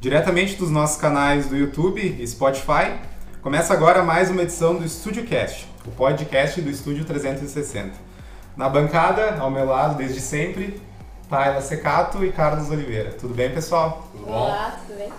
Diretamente 0.00 0.54
dos 0.54 0.70
nossos 0.70 0.96
canais 0.96 1.48
do 1.48 1.56
YouTube 1.56 2.00
e 2.00 2.24
Spotify, 2.24 2.94
começa 3.42 3.74
agora 3.74 4.00
mais 4.00 4.30
uma 4.30 4.42
edição 4.42 4.76
do 4.76 4.84
Estúdio 4.84 5.24
Cast, 5.24 5.66
o 5.84 5.90
podcast 5.90 6.60
do 6.60 6.70
Estúdio 6.70 7.04
360. 7.04 7.94
Na 8.56 8.68
bancada, 8.68 9.36
ao 9.40 9.50
meu 9.50 9.66
lado, 9.66 9.96
desde 9.96 10.20
sempre, 10.20 10.80
Tayla 11.28 11.60
Secato 11.60 12.24
e 12.24 12.30
Carlos 12.30 12.70
Oliveira. 12.70 13.10
Tudo 13.10 13.34
bem, 13.34 13.50
pessoal? 13.50 14.08
Tudo 14.12 14.26
bom? 14.26 14.32
Olá, 14.34 14.78
tudo 14.86 14.96
bem? 14.96 15.12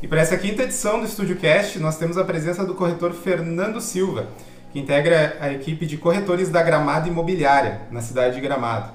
E 0.00 0.06
para 0.06 0.20
essa 0.20 0.36
quinta 0.36 0.62
edição 0.62 1.00
do 1.00 1.06
Estúdio 1.06 1.34
Cast, 1.34 1.80
nós 1.80 1.98
temos 1.98 2.16
a 2.16 2.22
presença 2.22 2.64
do 2.64 2.76
corretor 2.76 3.12
Fernando 3.14 3.80
Silva, 3.80 4.28
que 4.72 4.78
integra 4.78 5.36
a 5.40 5.52
equipe 5.52 5.86
de 5.86 5.96
corretores 5.96 6.50
da 6.50 6.62
Gramado 6.62 7.08
Imobiliária, 7.08 7.80
na 7.90 8.00
cidade 8.00 8.36
de 8.36 8.40
Gramado. 8.40 8.92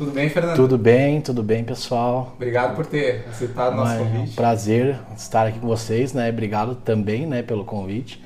Tudo 0.00 0.12
bem, 0.12 0.30
Fernando? 0.30 0.56
Tudo 0.56 0.78
bem, 0.78 1.20
tudo 1.20 1.42
bem, 1.42 1.62
pessoal. 1.62 2.32
Obrigado 2.34 2.74
por 2.74 2.86
ter 2.86 3.26
aceitado 3.28 3.74
o 3.74 3.76
nosso 3.76 3.92
É 3.92 3.98
convite. 3.98 4.30
um 4.30 4.34
prazer 4.34 4.98
estar 5.14 5.46
aqui 5.46 5.58
com 5.58 5.66
vocês, 5.66 6.14
né? 6.14 6.30
Obrigado 6.30 6.74
também, 6.74 7.26
né, 7.26 7.42
pelo 7.42 7.66
convite. 7.66 8.24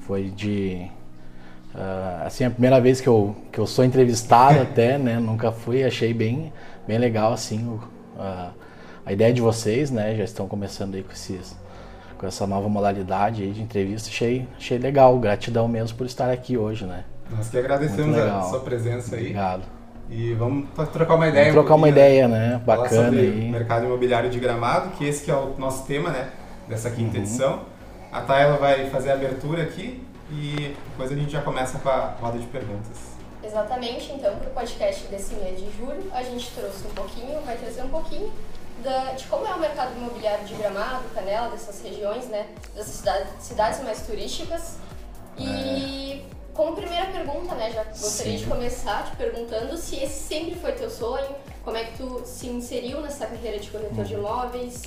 Foi 0.00 0.30
de 0.30 0.84
ah, 1.72 2.24
assim 2.26 2.44
a 2.44 2.50
primeira 2.50 2.80
vez 2.80 3.00
que 3.00 3.08
eu, 3.08 3.36
que 3.52 3.60
eu 3.60 3.68
sou 3.68 3.84
entrevistado 3.84 4.58
até, 4.66 4.98
né? 4.98 5.20
Nunca 5.20 5.52
fui, 5.52 5.84
achei 5.84 6.12
bem 6.12 6.52
bem 6.88 6.98
legal 6.98 7.32
assim 7.32 7.64
o, 7.68 7.80
a, 8.18 8.50
a 9.06 9.12
ideia 9.12 9.32
de 9.32 9.40
vocês, 9.40 9.92
né? 9.92 10.16
Já 10.16 10.24
estão 10.24 10.48
começando 10.48 10.96
aí 10.96 11.04
com 11.04 11.12
esses 11.12 11.56
com 12.18 12.26
essa 12.26 12.48
nova 12.48 12.68
modalidade 12.68 13.44
aí 13.44 13.52
de 13.52 13.62
entrevista, 13.62 14.08
achei 14.08 14.48
achei 14.56 14.76
legal, 14.76 15.16
gratidão 15.20 15.68
mesmo 15.68 15.96
por 15.96 16.04
estar 16.04 16.32
aqui 16.32 16.58
hoje, 16.58 16.84
né? 16.84 17.04
Nós 17.30 17.48
que 17.48 17.58
agradecemos 17.58 18.18
a 18.18 18.42
sua 18.42 18.58
presença 18.58 19.14
aí. 19.14 19.22
Obrigado. 19.22 19.81
E 20.14 20.34
vamos 20.34 20.68
trocar 20.92 21.14
uma 21.14 21.26
ideia. 21.28 21.44
Vamos 21.52 21.54
trocar 21.62 21.74
um 21.74 21.78
uma 21.78 21.86
pouquinho, 21.86 22.06
ideia, 22.06 22.28
né? 22.28 22.62
Bacana 22.66 22.88
sobre 23.06 23.20
aí. 23.20 23.50
mercado 23.50 23.86
imobiliário 23.86 24.28
de 24.28 24.38
Gramado, 24.38 24.90
que 24.90 25.06
esse 25.06 25.24
que 25.24 25.30
é 25.30 25.34
o 25.34 25.54
nosso 25.56 25.86
tema, 25.86 26.10
né, 26.10 26.28
dessa 26.68 26.90
quinta 26.90 27.16
Uhum. 27.16 27.22
edição. 27.22 27.60
A 28.12 28.20
Tayla 28.20 28.58
vai 28.58 28.90
fazer 28.90 29.10
a 29.10 29.14
abertura 29.14 29.62
aqui 29.62 30.04
e 30.30 30.76
depois 30.90 31.10
a 31.10 31.14
gente 31.14 31.30
já 31.32 31.40
começa 31.40 31.78
com 31.78 31.88
a 31.88 32.14
roda 32.20 32.38
de 32.38 32.46
perguntas. 32.46 33.12
Exatamente, 33.42 34.12
então, 34.12 34.36
para 34.36 34.48
o 34.48 34.52
podcast 34.52 35.06
desse 35.08 35.34
mês 35.36 35.58
de 35.58 35.66
julho, 35.78 36.04
a 36.12 36.22
gente 36.22 36.50
trouxe 36.52 36.86
um 36.86 36.90
pouquinho, 36.90 37.40
vai 37.46 37.56
trazer 37.56 37.82
um 37.82 37.88
pouquinho 37.88 38.30
da- 38.84 39.12
de 39.12 39.24
como 39.24 39.46
é 39.46 39.54
o 39.54 39.58
mercado 39.58 39.96
imobiliário 39.96 40.44
de 40.44 40.54
Gramado, 40.54 41.04
Canela, 41.14 41.48
dessas 41.48 41.82
regiões, 41.82 42.26
né, 42.28 42.46
dessas 42.74 42.94
cidades, 42.96 43.28
cidades 43.40 43.82
mais 43.82 44.02
turísticas. 44.06 44.76
E 45.38 46.22
como 46.54 46.74
primeira 46.76 47.06
pergunta, 47.06 47.54
né, 47.54 47.70
já 47.70 47.82
gostaria 47.84 48.36
de 48.36 48.44
Sim. 48.44 48.50
começar 48.50 49.04
te 49.04 49.16
perguntando 49.16 49.76
se 49.76 49.96
esse 49.96 50.22
sempre 50.28 50.54
foi 50.54 50.72
teu 50.72 50.90
sonho, 50.90 51.28
como 51.64 51.76
é 51.76 51.84
que 51.84 51.96
tu 51.96 52.22
se 52.24 52.48
inseriu 52.48 53.00
nessa 53.00 53.26
carreira 53.26 53.58
de 53.58 53.70
corretor 53.70 54.04
de 54.04 54.14
imóveis, 54.14 54.82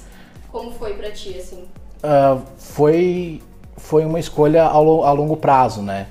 como 0.51 0.71
foi 0.71 0.93
para 0.93 1.11
ti, 1.11 1.35
assim? 1.37 1.65
Ah, 2.03 2.37
foi, 2.57 3.41
foi 3.77 4.05
uma 4.05 4.19
escolha 4.19 4.63
ao, 4.63 5.03
a 5.03 5.11
longo 5.11 5.37
prazo, 5.37 5.81
né? 5.81 6.07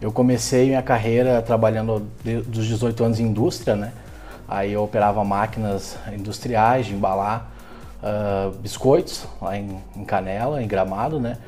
Eu 0.00 0.10
comecei 0.12 0.66
minha 0.66 0.82
carreira 0.82 1.40
trabalhando 1.40 2.06
de- 2.22 2.42
dos 2.42 2.66
18 2.66 3.04
anos 3.04 3.20
em 3.20 3.24
indústria, 3.24 3.76
né? 3.76 3.92
Aí 4.48 4.72
eu 4.72 4.82
operava 4.82 5.24
máquinas 5.24 5.96
industriais 6.12 6.86
de 6.86 6.94
embalar 6.94 7.50
ah, 8.02 8.50
biscoitos 8.60 9.24
lá 9.40 9.56
em, 9.56 9.80
em 9.96 10.04
Canela, 10.04 10.62
em 10.62 10.66
Gramado, 10.68 11.18
né? 11.20 11.38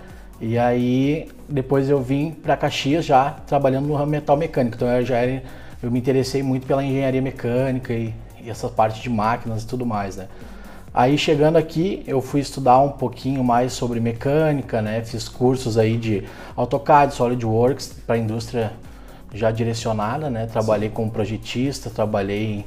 E 0.41 0.57
aí 0.59 1.29
depois 1.49 1.89
eu 1.89 2.03
vim 2.03 2.31
para 2.31 2.57
Caxias 2.57 3.05
já 3.05 3.31
trabalhando 3.47 3.87
no 3.87 3.95
ramo 3.95 4.11
metal 4.11 4.37
mecânico. 4.37 4.77
Então 4.77 4.89
eu 4.89 5.05
já 5.05 5.17
era, 5.17 5.43
eu 5.83 5.91
me 5.91 5.99
interessei 5.99 6.43
muito 6.43 6.67
pela 6.67 6.85
engenharia 6.85 7.23
mecânica 7.23 7.93
e, 7.93 8.15
e 8.43 8.51
essa 8.51 8.69
parte 8.69 9.01
de 9.01 9.09
máquinas 9.09 9.63
e 9.63 9.67
tudo 9.67 9.87
mais, 9.87 10.17
né? 10.17 10.29
Aí 10.93 11.17
chegando 11.17 11.57
aqui, 11.57 12.03
eu 12.07 12.21
fui 12.21 12.41
estudar 12.41 12.81
um 12.81 12.91
pouquinho 12.91 13.45
mais 13.45 13.73
sobre 13.73 14.01
mecânica, 14.01 14.83
né? 14.83 15.03
Fiz 15.05 15.29
cursos 15.29 15.79
aí 15.79 15.97
de 15.97 16.25
AutoCAD, 16.57 17.15
SolidWorks 17.15 17.95
para 18.07 18.17
a 18.17 18.19
indústria 18.19 18.73
já 19.33 19.51
direcionada, 19.51 20.29
né? 20.29 20.47
Trabalhei 20.47 20.89
como 20.89 21.11
projetista, 21.11 21.91
trabalhei 21.91 22.65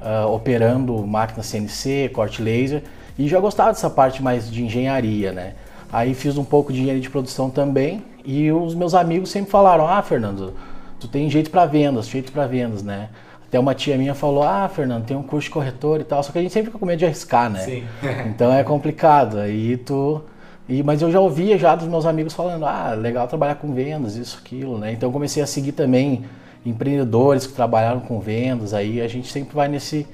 ah, 0.00 0.26
operando 0.26 1.06
máquina 1.06 1.42
CNC, 1.42 2.10
corte 2.12 2.42
laser 2.42 2.82
e 3.18 3.28
já 3.28 3.40
gostava 3.40 3.70
dessa 3.70 3.88
parte 3.88 4.22
mais 4.22 4.50
de 4.50 4.62
engenharia, 4.62 5.32
né? 5.32 5.54
Aí 5.92 6.14
fiz 6.14 6.36
um 6.36 6.44
pouco 6.44 6.72
de 6.72 6.80
engenharia 6.80 7.02
de 7.02 7.10
produção 7.10 7.48
também 7.48 8.02
e 8.24 8.50
os 8.52 8.74
meus 8.74 8.94
amigos 8.94 9.30
sempre 9.30 9.50
falaram: 9.50 9.86
"Ah, 9.86 10.02
Fernando, 10.02 10.54
tu 10.98 11.08
tem 11.08 11.28
jeito 11.30 11.50
para 11.50 11.66
vendas, 11.66 12.08
jeito 12.08 12.32
para 12.32 12.46
vendas, 12.46 12.82
né?" 12.82 13.08
Até 13.46 13.58
uma 13.60 13.74
tia 13.74 13.98
minha 13.98 14.14
falou: 14.14 14.42
"Ah, 14.42 14.68
Fernando, 14.68 15.04
tem 15.04 15.16
um 15.16 15.22
curso 15.22 15.48
de 15.48 15.50
corretor 15.50 16.00
e 16.00 16.04
tal", 16.04 16.22
só 16.22 16.32
que 16.32 16.38
a 16.38 16.42
gente 16.42 16.52
sempre 16.52 16.68
fica 16.68 16.78
com 16.78 16.86
medo 16.86 16.98
de 16.98 17.04
arriscar, 17.04 17.50
né? 17.50 17.60
Sim. 17.60 17.84
Então 18.26 18.52
é 18.52 18.64
complicado. 18.64 19.38
Aí 19.38 19.76
tu. 19.76 20.22
E, 20.68 20.82
mas 20.82 21.02
eu 21.02 21.10
já 21.10 21.20
ouvia 21.20 21.58
já 21.58 21.74
dos 21.74 21.88
meus 21.88 22.06
amigos 22.06 22.32
falando, 22.32 22.64
ah, 22.64 22.94
legal 22.94 23.26
trabalhar 23.26 23.56
com 23.56 23.74
vendas, 23.74 24.16
isso, 24.16 24.38
aquilo, 24.42 24.78
né? 24.78 24.92
Então 24.92 25.08
eu 25.08 25.12
comecei 25.12 25.42
a 25.42 25.46
seguir 25.46 25.72
também 25.72 26.24
empreendedores 26.64 27.46
que 27.46 27.52
trabalharam 27.52 28.00
com 28.00 28.20
vendas, 28.20 28.72
aí 28.72 29.00
a 29.00 29.08
gente 29.08 29.30
sempre 29.30 29.54
vai 29.54 29.68
nesse. 29.68 30.06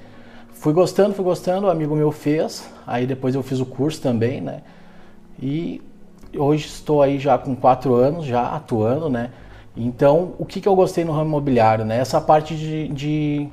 Fui 0.55 0.73
gostando, 0.73 1.15
fui 1.15 1.25
gostando, 1.25 1.67
um 1.67 1.71
amigo 1.71 1.95
meu 1.95 2.11
fez, 2.11 2.69
aí 2.87 3.07
depois 3.07 3.35
eu 3.35 3.43
fiz 3.43 3.61
o 3.61 3.67
curso 3.67 4.01
também, 4.01 4.41
né? 4.41 4.63
E 5.41 5.81
hoje 6.37 6.67
estou 6.67 7.03
aí 7.03 7.19
já 7.19 7.39
com 7.39 7.55
quatro 7.55 7.95
anos, 7.95 8.25
já 8.25 8.43
atuando, 8.49 9.09
né? 9.09 9.31
Então, 9.77 10.33
o 10.39 10.45
que, 10.45 10.61
que 10.61 10.69
eu 10.69 10.75
gostei 10.75 11.05
no 11.05 11.13
ramo 11.13 11.27
imobiliário, 11.27 11.85
né? 11.85 11.99
Essa 11.99 12.21
parte 12.21 12.57
de, 12.57 12.89
de 12.89 13.49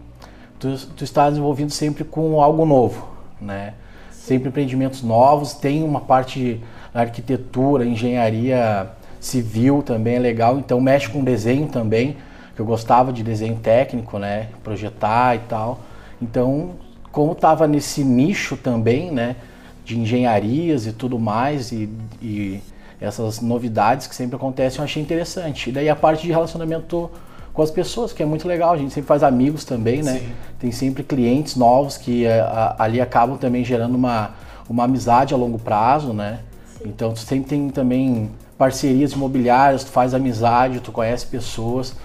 tu, 0.60 0.76
tu 0.96 1.04
estar 1.04 1.30
desenvolvido 1.30 1.72
sempre 1.72 2.04
com 2.04 2.42
algo 2.42 2.66
novo, 2.66 3.08
né? 3.40 3.74
Sempre 4.12 4.50
empreendimentos 4.50 5.04
novos, 5.04 5.54
tem 5.54 5.84
uma 5.84 6.02
parte 6.02 6.40
de 6.40 6.60
arquitetura, 6.94 7.86
engenharia 7.86 8.90
civil 9.20 9.84
também 9.84 10.16
é 10.16 10.20
legal, 10.20 10.58
então 10.58 10.80
mexe 10.80 11.10
com 11.10 11.24
desenho 11.24 11.68
também, 11.68 12.18
que 12.56 12.62
eu 12.62 12.66
gostava 12.66 13.12
de 13.12 13.22
desenho 13.22 13.58
técnico, 13.58 14.18
né? 14.18 14.48
Projetar 14.64 15.36
e 15.36 15.40
tal. 15.40 15.80
Então, 16.22 16.72
como 17.12 17.34
estava 17.34 17.68
nesse 17.68 18.04
nicho 18.04 18.58
também, 18.58 19.12
né? 19.12 19.36
De 19.86 19.98
engenharias 19.98 20.86
e 20.88 20.92
tudo 20.92 21.18
mais 21.20 21.72
e, 21.72 21.88
e 22.22 22.60
essas 23.00 23.40
novidades 23.40 24.08
que 24.08 24.16
sempre 24.16 24.36
acontecem, 24.36 24.80
eu 24.80 24.84
achei 24.84 25.02
interessante. 25.02 25.70
E 25.70 25.74
daí 25.74 25.88
a 25.90 25.96
parte 25.96 26.24
de 26.24 26.30
relacionamento 26.30 27.10
com 27.54 27.62
as 27.62 27.72
pessoas, 27.72 28.12
que 28.12 28.22
é 28.22 28.26
muito 28.26 28.48
legal, 28.48 28.74
a 28.74 28.78
gente 28.78 28.94
sempre 28.94 29.08
faz 29.08 29.24
amigos 29.24 29.64
também, 29.64 30.02
né? 30.04 30.20
Sim. 30.20 30.28
Tem 30.60 30.72
sempre 30.72 31.04
clientes 31.04 31.56
novos 31.56 31.98
que 31.98 32.26
eh, 32.26 32.40
a- 32.42 32.76
ali 32.80 33.00
acabam 33.00 33.38
também 33.38 33.64
gerando 33.64 33.96
uma, 33.96 34.32
uma 34.70 34.84
amizade 34.86 35.34
a 35.34 35.38
longo 35.38 35.58
prazo, 35.60 36.12
né? 36.14 36.40
Então 36.84 37.14
tu 37.14 37.20
sempre 37.20 37.48
tem 37.50 37.70
também 37.70 38.30
parcerias 38.58 39.14
imobiliárias, 39.14 39.84
tu 39.84 39.92
faz 39.92 40.14
amizade, 40.14 40.80
tu 40.82 40.92
conhece 40.92 41.26
pessoas. 41.28 41.96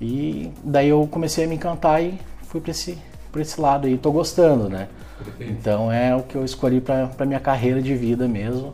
E 0.00 0.50
daí 0.62 0.88
eu 0.88 1.06
comecei 1.10 1.44
a 1.44 1.48
me 1.48 1.54
encantar 1.54 2.02
e 2.02 2.18
fui 2.42 2.60
para 2.60 2.70
esse, 2.72 2.98
pra 3.30 3.40
esse 3.42 3.60
lado 3.60 3.86
aí, 3.86 3.96
tô 3.96 4.10
gostando, 4.12 4.68
né? 4.68 4.88
Então 5.40 5.90
é 5.90 6.14
o 6.14 6.22
que 6.22 6.34
eu 6.36 6.44
escolhi 6.44 6.80
para 6.80 7.26
minha 7.26 7.40
carreira 7.40 7.80
de 7.82 7.94
vida 7.94 8.26
mesmo. 8.28 8.72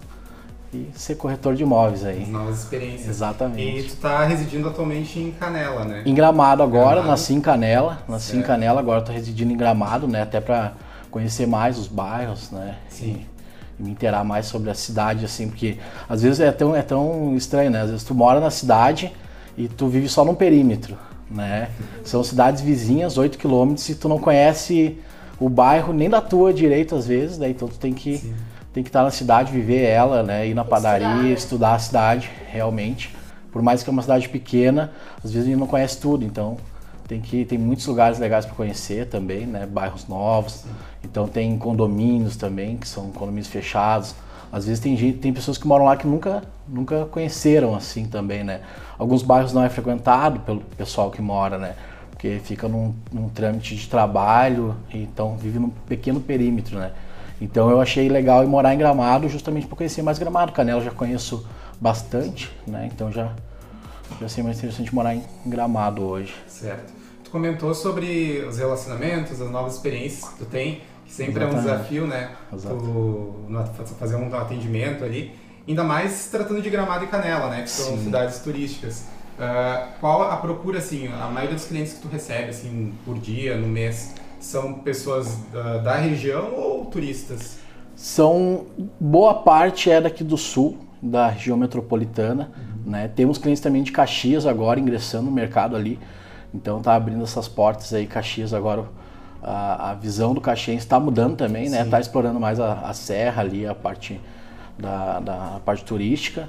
E 0.72 0.90
ser 0.94 1.14
corretor 1.14 1.54
de 1.54 1.62
imóveis 1.62 2.04
aí. 2.04 2.26
Novas 2.26 2.58
experiências. 2.58 3.06
E 3.06 3.10
Exatamente. 3.10 3.88
tu 3.88 3.96
tá 3.96 4.22
residindo 4.26 4.68
atualmente 4.68 5.18
em 5.18 5.32
Canela, 5.32 5.82
né? 5.86 6.02
Em 6.04 6.12
Gramado 6.12 6.62
agora, 6.62 6.86
Gramado. 6.96 7.08
nasci 7.08 7.32
em 7.32 7.40
Canela, 7.40 8.02
nasci 8.06 8.32
em 8.32 8.34
Certo. 8.34 8.46
Canela, 8.48 8.78
agora 8.78 9.00
tô 9.00 9.10
residindo 9.10 9.50
em 9.50 9.56
Gramado, 9.56 10.06
né? 10.06 10.20
Até 10.22 10.42
para 10.42 10.74
conhecer 11.10 11.46
mais 11.46 11.78
os 11.78 11.88
bairros, 11.88 12.50
né? 12.50 12.76
Sim. 12.90 13.24
E, 13.78 13.80
e 13.80 13.82
me 13.82 13.90
inteirar 13.92 14.22
mais 14.24 14.44
sobre 14.44 14.68
a 14.68 14.74
cidade, 14.74 15.24
assim, 15.24 15.48
porque 15.48 15.78
às 16.06 16.20
vezes 16.20 16.38
é 16.38 16.52
tão, 16.52 16.76
é 16.76 16.82
tão 16.82 17.34
estranho, 17.34 17.70
né? 17.70 17.80
Às 17.80 17.88
vezes 17.90 18.04
tu 18.04 18.14
mora 18.14 18.38
na 18.38 18.50
cidade 18.50 19.10
e 19.56 19.68
tu 19.68 19.88
vive 19.88 20.06
só 20.06 20.22
num 20.22 20.34
perímetro, 20.34 20.98
né? 21.30 21.70
São 22.04 22.22
cidades 22.22 22.60
vizinhas, 22.60 23.16
8 23.16 23.38
quilômetros, 23.38 23.88
e 23.88 23.94
tu 23.94 24.06
não 24.06 24.18
conhece 24.18 24.98
o 25.40 25.48
bairro 25.48 25.92
nem 25.92 26.08
da 26.10 26.20
tua 26.20 26.52
direito 26.52 26.94
às 26.94 27.06
vezes, 27.06 27.38
né? 27.38 27.50
Então 27.50 27.68
tu 27.68 27.78
tem 27.78 27.92
que 27.92 28.18
Sim. 28.18 28.34
tem 28.72 28.82
que 28.82 28.88
estar 28.88 29.02
na 29.02 29.10
cidade, 29.10 29.52
viver 29.52 29.84
ela, 29.84 30.22
né? 30.22 30.48
Ir 30.48 30.54
na 30.54 30.64
padaria, 30.64 31.06
Estudar, 31.06 31.22
né? 31.22 31.32
estudar 31.32 31.74
a 31.74 31.78
cidade, 31.78 32.30
realmente. 32.50 33.16
Por 33.52 33.62
mais 33.62 33.82
que 33.82 33.90
é 33.90 33.92
uma 33.92 34.02
cidade 34.02 34.28
pequena, 34.28 34.92
às 35.16 35.30
vezes 35.32 35.46
a 35.46 35.50
gente 35.50 35.58
não 35.58 35.66
conhece 35.66 35.98
tudo, 35.98 36.24
então 36.24 36.56
tem 37.06 37.20
que 37.20 37.44
tem 37.44 37.56
muitos 37.58 37.86
lugares 37.86 38.18
legais 38.18 38.44
para 38.44 38.54
conhecer 38.54 39.06
também, 39.06 39.46
né? 39.46 39.66
Bairros 39.66 40.06
novos. 40.06 40.64
Então 41.02 41.26
tem 41.26 41.56
condomínios 41.56 42.36
também, 42.36 42.76
que 42.76 42.86
são 42.86 43.10
condomínios 43.10 43.48
fechados. 43.48 44.14
Às 44.52 44.66
vezes 44.66 44.80
tem 44.80 44.96
gente, 44.96 45.18
tem 45.18 45.32
pessoas 45.32 45.58
que 45.58 45.66
moram 45.66 45.84
lá 45.84 45.96
que 45.96 46.06
nunca 46.06 46.42
nunca 46.66 47.06
conheceram 47.06 47.74
assim 47.74 48.04
também, 48.04 48.44
né? 48.44 48.60
Alguns 48.98 49.22
bairros 49.22 49.52
não 49.52 49.64
é 49.64 49.68
frequentado 49.70 50.40
pelo 50.40 50.60
pessoal 50.60 51.10
que 51.10 51.22
mora, 51.22 51.56
né? 51.56 51.74
Porque 52.18 52.40
fica 52.42 52.66
num, 52.66 52.92
num 53.12 53.28
trâmite 53.28 53.76
de 53.76 53.88
trabalho, 53.88 54.74
então 54.92 55.36
vive 55.36 55.60
num 55.60 55.70
pequeno 55.70 56.20
perímetro, 56.20 56.76
né? 56.76 56.90
Então 57.40 57.70
eu 57.70 57.80
achei 57.80 58.08
legal 58.08 58.42
ir 58.42 58.48
morar 58.48 58.74
em 58.74 58.78
Gramado 58.78 59.28
justamente 59.28 59.68
para 59.68 59.76
conhecer 59.76 60.02
mais 60.02 60.18
Gramado. 60.18 60.50
Canela 60.50 60.80
eu 60.80 60.84
já 60.86 60.90
conheço 60.90 61.46
bastante, 61.80 62.50
né? 62.66 62.90
Então 62.92 63.12
já 63.12 63.32
já 64.20 64.28
sei 64.28 64.42
mais 64.42 64.58
interessante 64.58 64.92
morar 64.92 65.14
em 65.14 65.22
Gramado 65.46 66.02
hoje. 66.02 66.34
Certo. 66.48 66.92
Tu 67.22 67.30
comentou 67.30 67.72
sobre 67.72 68.44
os 68.48 68.58
relacionamentos, 68.58 69.40
as 69.40 69.48
novas 69.48 69.74
experiências 69.74 70.28
que 70.28 70.38
tu 70.38 70.44
tem, 70.46 70.80
sempre 71.06 71.44
Exatamente. 71.44 71.54
é 71.54 71.58
um 71.58 71.62
desafio, 71.62 72.06
né? 72.08 72.30
Tu, 72.50 73.94
fazer 73.96 74.16
um 74.16 74.34
atendimento 74.34 75.04
ali. 75.04 75.38
Ainda 75.68 75.84
mais 75.84 76.26
tratando 76.26 76.60
de 76.60 76.68
Gramado 76.68 77.04
e 77.04 77.06
Canela, 77.06 77.48
né? 77.48 77.62
Que 77.62 77.70
são 77.70 77.96
Sim. 77.96 78.04
cidades 78.04 78.40
turísticas. 78.40 79.04
Uh, 79.38 79.88
qual 80.00 80.22
a 80.22 80.36
procura, 80.36 80.78
assim, 80.78 81.06
a 81.06 81.26
maioria 81.28 81.54
dos 81.54 81.66
clientes 81.66 81.92
que 81.92 82.00
tu 82.00 82.08
recebe, 82.08 82.50
assim, 82.50 82.92
por 83.04 83.18
dia, 83.18 83.56
no 83.56 83.68
mês, 83.68 84.14
são 84.40 84.74
pessoas 84.74 85.36
da, 85.52 85.78
da 85.78 85.94
região 85.96 86.54
ou 86.54 86.86
turistas? 86.86 87.58
São, 87.94 88.66
boa 88.98 89.34
parte 89.34 89.90
é 89.90 90.00
daqui 90.00 90.24
do 90.24 90.36
sul, 90.36 90.78
da 91.00 91.28
região 91.28 91.56
metropolitana, 91.56 92.50
uhum. 92.56 92.90
né? 92.90 93.08
Temos 93.08 93.38
clientes 93.38 93.62
também 93.62 93.82
de 93.82 93.92
Caxias 93.92 94.44
agora 94.44 94.80
ingressando 94.80 95.26
no 95.26 95.32
mercado 95.32 95.76
ali, 95.76 95.98
então 96.52 96.82
tá 96.82 96.94
abrindo 96.94 97.22
essas 97.22 97.46
portas 97.46 97.94
aí, 97.94 98.06
Caxias 98.06 98.52
agora 98.52 98.86
a, 99.42 99.90
a 99.90 99.94
visão 99.94 100.34
do 100.34 100.40
caxiense 100.40 100.84
está 100.84 100.98
mudando 100.98 101.36
também, 101.36 101.68
né? 101.68 101.82
Está 101.82 102.00
explorando 102.00 102.40
mais 102.40 102.58
a, 102.58 102.80
a, 102.80 102.92
serra 102.92 103.42
ali, 103.42 103.66
a 103.66 103.74
parte 103.74 104.20
da, 104.78 105.20
da 105.20 105.60
parte 105.64 105.84
turística. 105.84 106.48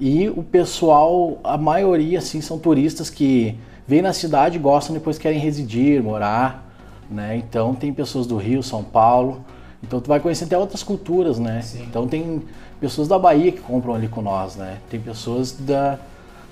E 0.00 0.30
o 0.30 0.42
pessoal, 0.42 1.38
a 1.44 1.58
maioria, 1.58 2.18
assim, 2.18 2.40
são 2.40 2.58
turistas 2.58 3.10
que 3.10 3.54
vêm 3.86 4.00
na 4.00 4.14
cidade, 4.14 4.58
gostam, 4.58 4.94
depois 4.94 5.18
querem 5.18 5.38
residir, 5.38 6.02
morar, 6.02 6.66
né? 7.10 7.36
Então 7.36 7.74
tem 7.74 7.92
pessoas 7.92 8.26
do 8.26 8.38
Rio, 8.38 8.62
São 8.62 8.82
Paulo. 8.82 9.44
Então 9.82 10.00
tu 10.00 10.08
vai 10.08 10.18
conhecer 10.18 10.44
até 10.44 10.56
outras 10.56 10.82
culturas, 10.82 11.38
né? 11.38 11.60
Sim. 11.60 11.82
Então 11.82 12.08
tem 12.08 12.42
pessoas 12.80 13.08
da 13.08 13.18
Bahia 13.18 13.52
que 13.52 13.60
compram 13.60 13.94
ali 13.94 14.08
com 14.08 14.22
nós, 14.22 14.56
né? 14.56 14.78
Tem 14.88 14.98
pessoas 14.98 15.52
da, 15.52 15.98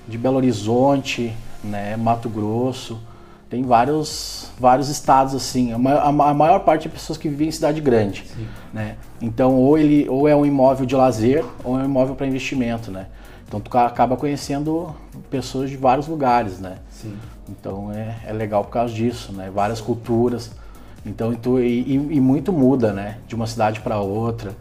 de 0.07 0.15
Belo 0.15 0.37
Horizonte, 0.37 1.33
né? 1.63 1.97
Mato 1.97 2.29
Grosso. 2.29 2.99
Tem 3.49 3.63
vários, 3.63 4.51
vários 4.59 4.89
estados 4.89 5.33
assim. 5.33 5.73
A 5.73 5.77
maior, 5.79 6.05
a 6.05 6.33
maior 6.35 6.59
parte 6.59 6.87
é 6.87 6.91
pessoas 6.91 7.17
que 7.17 7.27
vivem 7.27 7.47
em 7.47 7.51
cidade 7.51 7.81
grande, 7.81 8.25
Sim. 8.27 8.47
né? 8.71 8.95
Então 9.19 9.55
ou 9.55 9.75
ele 9.75 10.07
ou 10.07 10.27
é 10.27 10.35
um 10.35 10.45
imóvel 10.45 10.85
de 10.85 10.95
lazer 10.95 11.43
ou 11.63 11.79
é 11.79 11.81
um 11.81 11.85
imóvel 11.85 12.13
para 12.13 12.27
investimento, 12.27 12.91
né? 12.91 13.07
Então 13.49 13.59
tu 13.59 13.75
acaba 13.79 14.15
conhecendo 14.15 14.95
pessoas 15.27 15.71
de 15.71 15.75
vários 15.75 16.07
lugares, 16.07 16.59
né? 16.59 16.77
Sim. 16.91 17.17
Então 17.49 17.91
é, 17.91 18.15
é 18.27 18.31
legal 18.31 18.63
por 18.63 18.69
causa 18.69 18.93
disso, 18.93 19.33
né? 19.33 19.49
Várias 19.51 19.81
culturas. 19.81 20.51
Então 21.03 21.33
tu, 21.33 21.59
e, 21.59 21.93
e 21.93 22.21
muito 22.21 22.53
muda, 22.53 22.93
né? 22.93 23.17
De 23.27 23.33
uma 23.33 23.47
cidade 23.47 23.79
para 23.79 23.99
outra, 23.99 24.55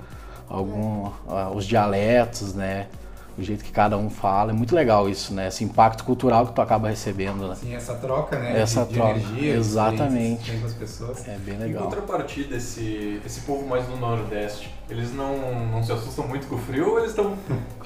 algum, 0.49 1.05
uh, 1.05 1.55
os 1.55 1.67
dialetos, 1.67 2.55
né? 2.55 2.87
O 3.39 3.43
jeito 3.43 3.65
que 3.65 3.71
cada 3.71 3.97
um 3.97 4.11
fala. 4.11 4.51
É 4.51 4.55
muito 4.55 4.75
legal 4.75 5.09
isso, 5.09 5.33
né? 5.33 5.47
Esse 5.47 5.63
impacto 5.63 6.03
cultural 6.05 6.47
que 6.47 6.53
tu 6.53 6.61
acaba 6.61 6.89
recebendo, 6.89 7.47
né? 7.47 7.55
Sim, 7.55 7.75
essa 7.75 7.95
troca, 7.95 8.37
né? 8.37 8.61
Essa 8.61 8.85
de, 8.85 8.95
troca. 8.95 9.15
De 9.15 9.21
energia, 9.21 9.55
Exatamente. 9.55 10.51
Com 10.51 10.67
as 10.67 10.75
pessoas. 10.75 11.29
É 11.29 11.39
bem 11.39 11.57
legal. 11.57 11.83
Em 11.83 11.85
contrapartida, 11.85 12.57
esse, 12.57 13.21
esse 13.25 13.41
povo 13.43 13.67
mais 13.67 13.87
do 13.87 13.97
Nordeste, 13.97 14.75
eles 14.91 15.15
não, 15.15 15.37
não 15.71 15.83
se 15.83 15.93
assustam 15.93 16.27
muito 16.27 16.49
com 16.49 16.57
o 16.57 16.59
frio 16.59 16.91
ou 16.91 16.99
eles 16.99 17.11
estão 17.11 17.35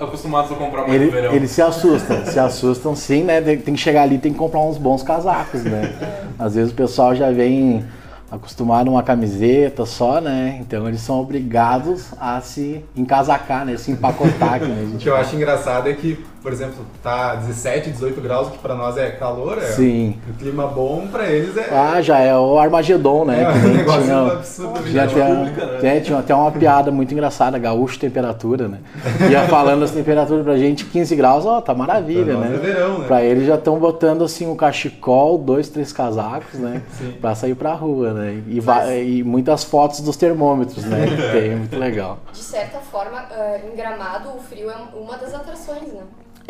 acostumados 0.00 0.50
a 0.52 0.54
comprar 0.54 0.82
mais 0.82 0.94
Ele, 0.94 1.06
no 1.06 1.12
verão? 1.12 1.34
Eles 1.34 1.50
se 1.50 1.60
assustam, 1.60 2.24
se 2.24 2.38
assustam 2.38 2.96
sim, 2.96 3.22
né? 3.22 3.40
Tem 3.42 3.74
que 3.74 3.76
chegar 3.76 4.02
ali 4.02 4.18
tem 4.18 4.32
que 4.32 4.38
comprar 4.38 4.60
uns 4.60 4.78
bons 4.78 5.02
casacos, 5.02 5.62
né? 5.64 5.92
Às 6.38 6.54
vezes 6.54 6.72
o 6.72 6.74
pessoal 6.74 7.14
já 7.14 7.30
vem 7.30 7.84
acostumado 8.32 8.96
a 8.96 9.02
camiseta 9.02 9.84
só, 9.84 10.18
né? 10.18 10.56
Então 10.60 10.88
eles 10.88 11.02
são 11.02 11.20
obrigados 11.20 12.06
a 12.18 12.40
se 12.40 12.82
encasacar, 12.96 13.66
né? 13.66 13.76
Se 13.76 13.90
empacotar. 13.90 14.60
Né? 14.62 14.90
o 14.94 14.96
que 14.96 15.08
eu 15.08 15.14
acho 15.14 15.36
engraçado 15.36 15.88
é 15.88 15.92
que 15.92 16.24
por 16.42 16.52
exemplo, 16.52 16.84
tá 17.02 17.36
17, 17.36 17.90
18 17.90 18.20
graus, 18.20 18.48
que 18.50 18.58
para 18.58 18.74
nós 18.74 18.96
é 18.96 19.10
calor, 19.10 19.58
é 19.58 19.66
Sim. 19.66 20.18
um 20.28 20.32
clima 20.32 20.66
bom, 20.66 21.06
para 21.06 21.30
eles 21.30 21.56
é. 21.56 21.68
Ah, 21.70 22.02
já 22.02 22.18
é 22.18 22.36
o 22.36 22.58
Armagedon, 22.58 23.24
né? 23.24 23.42
É, 23.42 23.48
um 23.68 23.72
negócio 23.72 24.02
tinha, 24.02 24.32
absurdo. 24.32 24.90
Já 24.90 25.06
tinha, 25.06 25.26
pública, 25.26 25.66
né? 25.80 26.00
tinha 26.00 26.18
até 26.18 26.34
uma 26.34 26.50
piada 26.50 26.90
muito 26.90 27.12
engraçada, 27.12 27.58
gaúcho 27.58 27.98
temperatura, 27.98 28.66
né? 28.66 28.78
Ia 29.30 29.46
falando 29.46 29.84
as 29.84 29.92
temperaturas 29.92 30.42
pra 30.42 30.56
gente, 30.56 30.84
15 30.84 31.14
graus, 31.14 31.46
ó, 31.46 31.60
tá 31.60 31.72
maravilha, 31.74 32.36
né? 32.36 32.54
É 32.54 32.58
verão, 32.58 32.98
né? 32.98 33.06
Pra 33.06 33.22
eles 33.22 33.46
já 33.46 33.54
estão 33.54 33.78
botando 33.78 34.24
assim 34.24 34.46
um 34.48 34.56
cachecol, 34.56 35.38
dois, 35.38 35.68
três 35.68 35.92
casacos, 35.92 36.58
né? 36.58 36.82
Sim. 36.98 37.12
Pra 37.20 37.36
sair 37.36 37.54
pra 37.54 37.72
rua, 37.72 38.12
né? 38.12 38.42
E, 38.48 38.60
Mas... 38.60 38.90
e 38.90 39.22
muitas 39.22 39.62
fotos 39.62 40.00
dos 40.00 40.16
termômetros, 40.16 40.84
né? 40.84 41.06
Tem, 41.30 41.54
muito 41.54 41.78
legal. 41.78 42.18
De 42.32 42.38
certa 42.38 42.78
forma, 42.78 43.22
uh, 43.30 43.72
em 43.72 43.76
Gramado, 43.76 44.30
o 44.30 44.40
frio 44.40 44.68
é 44.68 44.76
uma 44.96 45.16
das 45.16 45.32
atrações, 45.32 45.92
né? 45.92 46.02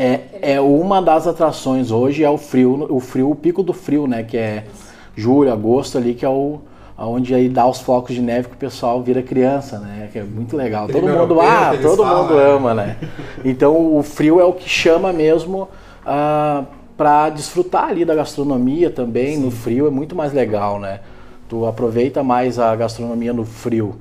É, 0.03 0.55
é 0.55 0.61
uma 0.61 1.01
das 1.01 1.29
atrações 1.29 1.93
hoje 1.93 2.25
é 2.25 2.29
o 2.29 2.37
frio, 2.37 2.89
o 2.91 2.99
frio, 2.99 3.31
o 3.31 3.37
pico 3.37 3.63
do 3.63 3.73
frio, 3.73 4.09
né? 4.09 4.25
Que 4.25 4.37
é 4.37 4.65
julho, 5.15 5.53
agosto 5.53 5.97
ali, 5.97 6.13
que 6.13 6.25
é 6.25 6.29
o 6.29 6.59
onde 6.99 7.33
aí 7.33 7.49
dá 7.49 7.67
os 7.69 7.81
focos 7.81 8.13
de 8.13 8.21
neve 8.21 8.49
que 8.49 8.55
o 8.55 8.59
pessoal 8.59 9.01
vira 9.01 9.23
criança, 9.23 9.79
né? 9.79 10.09
Que 10.13 10.19
é 10.19 10.25
muito 10.25 10.57
legal. 10.57 10.89
todo 10.89 11.07
mundo, 11.07 11.41
ah, 11.41 11.73
todo 11.81 12.03
falam, 12.03 12.23
mundo 12.25 12.35
né? 12.35 12.51
ama, 12.51 12.75
né? 12.75 12.97
Então 13.45 13.97
o 13.97 14.03
frio 14.03 14.41
é 14.41 14.45
o 14.45 14.53
que 14.53 14.69
chama 14.69 15.13
mesmo 15.13 15.69
ah, 16.05 16.65
para 16.97 17.31
desfrutar 17.31 17.85
ali 17.85 18.05
da 18.05 18.17
gastronomia 18.17 18.91
também. 18.91 19.37
Sim. 19.37 19.43
No 19.43 19.53
frio 19.53 19.87
é 19.87 19.91
muito 19.91 20.17
mais 20.17 20.33
legal, 20.33 20.81
né? 20.81 20.99
Tu 21.49 21.65
aproveita 21.65 22.25
mais 22.25 22.59
a 22.59 22.75
gastronomia 22.75 23.33
no 23.33 23.45
frio, 23.45 23.95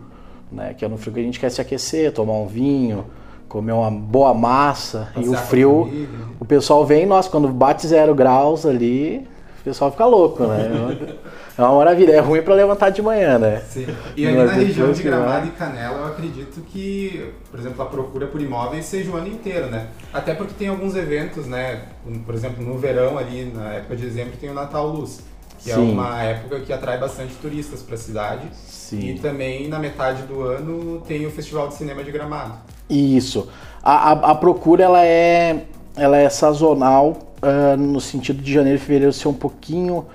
né? 0.52 0.74
Que 0.76 0.84
é 0.84 0.88
no 0.88 0.98
frio 0.98 1.14
que 1.14 1.20
a 1.20 1.24
gente 1.24 1.40
quer 1.40 1.52
se 1.52 1.62
aquecer, 1.62 2.12
tomar 2.12 2.34
um 2.34 2.48
vinho 2.48 3.06
comer 3.52 3.74
uma 3.74 3.92
boa 3.92 4.34
massa 4.34 5.12
Passear 5.14 5.26
e 5.26 5.30
o 5.30 5.38
frio, 5.38 5.86
né? 5.92 6.08
o 6.40 6.46
pessoal 6.46 6.86
vem, 6.86 7.06
nossa, 7.06 7.30
quando 7.30 7.50
bate 7.50 7.86
zero 7.86 8.16
graus 8.16 8.66
ali, 8.66 9.28
o 9.60 9.64
pessoal 9.64 9.92
fica 9.92 10.06
louco, 10.06 10.46
né? 10.46 10.98
É 11.58 11.64
uma 11.64 11.76
maravilha, 11.76 12.14
é 12.14 12.20
ruim 12.20 12.42
para 12.42 12.56
levantar 12.56 12.90
de 12.90 13.02
manhã, 13.02 13.38
né? 13.38 13.62
Sim. 13.70 13.86
E 14.16 14.26
ali 14.26 14.38
na 14.38 14.54
região 14.54 14.92
de 14.94 15.04
Gramado 15.04 15.48
e 15.48 15.52
Canela, 15.52 16.00
eu 16.00 16.06
acredito 16.06 16.62
que, 16.62 17.30
por 17.52 17.60
exemplo, 17.60 17.84
a 17.84 17.86
procura 17.86 18.26
por 18.26 18.42
imóveis 18.42 18.86
seja 18.86 19.12
o 19.12 19.18
ano 19.18 19.28
inteiro, 19.28 19.68
né? 19.68 19.88
Até 20.14 20.34
porque 20.34 20.54
tem 20.58 20.70
alguns 20.70 20.96
eventos, 20.96 21.46
né? 21.46 21.84
Por 22.26 22.34
exemplo, 22.34 22.64
no 22.64 22.78
verão 22.78 23.18
ali, 23.18 23.52
na 23.54 23.74
época 23.74 23.98
de 23.98 24.04
dezembro, 24.04 24.32
tem 24.40 24.50
o 24.50 24.54
Natal 24.54 24.88
Luz 24.88 25.20
que 25.64 25.72
é 25.72 25.76
Sim. 25.76 25.90
é 25.90 25.94
uma 25.94 26.24
época 26.24 26.60
que 26.62 26.74
atrai 26.74 26.98
bastante 26.98 27.36
turistas 27.36 27.84
para 27.84 27.96
a 27.96 27.98
cidade. 27.98 28.48
Sim. 28.54 29.12
E 29.12 29.20
também 29.20 29.68
na 29.68 29.78
metade 29.78 30.24
do 30.24 30.42
ano 30.42 31.02
tem 31.02 31.26
o 31.26 31.32
Festival 31.32 31.68
de 31.68 31.76
Cinema 31.76 32.04
de 32.04 32.12
Gramado. 32.12 32.56
Isso. 32.92 33.48
A, 33.82 34.12
a, 34.12 34.32
a 34.32 34.36
procura 34.36 34.84
ela 34.84 35.04
é, 35.04 35.64
ela 35.96 36.18
é 36.18 36.30
sazonal 36.30 37.18
uh, 37.42 37.78
no 37.78 38.00
sentido 38.00 38.42
de 38.42 38.54
janeiro 38.54 38.78
e 38.78 38.82
fevereiro 38.82 39.14
ser 39.14 39.28
um 39.28 39.34
pouquinho 39.34 40.06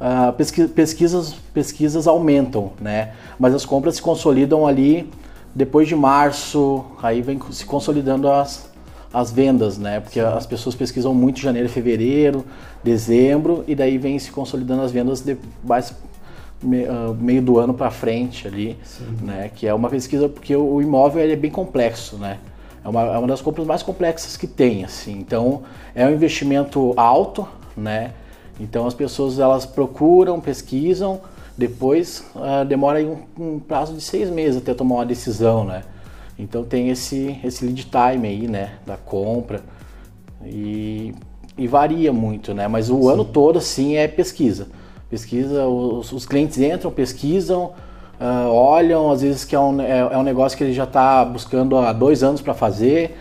uh, 0.00 0.32
pesqui, 0.32 0.66
pesquisas 0.68 1.34
pesquisas 1.52 2.06
aumentam, 2.06 2.72
né? 2.80 3.12
Mas 3.38 3.54
as 3.54 3.66
compras 3.66 3.96
se 3.96 4.02
consolidam 4.02 4.66
ali 4.66 5.10
depois 5.54 5.86
de 5.86 5.94
março, 5.94 6.84
aí 7.02 7.20
vem 7.20 7.38
se 7.50 7.66
consolidando 7.66 8.30
as, 8.30 8.70
as 9.12 9.30
vendas, 9.30 9.76
né? 9.76 10.00
Porque 10.00 10.20
Sim. 10.20 10.26
as 10.26 10.46
pessoas 10.46 10.74
pesquisam 10.74 11.12
muito 11.12 11.40
janeiro, 11.40 11.68
fevereiro, 11.68 12.44
dezembro 12.82 13.62
e 13.66 13.74
daí 13.74 13.98
vem 13.98 14.18
se 14.18 14.30
consolidando 14.30 14.82
as 14.82 14.90
vendas 14.90 15.20
de 15.20 15.36
mais 15.62 15.94
ah, 16.62 17.14
meio 17.18 17.42
do 17.42 17.58
ano 17.58 17.74
para 17.74 17.90
frente 17.90 18.46
ali, 18.46 18.76
Sim. 18.84 19.16
né? 19.22 19.50
Que 19.54 19.66
é 19.66 19.74
uma 19.74 19.88
pesquisa 19.88 20.28
porque 20.28 20.54
o 20.54 20.80
imóvel 20.80 21.22
ele 21.22 21.32
é 21.32 21.36
bem 21.36 21.50
complexo, 21.50 22.16
né? 22.16 22.38
É 22.84 22.88
uma, 22.88 23.02
é 23.02 23.18
uma 23.18 23.28
das 23.28 23.40
compras 23.40 23.66
mais 23.66 23.82
complexas 23.82 24.36
que 24.36 24.46
tem, 24.46 24.84
assim. 24.84 25.18
Então 25.18 25.62
é 25.94 26.06
um 26.06 26.12
investimento 26.12 26.92
alto, 26.96 27.46
né? 27.76 28.12
Então 28.60 28.86
as 28.86 28.94
pessoas 28.94 29.38
elas 29.38 29.66
procuram, 29.66 30.40
pesquisam, 30.40 31.20
depois 31.56 32.24
uh, 32.34 32.64
demora 32.64 33.00
um, 33.00 33.18
um, 33.38 33.58
prazo 33.58 33.94
de 33.94 34.00
seis 34.00 34.30
meses 34.30 34.62
até 34.62 34.72
tomar 34.72 34.96
uma 34.96 35.06
decisão, 35.06 35.64
né? 35.64 35.82
Então 36.38 36.64
tem 36.64 36.88
esse 36.88 37.38
esse 37.44 37.64
lead 37.64 37.86
time 37.86 38.28
aí, 38.28 38.46
né? 38.46 38.74
Da 38.86 38.96
compra 38.96 39.60
e, 40.44 41.12
e 41.58 41.66
varia 41.66 42.12
muito, 42.12 42.54
né? 42.54 42.68
Mas 42.68 42.88
o 42.88 43.02
Sim. 43.02 43.08
ano 43.10 43.24
todo 43.24 43.58
assim 43.58 43.96
é 43.96 44.06
pesquisa 44.06 44.68
pesquisa, 45.12 45.66
os, 45.66 46.10
os 46.10 46.24
clientes 46.24 46.58
entram, 46.58 46.90
pesquisam, 46.90 47.72
uh, 48.18 48.48
olham, 48.48 49.10
às 49.10 49.20
vezes 49.20 49.44
que 49.44 49.54
é 49.54 49.60
um, 49.60 49.78
é, 49.78 49.98
é 49.98 50.16
um 50.16 50.22
negócio 50.22 50.56
que 50.56 50.64
ele 50.64 50.72
já 50.72 50.84
está 50.84 51.22
buscando 51.22 51.76
há 51.76 51.92
dois 51.92 52.22
anos 52.22 52.40
para 52.40 52.54
fazer, 52.54 53.18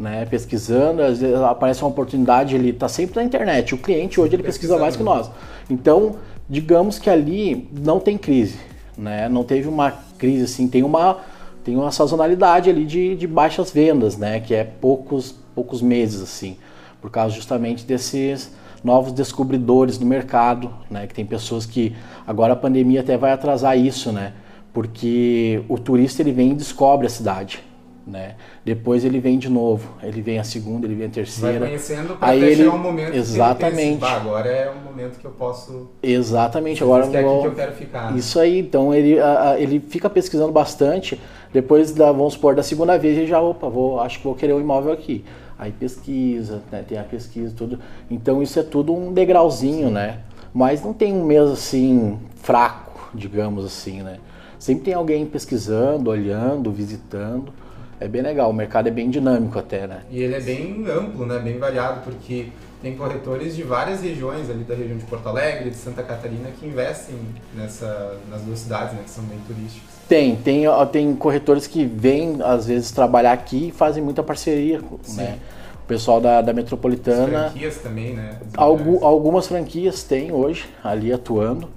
né, 0.00 0.24
pesquisando, 0.24 1.02
às 1.02 1.20
vezes 1.20 1.36
aparece 1.36 1.82
uma 1.82 1.90
oportunidade, 1.90 2.54
ele 2.54 2.70
está 2.70 2.88
sempre 2.88 3.16
na 3.16 3.22
internet. 3.22 3.74
O 3.74 3.78
cliente 3.78 4.18
hoje 4.18 4.34
ele 4.34 4.42
pesquisa 4.42 4.78
mais 4.78 4.96
que 4.96 5.02
nós. 5.02 5.30
Então, 5.68 6.16
digamos 6.48 6.98
que 6.98 7.10
ali 7.10 7.68
não 7.78 8.00
tem 8.00 8.16
crise, 8.16 8.58
né? 8.96 9.28
Não 9.28 9.44
teve 9.44 9.68
uma 9.68 9.92
crise 10.18 10.44
assim, 10.44 10.66
tem 10.66 10.82
uma 10.82 11.18
tem 11.62 11.76
uma 11.76 11.90
sazonalidade 11.90 12.68
ali 12.68 12.84
de, 12.84 13.16
de 13.16 13.26
baixas 13.26 13.70
vendas, 13.70 14.16
né? 14.16 14.40
Que 14.40 14.54
é 14.54 14.64
poucos 14.64 15.34
poucos 15.54 15.82
meses 15.82 16.22
assim, 16.22 16.56
por 17.00 17.10
causa 17.10 17.34
justamente 17.34 17.84
desses 17.84 18.50
novos 18.84 19.12
descobridores 19.12 19.98
no 19.98 20.04
mercado, 20.06 20.70
né? 20.90 21.06
Que 21.06 21.14
tem 21.14 21.24
pessoas 21.24 21.64
que 21.66 21.96
agora 22.26 22.52
a 22.52 22.56
pandemia 22.56 23.00
até 23.00 23.16
vai 23.16 23.32
atrasar 23.32 23.76
isso, 23.78 24.12
né? 24.12 24.34
Porque 24.72 25.62
o 25.68 25.78
turista 25.78 26.20
ele 26.20 26.32
vem 26.32 26.50
e 26.50 26.54
descobre 26.54 27.06
a 27.06 27.10
cidade, 27.10 27.62
né? 28.06 28.34
Depois 28.64 29.04
ele 29.04 29.20
vem 29.20 29.38
de 29.38 29.48
novo, 29.48 29.88
ele 30.02 30.20
vem 30.20 30.38
a 30.38 30.44
segunda, 30.44 30.86
ele 30.86 30.94
vem 30.96 31.06
a 31.06 31.10
terceira. 31.10 31.60
Vai 31.60 31.68
conhecendo 31.68 32.16
para 32.16 32.28
Aí 32.28 32.42
ele- 32.42 32.56
chegar 32.56 32.74
um 32.74 32.78
momento 32.78 33.14
Exatamente. 33.14 33.76
que 33.76 33.80
ele 33.82 33.92
pensa, 33.94 34.00
"Bah, 34.12 34.16
agora 34.20 34.48
é 34.50 34.70
um 34.70 34.84
momento 34.84 35.18
que 35.18 35.24
eu 35.24 35.30
posso... 35.30 35.90
Exatamente, 36.02 36.82
agora 36.82 37.06
é 37.06 37.22
vou- 37.22 37.40
que 37.42 37.46
eu 37.46 37.54
quero 37.54 37.72
ficar. 37.72 38.14
Isso 38.16 38.38
aí, 38.38 38.58
então 38.58 38.92
ele, 38.92 39.18
a- 39.18 39.56
ele 39.58 39.80
fica 39.80 40.10
pesquisando 40.10 40.52
bastante. 40.52 41.18
Depois 41.52 41.92
da, 41.92 42.10
vamos 42.10 42.34
supor, 42.34 42.54
da 42.56 42.62
segunda 42.64 42.98
vez 42.98 43.16
ele 43.16 43.28
já, 43.28 43.40
opa, 43.40 43.68
vou, 43.68 44.00
acho 44.00 44.18
que 44.18 44.24
vou 44.24 44.34
querer 44.34 44.52
um 44.52 44.60
imóvel 44.60 44.92
aqui. 44.92 45.24
Aí 45.64 45.72
pesquisa, 45.72 46.62
né, 46.70 46.84
tem 46.86 46.98
a 46.98 47.02
pesquisa, 47.02 47.54
tudo. 47.56 47.78
Então 48.10 48.42
isso 48.42 48.60
é 48.60 48.62
tudo 48.62 48.94
um 48.94 49.14
degrauzinho, 49.14 49.88
né? 49.88 50.18
Mas 50.52 50.82
não 50.84 50.92
tem 50.92 51.14
um 51.14 51.24
mês 51.24 51.48
assim 51.48 52.18
fraco, 52.36 53.08
digamos 53.14 53.64
assim, 53.64 54.02
né? 54.02 54.18
Sempre 54.58 54.84
tem 54.84 54.92
alguém 54.92 55.24
pesquisando, 55.24 56.10
olhando, 56.10 56.70
visitando. 56.70 57.50
É 57.98 58.06
bem 58.06 58.20
legal, 58.20 58.50
o 58.50 58.52
mercado 58.52 58.88
é 58.88 58.90
bem 58.90 59.08
dinâmico 59.08 59.58
até, 59.58 59.86
né? 59.86 60.02
E 60.10 60.22
ele 60.22 60.34
é 60.34 60.40
bem 60.40 60.84
amplo, 60.86 61.24
né? 61.24 61.38
Bem 61.38 61.58
variado, 61.58 62.02
porque 62.04 62.48
tem 62.82 62.94
corretores 62.94 63.56
de 63.56 63.62
várias 63.62 64.02
regiões 64.02 64.50
ali 64.50 64.64
da 64.64 64.74
região 64.74 64.98
de 64.98 65.04
Porto 65.06 65.26
Alegre, 65.30 65.70
de 65.70 65.76
Santa 65.76 66.02
Catarina, 66.02 66.50
que 66.60 66.66
investem 66.66 67.16
nessa, 67.54 68.18
nas 68.30 68.42
duas 68.42 68.58
cidades, 68.58 68.92
né? 68.92 69.00
Que 69.02 69.10
são 69.10 69.24
bem 69.24 69.38
turísticas. 69.46 69.93
Tem, 70.08 70.36
tem, 70.36 70.64
tem 70.92 71.14
corretores 71.16 71.66
que 71.66 71.84
vêm 71.84 72.36
às 72.42 72.66
vezes 72.66 72.90
trabalhar 72.90 73.32
aqui 73.32 73.68
e 73.68 73.72
fazem 73.72 74.02
muita 74.02 74.22
parceria, 74.22 74.80
Sim. 75.02 75.16
né? 75.16 75.38
O 75.82 75.86
pessoal 75.86 76.20
da, 76.20 76.40
da 76.40 76.50
As 76.50 76.56
metropolitana, 76.56 77.50
franquias 77.50 77.76
também, 77.78 78.14
né? 78.14 78.38
As 78.40 78.58
algu- 78.58 79.04
algumas 79.04 79.46
franquias 79.46 80.02
tem 80.02 80.32
hoje 80.32 80.66
ali 80.82 81.12
atuando 81.12 81.68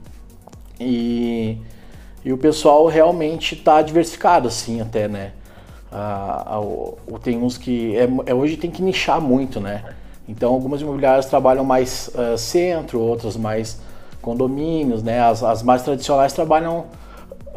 e, 0.79 1.57
e 2.23 2.31
o 2.31 2.37
pessoal 2.37 2.85
realmente 2.87 3.55
está 3.55 3.81
diversificado 3.81 4.47
assim 4.47 4.81
até, 4.81 5.07
né? 5.07 5.31
Ah, 5.91 6.59
tem 7.23 7.37
uns 7.37 7.57
que 7.57 7.95
é, 7.97 8.07
é- 8.25 8.33
hoje 8.33 8.57
tem 8.57 8.69
que 8.69 8.81
nichar 8.81 9.21
muito, 9.21 9.59
né? 9.59 9.83
Então 10.27 10.53
algumas 10.53 10.81
imobiliárias 10.81 11.25
trabalham 11.25 11.63
mais 11.63 12.09
ah, 12.15 12.37
centro, 12.37 12.99
outras 12.99 13.37
mais 13.37 13.79
condomínios, 14.21 15.01
né? 15.01 15.21
As, 15.21 15.43
as 15.43 15.63
mais 15.63 15.81
tradicionais 15.83 16.33
trabalham 16.33 16.85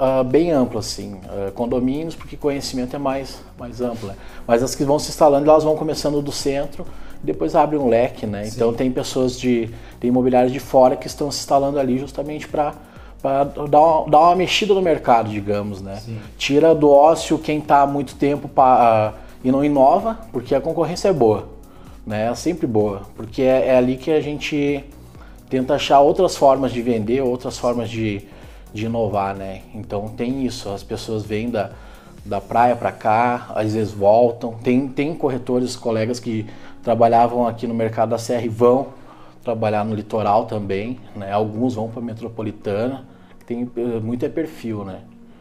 ah, 0.00 0.24
bem 0.24 0.50
amplo 0.50 0.78
assim, 0.78 1.20
ah, 1.28 1.50
condomínios 1.54 2.14
porque 2.16 2.36
conhecimento 2.36 2.96
é 2.96 2.98
mais 2.98 3.42
mais 3.58 3.80
amplo, 3.80 4.08
né? 4.08 4.14
Mas 4.46 4.62
as 4.62 4.74
que 4.74 4.82
vão 4.84 4.98
se 4.98 5.10
instalando 5.10 5.48
elas 5.48 5.62
vão 5.62 5.76
começando 5.76 6.20
do 6.22 6.32
centro 6.32 6.84
depois 7.22 7.54
abre 7.54 7.76
um 7.76 7.88
leque, 7.88 8.26
né? 8.26 8.44
Sim. 8.44 8.52
Então 8.56 8.72
tem 8.72 8.90
pessoas 8.90 9.38
de 9.38 9.68
tem 10.00 10.08
imobiliários 10.08 10.52
de 10.52 10.58
fora 10.58 10.96
que 10.96 11.06
estão 11.06 11.30
se 11.30 11.38
instalando 11.40 11.78
ali 11.78 11.98
justamente 11.98 12.48
para 12.48 12.74
para 13.22 13.44
dar 13.44 13.80
uma, 13.80 14.08
dar 14.10 14.20
uma 14.20 14.36
mexida 14.36 14.72
no 14.72 14.80
mercado, 14.80 15.28
digamos, 15.28 15.82
né? 15.82 15.96
Sim. 15.96 16.18
Tira 16.38 16.74
do 16.74 16.90
ócio 16.90 17.36
quem 17.38 17.58
está 17.58 17.82
há 17.82 17.86
muito 17.86 18.14
tempo 18.14 18.48
pa- 18.48 19.12
e 19.44 19.52
não 19.52 19.62
inova, 19.62 20.18
porque 20.32 20.54
a 20.54 20.60
concorrência 20.60 21.08
é 21.08 21.12
boa, 21.12 21.48
né? 22.06 22.30
É 22.30 22.34
sempre 22.34 22.66
boa, 22.66 23.02
porque 23.14 23.42
é, 23.42 23.68
é 23.68 23.76
ali 23.76 23.98
que 23.98 24.10
a 24.10 24.22
gente 24.22 24.82
tenta 25.50 25.74
achar 25.74 26.00
outras 26.00 26.34
formas 26.34 26.72
de 26.72 26.80
vender, 26.80 27.20
outras 27.20 27.58
formas 27.58 27.90
de, 27.90 28.22
de 28.72 28.86
inovar, 28.86 29.34
né? 29.34 29.62
Então 29.74 30.08
tem 30.08 30.44
isso, 30.44 30.68
as 30.70 30.82
pessoas 30.82 31.24
vêm 31.24 31.50
da, 31.50 31.70
da 32.24 32.40
praia 32.40 32.76
para 32.76 32.92
cá, 32.92 33.50
às 33.54 33.74
vezes 33.74 33.92
voltam. 33.92 34.54
Tem, 34.54 34.88
tem 34.88 35.14
corretores, 35.14 35.76
colegas 35.76 36.20
que 36.20 36.46
trabalhavam 36.82 37.46
aqui 37.46 37.66
no 37.66 37.74
mercado 37.74 38.10
da 38.10 38.18
Serra 38.18 38.44
e 38.44 38.48
vão 38.48 38.88
trabalhar 39.42 39.84
no 39.84 39.94
litoral 39.94 40.46
também, 40.46 40.98
né? 41.16 41.32
Alguns 41.32 41.74
vão 41.74 41.88
para 41.88 42.02
metropolitana, 42.02 43.06
tem 43.46 43.70
eh, 43.76 44.00
muito 44.00 44.24
é 44.24 44.28
perfil, 44.28 44.84
né? 44.84 45.00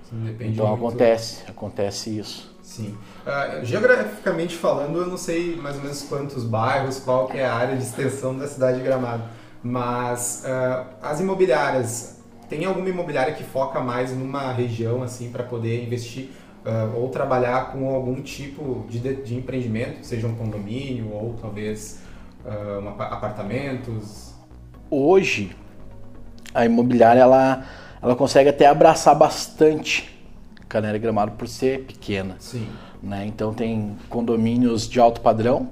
Sim, 0.09 0.36
Então 0.39 0.67
muito. 0.67 0.79
acontece, 0.79 1.43
acontece 1.48 2.17
isso. 2.17 2.50
Sim. 2.63 2.95
Ah, 3.25 3.59
geograficamente 3.63 4.55
falando, 4.55 5.00
eu 5.00 5.07
não 5.07 5.17
sei 5.17 5.55
mais 5.55 5.75
ou 5.75 5.81
menos 5.81 6.03
quantos 6.03 6.43
bairros, 6.43 7.00
qual 7.00 7.27
que 7.27 7.38
é 7.38 7.45
a 7.45 7.53
área 7.53 7.75
de 7.75 7.83
extensão 7.83 8.38
da 8.38 8.48
cidade 8.48 8.77
de 8.77 8.83
Gramado, 8.83 9.24
mas 9.63 10.43
ah, 10.45 10.86
as 11.01 11.19
imobiliárias, 11.19 12.18
tem 12.50 12.65
alguma 12.65 12.89
imobiliária 12.89 13.34
que 13.34 13.44
foca 13.44 13.79
mais 13.79 14.15
numa 14.15 14.51
região 14.51 15.03
assim 15.03 15.32
para 15.32 15.44
poder 15.44 15.84
investir 15.84 16.29
ah, 16.65 16.91
ou 16.96 17.10
trabalhar 17.10 17.72
com 17.72 17.94
algum 17.94 18.22
tipo 18.22 18.86
de, 18.89 19.00
de, 19.00 19.36
empreendimento, 19.36 20.03
seja 20.06 20.27
um 20.27 20.36
condomínio 20.36 21.12
ou 21.13 21.36
talvez 21.39 22.01
um 22.82 22.89
apa- 22.89 23.06
apartamentos? 23.06 24.34
Hoje 24.89 25.56
a 26.53 26.65
imobiliária 26.65 27.20
ela, 27.20 27.65
ela 28.01 28.15
consegue 28.15 28.50
até 28.50 28.65
abraçar 28.65 29.15
bastante 29.15 30.10
Canela 30.70 30.96
e 30.96 31.00
Gramado 31.00 31.32
por 31.32 31.48
ser 31.48 31.86
pequena. 31.86 32.36
Sim. 32.39 32.68
né? 33.01 33.25
Então 33.25 33.53
tem 33.53 33.98
condomínios 34.08 34.88
de 34.88 35.00
alto 35.00 35.20
padrão, 35.20 35.70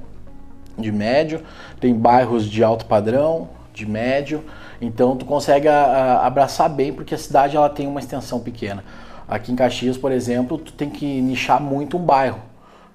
de 0.78 0.92
médio, 0.92 1.42
tem 1.80 1.94
bairros 1.94 2.50
de 2.50 2.64
alto 2.64 2.86
padrão, 2.86 3.50
de 3.74 3.86
médio. 3.86 4.44
Então 4.82 5.16
tu 5.16 5.26
consegue 5.26 5.68
a- 5.68 5.74
a- 6.22 6.28
abraçar 6.28 6.70
bem 6.70 6.94
porque 6.94 7.16
a 7.16 7.18
cidade 7.18 7.56
ela 7.58 7.70
tem 7.70 7.88
uma 7.88 8.00
extensão 8.00 8.40
pequena. 8.40 8.84
Aqui 9.28 9.52
em 9.52 9.56
Caxias, 9.56 9.98
por 9.98 10.12
exemplo, 10.12 10.58
tu 10.58 10.72
tem 10.72 10.90
que 10.90 11.20
nichar 11.22 11.62
muito 11.62 11.98
um 11.98 12.02
bairro, 12.02 12.40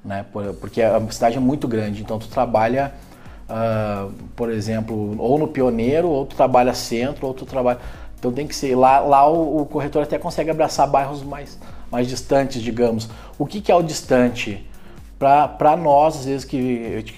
né? 0.05 0.25
Por- 0.33 0.55
Porque 0.55 0.81
a 0.81 1.01
cidade 1.11 1.37
é 1.37 1.41
muito 1.41 1.67
grande. 1.69 2.01
Então 2.03 2.19
tu 2.19 2.29
trabalha, 2.29 2.93
ah, 3.49 4.09
por 4.37 4.51
exemplo, 4.51 5.17
ou 5.19 5.39
no 5.39 5.49
pioneiro, 5.49 6.09
ou 6.09 6.25
tu 6.25 6.37
trabalha 6.37 6.73
centro, 6.75 7.27
ou 7.27 7.35
tu 7.35 7.45
trabalha. 7.45 7.79
Então 8.19 8.31
tem 8.33 8.47
que 8.47 8.55
ser 8.55 8.77
lá, 8.77 9.01
lá 9.01 9.29
o, 9.29 9.63
o 9.63 9.67
corretor 9.67 10.05
até 10.05 10.17
consegue 10.17 10.49
abraçar 10.51 10.87
bairros 10.89 11.23
mais, 11.25 11.59
mais 11.91 12.07
distantes, 12.07 12.63
digamos. 12.63 13.09
O 13.39 13.45
que, 13.45 13.61
que 13.61 13.71
é 13.73 13.75
o 13.75 13.83
distante? 13.83 14.65
Para 15.19 15.77
nós, 15.77 16.17
às 16.21 16.25
vezes 16.25 16.45
que 16.45 16.57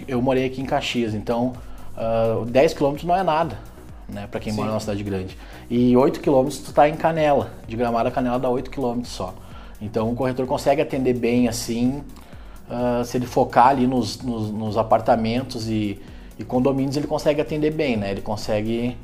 eu, 0.08 0.16
eu 0.16 0.22
morei 0.22 0.44
aqui 0.46 0.60
em 0.60 0.66
Caxias, 0.66 1.14
então 1.14 1.52
ah, 1.96 2.42
10 2.46 2.74
quilômetros 2.74 3.06
não 3.06 3.14
é 3.16 3.22
nada, 3.22 3.56
né, 4.08 4.26
para 4.30 4.40
quem 4.40 4.52
Sim. 4.52 4.58
mora 4.58 4.70
numa 4.70 4.80
cidade 4.80 5.02
grande. 5.02 5.36
E 5.70 5.96
8 5.96 6.20
quilômetros 6.20 6.58
tu 6.58 6.72
tá 6.72 6.88
em 6.88 6.96
Canela, 6.96 7.50
de 7.66 7.76
Gramado 7.76 8.08
a 8.08 8.12
Canela 8.12 8.38
dá 8.38 8.48
8 8.48 8.70
quilômetros 8.70 9.12
só. 9.12 9.34
Então 9.80 10.10
o 10.10 10.14
corretor 10.14 10.46
consegue 10.46 10.80
atender 10.80 11.14
bem 11.14 11.48
assim, 11.48 12.02
ah, 12.68 13.02
se 13.04 13.16
ele 13.16 13.26
focar 13.26 13.68
ali 13.68 13.86
nos, 13.86 14.20
nos, 14.22 14.50
nos 14.50 14.76
apartamentos 14.78 15.68
e, 15.68 16.00
e 16.38 16.44
condomínios, 16.44 16.96
ele 16.96 17.06
consegue 17.06 17.40
atender 17.40 17.70
bem, 17.72 17.96
né? 17.96 18.10
Ele 18.10 18.22
consegue 18.22 18.96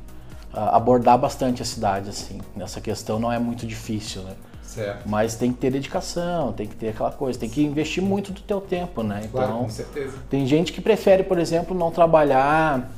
ah, 0.52 0.76
abordar 0.76 1.18
bastante 1.18 1.60
a 1.62 1.64
cidade, 1.64 2.08
assim. 2.08 2.40
Nessa 2.56 2.80
questão 2.80 3.18
não 3.18 3.30
é 3.30 3.38
muito 3.38 3.66
difícil, 3.66 4.22
né? 4.22 4.32
Certo. 4.62 5.08
Mas 5.08 5.34
tem 5.34 5.52
que 5.52 5.58
ter 5.58 5.70
dedicação, 5.70 6.52
tem 6.52 6.66
que 6.66 6.76
ter 6.76 6.90
aquela 6.90 7.10
coisa, 7.10 7.38
tem 7.38 7.48
que 7.48 7.62
investir 7.62 8.02
muito 8.02 8.32
do 8.32 8.40
teu 8.40 8.60
tempo, 8.60 9.02
né? 9.02 9.28
Claro, 9.30 9.48
Então, 9.48 9.62
com 9.64 9.68
certeza. 9.68 10.16
tem 10.30 10.46
gente 10.46 10.72
que 10.72 10.80
prefere, 10.80 11.24
por 11.24 11.38
exemplo, 11.38 11.76
não 11.76 11.90
trabalhar 11.90 12.88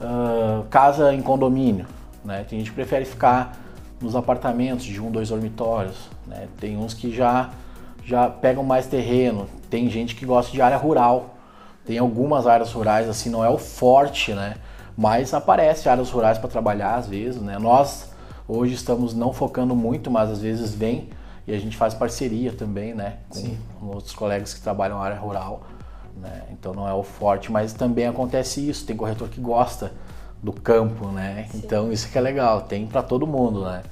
ah, 0.00 0.62
casa 0.70 1.12
em 1.12 1.22
condomínio, 1.22 1.86
né? 2.24 2.44
Tem 2.48 2.58
gente 2.58 2.70
que 2.70 2.76
prefere 2.76 3.04
ficar 3.04 3.56
nos 4.00 4.14
apartamentos 4.14 4.84
de 4.84 5.00
um, 5.00 5.10
dois 5.10 5.28
dormitórios, 5.28 5.96
né? 6.26 6.48
Tem 6.60 6.76
uns 6.76 6.94
que 6.94 7.14
já 7.14 7.50
já 8.04 8.26
pegam 8.28 8.64
mais 8.64 8.86
terreno. 8.86 9.46
Tem 9.68 9.90
gente 9.90 10.14
que 10.14 10.24
gosta 10.24 10.50
de 10.50 10.62
área 10.62 10.78
rural. 10.78 11.34
Tem 11.84 11.98
algumas 11.98 12.46
áreas 12.46 12.72
rurais 12.72 13.06
assim, 13.06 13.28
não 13.28 13.44
é 13.44 13.50
o 13.50 13.58
forte, 13.58 14.32
né? 14.32 14.56
Mas 14.96 15.34
aparece 15.34 15.88
áreas 15.88 16.10
rurais 16.10 16.38
para 16.38 16.48
trabalhar 16.48 16.94
às 16.94 17.06
vezes, 17.06 17.40
né? 17.42 17.58
Nós 17.58 18.10
hoje 18.46 18.74
estamos 18.74 19.14
não 19.14 19.32
focando 19.32 19.76
muito, 19.76 20.10
mas 20.10 20.30
às 20.30 20.40
vezes 20.40 20.74
vem 20.74 21.10
e 21.46 21.54
a 21.54 21.58
gente 21.58 21.76
faz 21.76 21.92
parceria 21.92 22.52
também, 22.52 22.94
né? 22.94 23.18
Com 23.28 23.34
Sim. 23.34 23.58
outros 23.82 24.14
colegas 24.14 24.54
que 24.54 24.60
trabalham 24.60 24.98
na 24.98 25.04
área 25.04 25.18
rural, 25.18 25.62
né? 26.20 26.42
Então 26.52 26.72
não 26.74 26.88
é 26.88 26.92
o 26.92 27.02
forte, 27.02 27.50
mas 27.50 27.72
também 27.72 28.06
acontece 28.06 28.68
isso. 28.68 28.84
Tem 28.86 28.96
corretor 28.96 29.28
que 29.28 29.40
gosta 29.40 29.92
do 30.42 30.52
campo, 30.52 31.08
né? 31.08 31.48
Então 31.54 31.92
isso 31.92 32.08
que 32.10 32.18
é 32.18 32.20
legal. 32.20 32.62
Tem 32.62 32.86
para 32.86 33.02
todo 33.02 33.26
mundo, 33.26 33.64
né? 33.64 33.82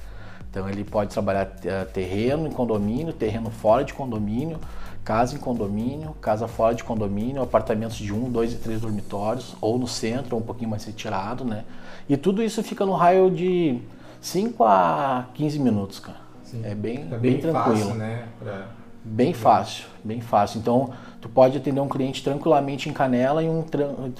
Então 0.49 0.67
ele 0.69 0.83
pode 0.83 1.11
trabalhar 1.11 1.51
eh, 1.63 1.85
terreno 1.85 2.47
em 2.47 2.51
condomínio, 2.51 3.13
terreno 3.13 3.49
fora 3.49 3.83
de 3.83 3.93
condomínio, 3.93 4.57
casa 5.03 5.35
em 5.35 5.39
condomínio, 5.39 6.13
casa 6.21 6.47
fora 6.47 6.73
de 6.73 6.83
condomínio, 6.83 7.41
apartamentos 7.41 7.97
de 7.97 8.13
um, 8.13 8.29
dois 8.31 8.53
e 8.53 8.55
três 8.57 8.81
dormitórios, 8.81 9.55
ou 9.61 9.77
no 9.77 9.87
centro, 9.87 10.35
ou 10.35 10.41
um 10.41 10.45
pouquinho 10.45 10.69
mais 10.69 10.83
retirado, 10.85 11.43
né? 11.45 11.63
E 12.09 12.15
tudo 12.17 12.41
isso 12.41 12.63
fica 12.63 12.85
no 12.85 12.93
raio 12.93 13.29
de 13.29 13.79
5 14.21 14.63
a 14.63 15.27
15 15.33 15.59
minutos, 15.59 15.99
cara. 15.99 16.17
Sim. 16.43 16.61
É 16.63 16.73
bem, 16.73 17.05
Tá 17.07 17.17
bem, 17.17 17.33
bem, 17.33 17.41
tranquilo. 17.41 17.77
fácil, 17.77 17.93
né? 17.95 18.23
Pra... 18.39 18.67
Bem 19.07 19.33
fácil, 19.33 19.85
bem 20.03 20.21
fácil. 20.21 20.59
Então, 20.59 20.91
tu 21.21 21.29
pode 21.29 21.57
atender 21.57 21.79
um 21.79 21.87
cliente 21.87 22.23
tranquilamente 22.23 22.89
em 22.89 22.93
Canela 22.93 23.41
e, 23.41 23.49
um, 23.49 23.63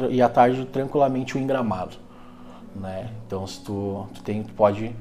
e 0.09 0.21
à 0.21 0.29
tarde 0.29 0.65
tranquilamente 0.65 1.37
um 1.37 1.41
em 1.41 1.47
Gramado, 1.47 1.97
né? 2.75 3.09
Então, 3.25 3.45
se 3.45 3.59
tu, 3.59 4.07
tu, 4.13 4.23
tem, 4.23 4.43
tu 4.43 4.53
pode 4.53 4.95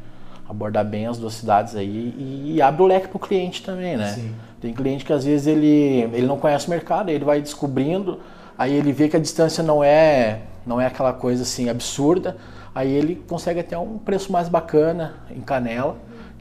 abordar 0.48 0.84
bem 0.84 1.06
as 1.06 1.18
duas 1.18 1.34
cidades 1.34 1.74
aí 1.74 2.14
e, 2.16 2.54
e 2.56 2.62
abre 2.62 2.82
o 2.82 2.86
leque 2.86 3.08
pro 3.08 3.18
cliente 3.18 3.62
também, 3.62 3.96
né? 3.96 4.12
Sim. 4.12 4.34
Tem 4.60 4.72
cliente 4.72 5.04
que 5.04 5.12
às 5.12 5.24
vezes 5.24 5.46
ele, 5.46 6.08
ele 6.12 6.26
não 6.26 6.38
conhece 6.38 6.66
o 6.66 6.70
mercado, 6.70 7.08
ele 7.10 7.24
vai 7.24 7.40
descobrindo, 7.40 8.20
aí 8.56 8.72
ele 8.72 8.92
vê 8.92 9.08
que 9.08 9.16
a 9.16 9.20
distância 9.20 9.62
não 9.62 9.82
é, 9.82 10.40
não 10.66 10.80
é 10.80 10.86
aquela 10.86 11.12
coisa 11.12 11.42
assim 11.42 11.68
absurda, 11.68 12.36
aí 12.74 12.92
ele 12.92 13.16
consegue 13.28 13.60
até 13.60 13.78
um 13.78 13.98
preço 13.98 14.32
mais 14.32 14.48
bacana 14.48 15.14
em 15.30 15.40
Canela, 15.40 15.96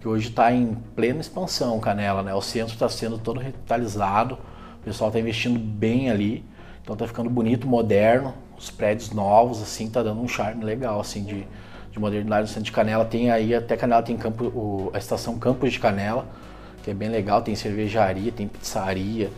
que 0.06 0.10
hoje 0.10 0.30
está 0.30 0.54
em 0.54 0.76
plena 0.96 1.20
expansão 1.20 1.80
Canela, 1.80 2.22
né? 2.22 2.32
O 2.32 2.40
centro 2.40 2.76
está 2.76 2.88
sendo 2.88 3.18
todo 3.18 3.40
revitalizado, 3.40 4.38
pessoal 4.84 5.10
tá 5.10 5.20
investindo 5.20 5.58
bem 5.58 6.12
ali. 6.12 6.46
Então 6.84 6.96
tá 6.96 7.08
ficando 7.08 7.28
bonito, 7.28 7.66
moderno, 7.66 8.32
os 8.56 8.70
prédios 8.70 9.10
novos, 9.10 9.64
assim, 9.64 9.90
tá 9.90 10.04
dando 10.04 10.22
um 10.22 10.28
charme 10.28 10.64
legal, 10.64 11.00
assim, 11.00 11.24
de, 11.24 11.48
de 11.92 12.00
modernidade 12.00 12.44
no 12.44 12.48
centro 12.48 12.66
de 12.66 12.72
Canela. 12.72 13.04
Tem 13.04 13.32
aí, 13.32 13.56
até 13.56 13.76
Canela 13.76 14.04
tem 14.04 14.16
campo, 14.16 14.46
o, 14.46 14.92
a 14.94 15.00
estação 15.00 15.40
Campos 15.40 15.74
de 15.74 15.80
Canela, 15.80 16.28
que 16.84 16.92
é 16.92 16.94
bem 16.94 17.10
legal, 17.10 17.42
tem 17.42 17.56
cervejaria, 17.56 18.32
tem 18.32 18.48
pizzaria, 18.48 19.32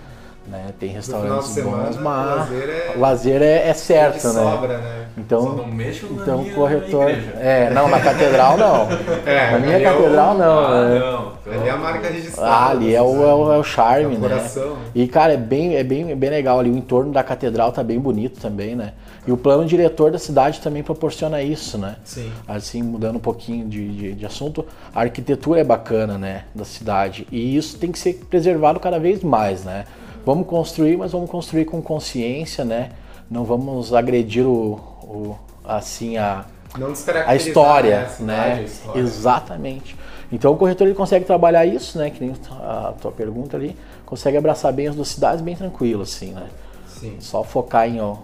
né? 0.48 0.68
Tem 0.80 0.90
restaurantes 0.90 1.50
semana, 1.50 1.84
bons, 1.88 1.98
mas 1.98 2.38
lazer 2.50 2.70
é- 2.70 2.94
lazer 2.98 3.42
é, 3.42 3.68
é 3.70 3.74
certo, 3.74 4.28
né? 4.28 4.34
sobra, 4.34 4.78
né? 4.78 5.06
Então, 5.18 5.42
Só 5.42 5.50
não 5.54 5.68
mexo 5.68 6.06
na 6.14 6.22
então 6.22 6.38
minha 6.44 6.54
corretor. 6.54 7.10
igreja. 7.10 7.32
É, 7.40 7.70
não, 7.72 7.88
na 7.90 8.00
catedral 8.00 8.58
não. 8.58 8.88
É, 9.26 9.52
na 9.52 9.60
minha 9.60 9.78
é 9.78 9.80
o- 9.92 9.96
catedral 9.98 10.38
não. 10.38 10.60
Ah, 10.60 10.84
né? 10.90 11.00
não. 11.00 11.38
Ali 11.54 11.68
é 11.68 11.72
a 11.72 11.78
marca 11.78 12.08
registrada. 12.10 12.50
Ah, 12.52 12.70
ali 12.70 12.94
é 12.96 13.02
o, 13.02 13.24
é 13.24 13.34
o, 13.34 13.54
é 13.54 13.58
o 13.58 13.64
charme, 13.64 14.04
É 14.04 14.08
o 14.18 14.20
né? 14.22 14.30
coração, 14.30 14.70
né? 14.76 14.82
E, 14.94 15.08
cara, 15.08 15.34
é 15.34 15.38
bem, 15.38 15.76
é, 15.76 15.84
bem, 15.84 16.16
bem 16.16 16.30
legal 16.30 16.60
ali. 16.60 16.70
O 16.70 16.78
entorno 16.78 17.12
da 17.12 17.24
catedral 17.24 17.72
tá 17.72 17.84
bem 17.84 18.00
bonito 18.00 18.40
também, 18.40 18.76
né? 18.76 18.94
E 19.26 19.32
o 19.32 19.38
plano 19.38 19.66
diretor 19.66 20.12
da 20.12 20.20
cidade 20.20 20.62
também 20.62 20.84
proporciona 20.84 21.42
isso, 21.42 21.78
né? 21.78 21.96
Sim. 22.04 22.32
Assim, 22.48 22.82
mudando 22.84 23.16
um 23.18 23.20
pouquinho 23.20 23.68
de, 23.68 23.90
de, 23.90 24.14
de 24.14 24.26
assunto, 24.26 24.66
a 24.96 25.02
arquitetura 25.02 25.60
é 25.60 25.64
bacana, 25.64 26.18
né? 26.18 26.44
Da 26.56 26.64
cidade. 26.64 27.28
E 27.32 27.58
isso 27.58 27.78
tem 27.78 27.92
que 27.92 28.00
ser 28.00 28.14
preservado 28.30 28.80
cada 28.80 29.00
vez 29.00 29.22
mais, 29.24 29.64
né? 29.66 29.86
Vamos 30.28 30.46
construir, 30.46 30.98
mas 30.98 31.14
vamos 31.14 31.30
construir 31.32 31.64
com 31.64 31.82
consciência, 31.82 32.66
né? 32.66 32.90
Não 33.32 33.46
vamos 33.46 33.94
agredir 33.94 34.46
o, 34.46 34.74
o 35.02 35.38
assim, 35.64 36.18
a, 36.18 36.44
Não 36.78 36.90
a 37.26 37.36
história, 37.38 38.00
né? 38.00 38.04
a 38.04 38.10
cidade, 38.10 38.24
né? 38.24 38.54
a 38.56 38.62
história. 38.62 39.00
Exatamente. 39.00 39.96
Então 40.30 40.52
o 40.52 40.58
corretor 40.58 40.86
ele 40.86 40.98
consegue 40.98 41.24
trabalhar 41.24 41.66
isso, 41.66 41.98
né? 41.98 42.10
Que 42.10 42.20
nem 42.20 42.36
a 42.60 42.94
tua 43.00 43.10
pergunta 43.10 43.56
ali, 43.56 43.74
consegue 44.06 44.36
abraçar 44.36 44.74
bem 44.74 44.90
as 44.90 44.96
duas 44.96 45.08
cidades 45.08 45.40
bem 45.40 45.56
tranquilo, 45.56 46.02
assim, 46.02 46.34
né? 46.34 46.50
Sim. 46.90 47.16
Só 47.22 47.42
focar 47.42 47.88
em 47.88 48.02
ó, 48.02 48.18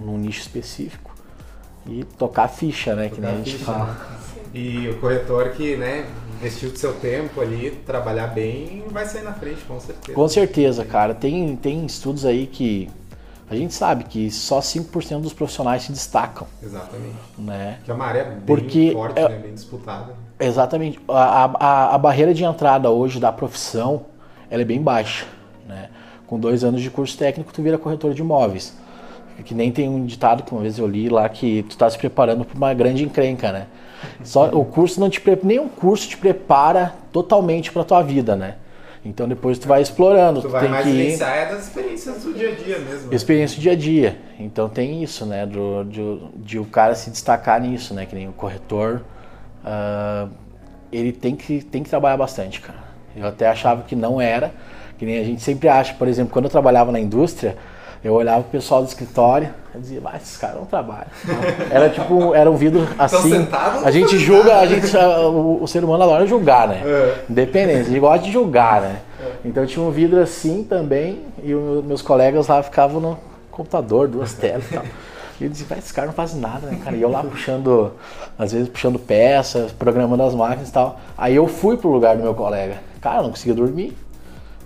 num 0.00 0.18
nicho 0.18 0.42
específico 0.42 1.10
e 1.88 2.04
tocar 2.04 2.44
a 2.44 2.48
ficha, 2.48 2.94
né? 2.94 3.08
que 3.08 3.20
nem 3.20 3.30
a 3.30 3.32
Tocar 3.32 3.40
a 3.40 3.44
gente 3.44 3.58
ficha, 3.58 3.64
fala. 3.64 3.86
né? 3.86 3.96
E 4.54 4.88
o 4.90 5.00
corretor 5.00 5.50
que, 5.50 5.76
né, 5.76 6.06
investiu 6.42 6.70
do 6.70 6.78
seu 6.78 6.92
tempo 6.94 7.40
ali, 7.40 7.70
trabalhar 7.86 8.26
bem, 8.26 8.82
vai 8.90 9.06
sair 9.06 9.22
na 9.22 9.32
frente, 9.32 9.62
com 9.62 9.78
certeza. 9.78 10.12
Com 10.12 10.28
certeza, 10.28 10.84
cara. 10.84 11.14
Tem, 11.14 11.54
tem 11.54 11.86
estudos 11.86 12.24
aí 12.26 12.48
que 12.48 12.90
a 13.48 13.54
gente 13.54 13.72
sabe 13.72 14.04
que 14.04 14.28
só 14.30 14.58
5% 14.58 15.20
dos 15.20 15.32
profissionais 15.32 15.84
se 15.84 15.92
destacam, 15.92 16.46
Exatamente. 16.60 17.14
né? 17.38 17.78
Que 17.84 17.92
a 17.92 17.94
maré 17.94 18.20
é 18.20 18.24
bem 18.24 18.40
Porque 18.44 18.90
forte, 18.92 19.18
é- 19.18 19.28
né, 19.28 19.38
bem 19.38 19.54
disputada. 19.54 20.14
Exatamente. 20.40 20.98
A, 21.06 21.44
a, 21.44 21.94
a 21.94 21.98
barreira 21.98 22.34
de 22.34 22.42
entrada 22.42 22.90
hoje 22.90 23.20
da 23.20 23.30
profissão, 23.30 24.06
ela 24.50 24.62
é 24.62 24.64
bem 24.64 24.82
baixa, 24.82 25.24
né? 25.68 25.90
Com 26.26 26.40
dois 26.40 26.64
anos 26.64 26.80
de 26.82 26.90
curso 26.90 27.16
técnico, 27.16 27.52
tu 27.52 27.62
vira 27.62 27.78
corretor 27.78 28.14
de 28.14 28.20
imóveis. 28.22 28.74
Que 29.44 29.54
nem 29.54 29.70
tem 29.72 29.88
um 29.88 30.04
ditado 30.04 30.42
que 30.42 30.52
uma 30.52 30.62
vez 30.62 30.78
eu 30.78 30.86
li 30.86 31.08
lá 31.08 31.28
que 31.28 31.62
tu 31.64 31.76
tá 31.76 31.88
se 31.88 31.98
preparando 31.98 32.44
para 32.44 32.56
uma 32.56 32.74
grande 32.74 33.04
encrenca, 33.04 33.50
né? 33.52 33.66
Só 34.22 34.48
o 34.48 34.64
curso 34.64 35.00
não 35.00 35.10
te 35.10 35.20
o 35.58 35.68
curso 35.68 36.08
te 36.08 36.16
prepara 36.16 36.94
totalmente 37.12 37.70
para 37.72 37.84
tua 37.84 38.02
vida, 38.02 38.36
né? 38.36 38.56
Então 39.04 39.26
depois 39.26 39.58
tu 39.58 39.66
vai 39.66 39.82
explorando, 39.82 40.40
Tu 40.40 40.46
tu, 40.46 40.50
vai 40.50 40.60
tem 40.62 40.70
mais 40.70 40.84
que 40.84 40.90
ir 40.90 41.22
é 41.22 41.46
das 41.46 41.64
experiências 41.66 42.22
do 42.22 42.32
dia 42.32 42.50
a 42.50 42.54
dia 42.54 42.78
mesmo. 42.78 43.10
né? 43.10 43.16
experiência 43.16 43.56
do 43.56 43.60
dia 43.62 43.72
a 43.72 43.76
dia. 43.76 44.16
Então 44.38 44.68
tem 44.68 45.02
isso, 45.02 45.26
né? 45.26 45.44
Do, 45.44 45.84
de, 45.84 46.20
de 46.36 46.58
o 46.58 46.64
cara 46.64 46.94
se 46.94 47.10
destacar 47.10 47.60
nisso, 47.60 47.94
né? 47.94 48.06
Que 48.06 48.14
nem 48.14 48.28
o 48.28 48.32
corretor. 48.32 49.02
ah, 49.64 50.28
ele 50.92 51.10
tem 51.10 51.34
que, 51.34 51.62
tem 51.62 51.82
que 51.82 51.90
trabalhar 51.90 52.16
bastante, 52.18 52.60
cara. 52.60 52.78
Eu 53.16 53.26
até 53.26 53.48
achava 53.48 53.82
que 53.82 53.96
não 53.96 54.20
era. 54.20 54.52
Que 54.98 55.06
nem 55.06 55.18
a 55.18 55.24
gente 55.24 55.42
sempre 55.42 55.68
acha, 55.68 55.94
por 55.94 56.06
exemplo, 56.06 56.32
quando 56.32 56.44
eu 56.44 56.50
trabalhava 56.50 56.92
na 56.92 57.00
indústria, 57.00 57.56
eu 58.04 58.14
olhava 58.14 58.40
o 58.40 58.44
pessoal 58.44 58.82
do 58.82 58.88
escritório, 58.88 59.50
eu 59.74 59.80
dizia, 59.80 60.00
mas 60.00 60.22
esses 60.22 60.36
caras 60.36 60.56
não 60.56 60.66
trabalham. 60.66 61.06
Era 61.70 61.88
tipo, 61.88 62.34
era 62.34 62.50
um 62.50 62.56
vidro 62.56 62.86
assim. 62.98 63.30
sentados, 63.30 63.80
não 63.80 63.88
a 63.88 63.90
gente 63.90 64.04
fazem 64.10 64.18
julga, 64.18 64.58
a 64.58 64.66
gente, 64.66 64.96
o, 64.96 65.62
o 65.62 65.68
ser 65.68 65.84
humano 65.84 66.02
adora 66.02 66.26
julgar, 66.26 66.68
né? 66.68 66.82
É. 66.84 67.24
Independente, 67.30 67.80
a 67.80 67.84
gente 67.84 68.00
gosta 68.00 68.24
de 68.26 68.32
julgar, 68.32 68.82
né? 68.82 68.96
Então 69.44 69.64
tinha 69.64 69.84
um 69.84 69.90
vidro 69.90 70.20
assim 70.20 70.64
também, 70.64 71.20
e 71.42 71.54
os 71.54 71.84
meus 71.84 72.02
colegas 72.02 72.48
lá 72.48 72.62
ficavam 72.62 73.00
no 73.00 73.18
computador, 73.50 74.08
duas 74.08 74.32
telas 74.34 74.64
e 74.70 74.74
tal. 74.74 74.84
E 75.40 75.44
eu 75.44 75.50
dizia, 75.50 75.66
"Vai, 75.68 75.78
esse 75.78 75.92
cara 75.92 76.06
não 76.06 76.14
faz 76.14 76.36
nada, 76.36 76.68
né, 76.68 76.78
cara? 76.84 76.94
E 76.94 77.02
eu 77.02 77.10
lá 77.10 77.24
puxando, 77.24 77.94
às 78.38 78.52
vezes 78.52 78.68
puxando 78.68 78.96
peças, 78.96 79.72
programando 79.72 80.22
as 80.22 80.34
máquinas 80.36 80.68
e 80.68 80.72
tal. 80.72 81.00
Aí 81.18 81.34
eu 81.34 81.48
fui 81.48 81.76
pro 81.76 81.90
lugar 81.90 82.16
do 82.16 82.22
meu 82.22 82.32
colega. 82.32 82.76
Cara, 83.00 83.16
eu 83.18 83.22
não 83.24 83.30
conseguia 83.30 83.54
dormir. 83.54 83.96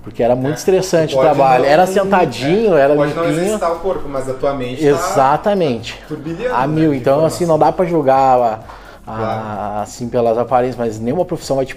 Porque 0.07 0.23
era 0.23 0.37
muito 0.37 0.57
estressante 0.59 1.14
o 1.14 1.16
Pode 1.16 1.35
trabalho. 1.35 1.64
não- 1.64 1.69
Era 1.71 1.85
sentadinho, 1.85 2.77
é, 2.77 2.81
era 2.81 2.95
Pode 2.95 3.12
não 3.12 3.25
limpinho. 3.25 3.42
exercitar 3.42 3.73
o 3.73 3.81
corpo, 3.81 4.09
mas 4.09 4.29
a 4.29 4.35
tua 4.35 4.55
mente 4.55 4.81
tá 4.81 4.87
Exatamente. 4.88 6.01
turbilhando. 6.07 6.55
A 6.55 6.61
né, 6.61 6.66
mil. 6.69 6.92
de 6.92 6.99
Então, 6.99 7.25
assim, 7.25 7.45
não 7.45 7.59
dá 7.59 7.73
pra 7.73 7.85
julgar 7.85 8.38
a- 8.40 8.61
a- 9.05 9.16
Claro. 9.16 9.81
assim 9.83 10.09
pelas 10.09 10.38
aparências, 10.38 10.77
mas 10.79 11.01
nenhuma 11.01 11.25
profissão 11.25 11.57
vai 11.57 11.66
te, 11.66 11.77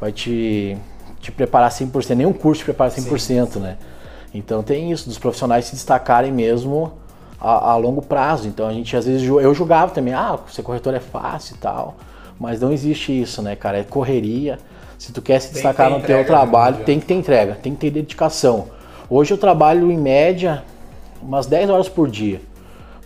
vai 0.00 0.10
te, 0.12 0.78
te 1.20 1.30
preparar 1.30 1.70
100%, 1.70 2.16
nenhum 2.16 2.32
curso 2.32 2.60
te 2.60 2.64
prepara 2.64 2.90
100%, 2.90 3.60
né? 3.60 3.76
Então 4.32 4.62
tem 4.62 4.90
isso, 4.90 5.06
dos 5.06 5.18
profissionais 5.18 5.66
se 5.66 5.72
destacarem 5.74 6.32
mesmo 6.32 6.94
a, 7.38 7.72
a 7.72 7.76
longo 7.76 8.00
prazo. 8.00 8.48
Então 8.48 8.66
a 8.66 8.72
gente 8.72 8.96
às 8.96 9.04
vezes, 9.04 9.28
eu 9.28 9.54
julgava 9.54 9.92
também, 9.92 10.14
ah, 10.14 10.38
ser 10.50 10.62
corretor 10.62 10.94
é 10.94 11.00
fácil 11.00 11.54
e 11.56 11.58
tal, 11.58 11.96
mas 12.40 12.62
não 12.62 12.72
existe 12.72 13.12
isso, 13.20 13.42
né, 13.42 13.54
cara? 13.54 13.76
É 13.76 13.84
correria. 13.84 14.58
Se 15.02 15.12
tu 15.12 15.20
quer 15.20 15.40
se 15.40 15.52
destacar 15.52 15.90
no 15.90 16.00
teu 16.00 16.24
trabalho, 16.24 16.84
tem 16.84 17.00
que 17.00 17.06
ter 17.06 17.14
entrega, 17.14 17.58
tem 17.60 17.74
que 17.74 17.80
ter 17.80 17.90
dedicação. 17.90 18.66
Hoje 19.10 19.34
eu 19.34 19.36
trabalho 19.36 19.90
em 19.90 19.98
média 19.98 20.62
umas 21.20 21.44
10 21.44 21.70
horas 21.70 21.88
por 21.88 22.08
dia, 22.08 22.40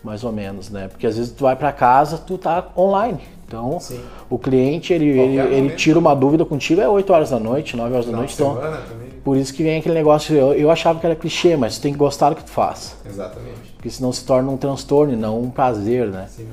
mais 0.04 0.22
ou 0.22 0.30
menos, 0.30 0.68
né? 0.68 0.88
Porque 0.88 1.06
às 1.06 1.16
vezes 1.16 1.32
tu 1.32 1.44
vai 1.44 1.56
para 1.56 1.72
casa, 1.72 2.18
tu 2.18 2.36
tá 2.36 2.66
online. 2.76 3.20
Então, 3.48 3.80
Sim. 3.80 3.98
o 4.28 4.38
cliente, 4.38 4.92
ele, 4.92 5.08
ele, 5.08 5.38
ele 5.38 5.70
tira 5.70 5.98
uma 5.98 6.14
dúvida 6.14 6.44
contigo, 6.44 6.82
é 6.82 6.88
8 6.88 7.10
horas 7.10 7.30
da 7.30 7.40
noite, 7.40 7.74
9 7.74 7.94
horas 7.94 8.04
da 8.04 8.12
noite. 8.12 8.34
Então, 8.34 8.60
por 9.24 9.38
isso 9.38 9.54
que 9.54 9.62
vem 9.62 9.78
aquele 9.78 9.94
negócio, 9.94 10.36
eu, 10.36 10.52
eu 10.52 10.70
achava 10.70 11.00
que 11.00 11.06
era 11.06 11.16
clichê, 11.16 11.56
mas 11.56 11.78
tu 11.78 11.80
tem 11.80 11.94
que 11.94 11.98
gostar 11.98 12.28
do 12.28 12.36
que 12.36 12.44
tu 12.44 12.50
faz. 12.50 12.94
Exatamente. 13.06 13.72
Porque 13.74 13.88
senão 13.88 14.12
se 14.12 14.22
torna 14.22 14.50
um 14.50 14.58
transtorno 14.58 15.14
e 15.14 15.16
não 15.16 15.40
um 15.40 15.48
prazer, 15.48 16.08
né? 16.08 16.26
Sim. 16.28 16.46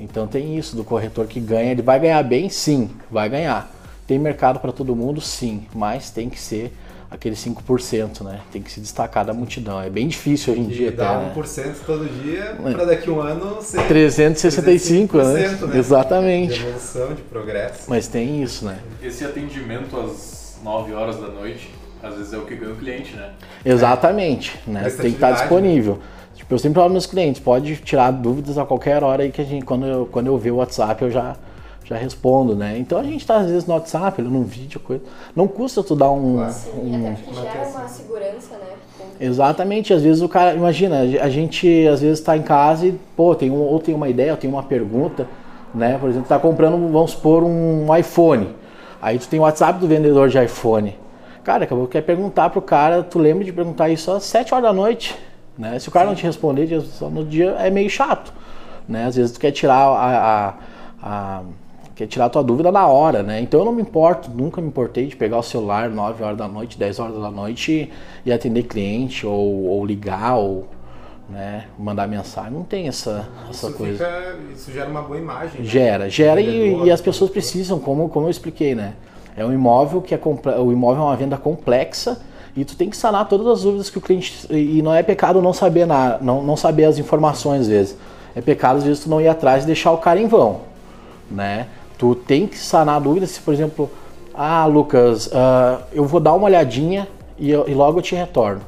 Então 0.00 0.26
tem 0.26 0.58
isso 0.58 0.74
do 0.74 0.82
corretor 0.82 1.28
que 1.28 1.38
ganha, 1.38 1.70
ele 1.70 1.82
vai 1.82 2.00
ganhar 2.00 2.20
bem? 2.24 2.48
Sim, 2.48 2.90
vai 3.08 3.28
ganhar. 3.28 3.77
Tem 4.08 4.18
mercado 4.18 4.58
para 4.58 4.72
todo 4.72 4.96
mundo? 4.96 5.20
Sim, 5.20 5.66
mas 5.74 6.10
tem 6.10 6.30
que 6.30 6.40
ser 6.40 6.72
aquele 7.10 7.36
5%, 7.36 8.22
né? 8.22 8.40
Tem 8.50 8.62
que 8.62 8.72
se 8.72 8.80
destacar 8.80 9.22
da 9.22 9.34
multidão. 9.34 9.78
É 9.78 9.90
bem 9.90 10.08
difícil 10.08 10.54
hoje 10.54 10.62
em 10.62 10.66
dia 10.66 10.88
até, 10.88 10.96
dá 10.96 11.18
né? 11.18 11.32
1% 11.36 11.74
todo 11.84 12.08
dia 12.22 12.56
para 12.72 12.86
daqui 12.86 13.10
a 13.10 13.12
um 13.12 13.20
ano 13.20 13.60
ser 13.60 13.86
365 13.86 15.18
né? 15.18 15.24
300%, 15.24 15.60
né? 15.60 15.72
de 15.72 15.78
Exatamente. 15.78 16.60
evolução, 16.60 17.14
de 17.14 17.20
progresso. 17.20 17.84
Mas 17.86 18.08
tem 18.08 18.42
isso, 18.42 18.64
né? 18.64 18.78
Esse 19.02 19.26
atendimento 19.26 19.94
às 19.94 20.58
9 20.64 20.94
horas 20.94 21.16
da 21.20 21.28
noite, 21.28 21.70
às 22.02 22.14
vezes 22.16 22.32
é 22.32 22.38
o 22.38 22.46
que 22.46 22.56
ganha 22.56 22.72
o 22.72 22.76
cliente, 22.76 23.14
né? 23.14 23.32
Exatamente, 23.62 24.58
né? 24.66 24.80
Tem 24.80 24.84
que 24.84 24.88
estar 24.88 24.90
Prestatividade, 24.90 25.38
disponível. 25.40 25.98
Tipo, 26.34 26.54
eu 26.54 26.58
sempre 26.58 26.80
falo 26.80 26.90
meus 26.90 27.04
clientes, 27.04 27.42
pode 27.42 27.76
tirar 27.76 28.10
dúvidas 28.10 28.56
a 28.56 28.64
qualquer 28.64 29.04
hora 29.04 29.22
aí 29.22 29.30
que 29.30 29.42
a 29.42 29.44
gente, 29.44 29.66
quando 29.66 29.86
eu, 29.86 30.06
quando 30.10 30.28
eu 30.28 30.38
ver 30.38 30.52
o 30.52 30.56
WhatsApp, 30.56 31.02
eu 31.02 31.10
já, 31.10 31.36
já 31.88 31.96
respondo, 31.96 32.54
né? 32.54 32.76
Então 32.78 32.98
a 32.98 33.02
gente 33.02 33.26
tá 33.26 33.38
às 33.38 33.46
vezes 33.48 33.66
no 33.66 33.74
WhatsApp, 33.74 34.20
num 34.20 34.42
vídeo, 34.44 34.78
coisa. 34.78 35.02
Não 35.34 35.48
custa 35.48 35.82
tu 35.82 35.96
dar 35.96 36.10
um. 36.10 36.46
Sim, 36.50 36.70
um- 36.84 37.06
até 37.12 37.22
porque 37.22 37.40
gera 37.40 37.68
uma 37.68 37.88
segurança, 37.88 38.54
né? 38.54 38.66
Exatamente, 39.20 39.92
às 39.92 40.02
vezes 40.02 40.22
o 40.22 40.28
cara, 40.28 40.54
imagina, 40.54 41.00
a 41.00 41.28
gente 41.28 41.86
às 41.88 42.00
vezes 42.00 42.18
está 42.20 42.36
em 42.36 42.42
casa 42.42 42.86
e, 42.86 42.92
pô, 43.16 43.34
tem 43.34 43.50
um, 43.50 43.60
ou 43.60 43.80
tem 43.80 43.94
uma 43.94 44.08
ideia, 44.08 44.32
ou 44.32 44.36
tem 44.36 44.48
uma 44.48 44.62
pergunta, 44.62 45.26
né? 45.74 45.96
Por 45.98 46.08
exemplo, 46.10 46.28
tá 46.28 46.38
comprando, 46.38 46.76
vamos 46.92 47.12
supor, 47.12 47.42
um 47.42 47.94
iPhone. 47.96 48.54
Aí 49.02 49.18
tu 49.18 49.26
tem 49.28 49.40
o 49.40 49.42
WhatsApp 49.42 49.78
do 49.80 49.88
vendedor 49.88 50.28
de 50.28 50.42
iPhone. 50.42 50.96
Cara, 51.42 51.64
acabou 51.64 51.86
que 51.86 51.92
quer 51.92 52.02
perguntar 52.02 52.50
pro 52.50 52.60
cara, 52.60 53.02
tu 53.02 53.18
lembra 53.18 53.44
de 53.44 53.52
perguntar 53.52 53.88
isso 53.88 54.10
às 54.12 54.24
7 54.24 54.52
horas 54.52 54.66
da 54.66 54.72
noite, 54.72 55.16
né? 55.56 55.78
Se 55.78 55.88
o 55.88 55.90
cara 55.92 56.06
não 56.06 56.14
te 56.14 56.22
responder 56.24 56.80
só 56.82 57.08
no 57.08 57.24
dia, 57.24 57.56
é 57.58 57.70
meio 57.70 57.88
chato, 57.90 58.32
né? 58.88 59.06
Às 59.06 59.16
vezes 59.16 59.32
tu 59.32 59.40
quer 59.40 59.50
tirar 59.52 59.74
a, 59.78 60.48
a- 60.48 60.54
a- 61.02 61.42
quer 61.98 62.06
tirar 62.06 62.28
tua 62.28 62.44
dúvida 62.44 62.70
na 62.70 62.86
hora, 62.86 63.24
né? 63.24 63.40
Então 63.40 63.58
eu 63.58 63.66
não 63.66 63.72
me 63.72 63.82
importo, 63.82 64.30
nunca 64.30 64.60
me 64.60 64.68
importei 64.68 65.08
de 65.08 65.16
pegar 65.16 65.36
o 65.36 65.42
celular 65.42 65.90
9 65.90 66.22
horas 66.22 66.38
da 66.38 66.46
noite, 66.46 66.78
10 66.78 67.00
horas 67.00 67.20
da 67.20 67.28
noite 67.28 67.90
e, 68.24 68.32
atender 68.32 68.62
cliente 68.62 69.26
ou, 69.26 69.64
ou 69.64 69.84
ligar 69.84 70.36
ou 70.36 70.68
né, 71.28 71.64
mandar 71.76 72.06
mensagem. 72.06 72.52
Não 72.52 72.62
tem 72.62 72.86
essa, 72.86 73.28
essa 73.50 73.66
Isso, 73.66 73.76
coisa. 73.76 74.04
fica, 74.04 74.36
isso 74.54 74.70
gera 74.70 74.88
uma 74.88 75.02
boa 75.02 75.18
imagem. 75.18 75.60
né? 75.60 75.66
Gera, 75.66 76.08
gera 76.08 76.40
e, 76.40 76.84
e 76.84 76.90
as 76.92 77.00
pessoas 77.00 77.32
precisam, 77.32 77.80
como, 77.80 78.08
como 78.08 78.26
eu 78.26 78.30
expliquei, 78.30 78.76
né? 78.76 78.92
É 79.36 79.44
um 79.44 79.52
imóvel 79.52 80.00
que 80.00 80.14
é 80.14 80.20
o 80.60 80.70
imóvel 80.70 81.02
é 81.02 81.06
uma 81.06 81.16
venda 81.16 81.36
complexa 81.36 82.20
e 82.56 82.64
tu 82.64 82.76
tem 82.76 82.88
que 82.88 82.96
sanar 82.96 83.26
todas 83.28 83.46
as 83.48 83.62
dúvidas 83.62 83.90
que 83.90 83.98
o 83.98 84.00
cliente 84.00 84.46
e 84.50 84.80
não 84.82 84.94
é 84.94 85.02
pecado 85.02 85.42
não 85.42 85.52
saber 85.52 85.84
nada, 85.84 86.18
não, 86.22 86.44
não 86.44 86.56
saber 86.56 86.84
as 86.84 86.96
informações 86.96 87.62
às 87.62 87.68
vezes. 87.68 87.96
É 88.36 88.40
pecado 88.40 88.76
às 88.76 88.84
vezes 88.84 89.02
tu 89.02 89.10
não 89.10 89.20
ir 89.20 89.26
atrás 89.26 89.64
e 89.64 89.66
deixar 89.66 89.90
o 89.90 89.98
cara 89.98 90.20
em 90.20 90.28
vão, 90.28 90.60
né? 91.28 91.66
Tu 91.98 92.14
tem 92.14 92.46
que 92.46 92.56
sanar 92.56 93.00
dúvidas 93.00 93.30
se, 93.30 93.40
por 93.40 93.52
exemplo, 93.52 93.90
ah, 94.32 94.64
Lucas, 94.66 95.28
ah, 95.32 95.80
eu 95.92 96.04
vou 96.04 96.20
dar 96.20 96.32
uma 96.32 96.44
olhadinha 96.46 97.08
e, 97.38 97.50
eu- 97.50 97.64
e 97.68 97.74
logo 97.74 97.98
eu 97.98 98.02
te 98.02 98.14
retorno. 98.14 98.60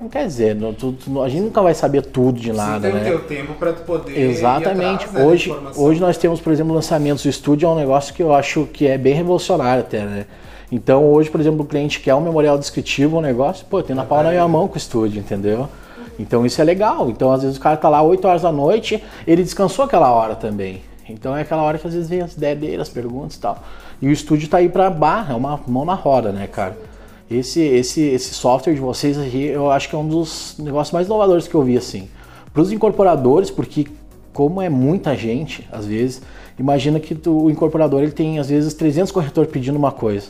não 0.00 0.08
quer 0.10 0.26
dizer, 0.26 0.54
não, 0.54 0.74
tu, 0.74 0.92
tu, 0.92 1.22
a 1.22 1.28
gente 1.28 1.42
nunca 1.42 1.62
vai 1.62 1.72
saber 1.74 2.02
tudo 2.02 2.38
de 2.38 2.52
nada, 2.52 2.88
Sim, 2.88 2.92
tem 2.94 3.02
né? 3.02 3.08
o 3.14 3.18
teu 3.18 3.20
tempo 3.26 3.54
para 3.54 3.72
tu 3.72 3.82
poder 3.82 4.18
Exatamente. 4.18 5.04
atrás, 5.06 5.12
né, 5.12 5.20
da 5.20 5.26
hoje, 5.26 5.56
hoje 5.74 6.00
nós 6.00 6.16
temos, 6.18 6.38
por 6.40 6.52
exemplo, 6.52 6.74
lançamentos. 6.74 7.24
O 7.24 7.28
estúdio 7.28 7.66
é 7.66 7.70
um 7.72 7.74
negócio 7.76 8.12
que 8.14 8.22
eu 8.22 8.34
acho 8.34 8.66
que 8.72 8.86
é 8.86 8.98
bem 8.98 9.14
revolucionário 9.14 9.80
até, 9.82 10.00
né? 10.04 10.26
Então 10.70 11.04
hoje, 11.10 11.30
por 11.30 11.40
exemplo, 11.40 11.62
o 11.62 11.64
cliente 11.64 12.00
quer 12.00 12.14
um 12.14 12.20
memorial 12.20 12.58
descritivo, 12.58 13.18
um 13.18 13.20
negócio, 13.22 13.64
pô, 13.70 13.82
tem 13.82 13.94
na 13.96 14.04
palma 14.04 14.24
na 14.24 14.30
minha 14.30 14.48
mão 14.48 14.66
com 14.68 14.74
o 14.74 14.78
estúdio, 14.78 15.20
entendeu? 15.20 15.68
Então 16.18 16.44
isso 16.44 16.60
é 16.60 16.64
legal. 16.64 17.08
Então 17.08 17.30
às 17.32 17.42
vezes 17.42 17.56
o 17.56 17.60
cara 17.60 17.76
tá 17.76 17.88
lá 17.88 18.02
8 18.02 18.26
horas 18.26 18.42
da 18.42 18.50
noite, 18.52 19.02
ele 19.26 19.42
descansou 19.42 19.84
aquela 19.84 20.10
hora 20.10 20.34
também. 20.34 20.82
Então 21.08 21.36
é 21.36 21.42
aquela 21.42 21.62
hora 21.62 21.78
que 21.78 21.86
às 21.86 21.92
vezes 21.94 22.08
vem 22.08 22.20
as 22.20 22.34
ideias 22.36 22.58
dele, 22.58 22.82
as 22.82 22.88
perguntas 22.88 23.36
e 23.36 23.40
tal. 23.40 23.62
E 24.02 24.08
o 24.08 24.12
estúdio 24.12 24.48
tá 24.48 24.58
aí 24.58 24.68
pra 24.68 24.90
barra, 24.90 25.34
é 25.34 25.36
uma 25.36 25.60
mão 25.66 25.84
na 25.84 25.94
roda, 25.94 26.32
né, 26.32 26.46
cara? 26.46 26.76
Esse, 27.30 27.60
esse, 27.60 28.00
esse 28.02 28.34
software 28.34 28.74
de 28.74 28.80
vocês 28.80 29.18
aqui, 29.18 29.44
eu 29.46 29.70
acho 29.70 29.88
que 29.88 29.94
é 29.94 29.98
um 29.98 30.06
dos 30.06 30.54
negócios 30.58 30.92
mais 30.92 31.06
inovadores 31.06 31.48
que 31.48 31.54
eu 31.54 31.62
vi, 31.62 31.76
assim. 31.76 32.08
Para 32.52 32.62
os 32.62 32.70
incorporadores, 32.72 33.50
porque 33.50 33.86
como 34.32 34.60
é 34.62 34.68
muita 34.68 35.16
gente, 35.16 35.66
às 35.72 35.86
vezes, 35.86 36.22
imagina 36.58 37.00
que 37.00 37.14
tu- 37.14 37.44
o 37.44 37.50
incorporador 37.50 38.02
ele 38.02 38.12
tem, 38.12 38.38
às 38.38 38.48
vezes, 38.48 38.74
300 38.74 39.10
corretores 39.10 39.50
pedindo 39.50 39.76
uma 39.76 39.90
coisa. 39.90 40.28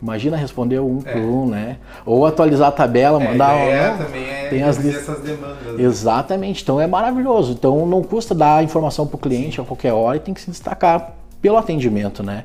Imagina 0.00 0.36
responder 0.36 0.78
um 0.78 0.98
por 1.00 1.08
É. 1.10 1.16
um, 1.16 1.46
né? 1.46 1.76
Ou 2.06 2.24
atualizar 2.24 2.68
a 2.68 2.72
tabela, 2.72 3.20
É, 3.22 3.28
mandar... 3.28 3.54
ideia 3.56 3.90
não, 3.90 3.98
também 4.06 4.24
é 4.24 4.48
tem 4.48 4.62
as 4.62 4.76
listas- 4.76 5.08
essas 5.08 5.20
demandas. 5.24 5.76
né? 5.76 5.82
Exatamente, 5.82 6.62
então 6.62 6.80
é 6.80 6.86
maravilhoso. 6.86 7.52
Então 7.52 7.84
não 7.84 8.02
custa 8.02 8.34
dar 8.34 8.62
informação 8.62 9.06
para 9.06 9.16
o 9.16 9.18
cliente 9.18 9.60
a 9.60 9.64
qualquer 9.64 9.92
hora 9.92 10.16
e 10.16 10.20
tem 10.20 10.32
que 10.32 10.40
se 10.40 10.50
destacar 10.50 11.14
pelo 11.42 11.56
atendimento, 11.56 12.22
né? 12.22 12.44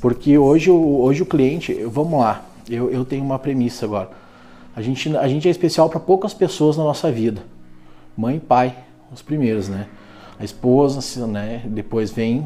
Porque 0.00 0.36
hoje, 0.36 0.70
o- 0.70 1.00
hoje 1.00 1.22
o 1.22 1.26
cliente, 1.26 1.72
vamos 1.86 2.20
lá, 2.20 2.42
eu, 2.68 2.90
eu 2.90 3.04
tenho 3.04 3.24
uma 3.24 3.38
premissa 3.38 3.86
agora. 3.86 4.10
A 4.76 4.82
gente, 4.82 5.16
a 5.16 5.28
gente 5.28 5.48
é 5.48 5.50
especial 5.50 5.88
para 5.88 6.00
poucas 6.00 6.34
pessoas 6.34 6.76
na 6.76 6.84
nossa 6.84 7.10
vida. 7.10 7.42
Mãe 8.16 8.36
e 8.36 8.40
pai, 8.40 8.74
os 9.12 9.22
primeiros, 9.22 9.68
né? 9.68 9.86
A 10.38 10.44
esposa, 10.44 11.26
né? 11.26 11.62
Depois 11.64 12.10
vem 12.10 12.44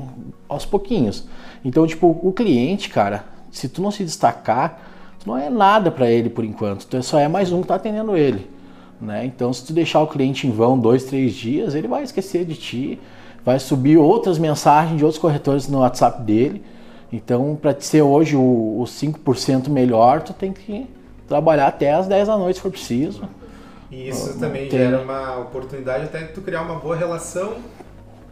aos 0.49 0.65
pouquinhos. 0.67 1.25
Então, 1.65 1.87
tipo, 1.87 2.19
o 2.23 2.33
cliente, 2.33 2.89
cara, 2.91 3.25
se 3.57 3.69
tu 3.69 3.81
não 3.83 3.91
se 3.91 4.05
destacar, 4.05 4.81
tu 5.19 5.29
não 5.29 5.37
é 5.39 5.49
nada 5.51 5.91
para 5.91 6.11
ele 6.11 6.29
por 6.29 6.45
enquanto. 6.45 6.87
Tu 6.87 7.03
só 7.03 7.19
é 7.19 7.29
mais 7.29 7.53
um 7.53 7.63
que 7.63 7.69
tá 7.69 7.77
atendendo 7.77 8.17
ele. 8.17 8.51
Né? 9.01 9.25
Então, 9.27 9.53
se 9.53 9.65
tu 9.65 9.73
deixar 9.73 10.01
o 10.03 10.07
cliente 10.07 10.47
em 10.47 10.51
vão 10.51 10.79
dois, 10.79 11.05
três 11.05 11.35
dias, 11.35 11.75
ele 11.75 11.87
vai 11.89 12.03
esquecer 12.03 12.45
de 12.45 12.55
ti, 12.55 12.99
vai 13.45 13.59
subir 13.59 13.97
outras 13.99 14.39
mensagens 14.39 14.97
de 14.99 15.05
outros 15.05 15.21
corretores 15.21 15.69
no 15.69 15.81
WhatsApp 15.81 16.23
dele. 16.23 16.63
Então, 17.13 17.57
para 17.61 17.75
ser 17.79 18.03
hoje 18.03 18.37
o, 18.37 18.41
o 18.81 18.85
5% 18.85 19.69
melhor, 19.69 20.23
tu 20.23 20.33
tem 20.33 20.53
que 20.53 20.87
trabalhar 21.29 21.67
até 21.69 21.93
as 21.93 22.07
10 22.07 22.29
da 22.29 22.37
noite 22.37 22.57
se 22.57 22.63
for 22.63 22.71
preciso. 22.71 23.23
E 23.91 24.09
isso 24.09 24.39
também 24.39 24.69
tem- 24.69 24.79
gera 24.81 25.01
uma 25.01 25.39
oportunidade 25.39 26.05
até 26.05 26.25
de 26.25 26.33
tu 26.33 26.41
criar 26.41 26.63
uma 26.63 26.77
boa 26.77 26.97
relação, 26.97 27.55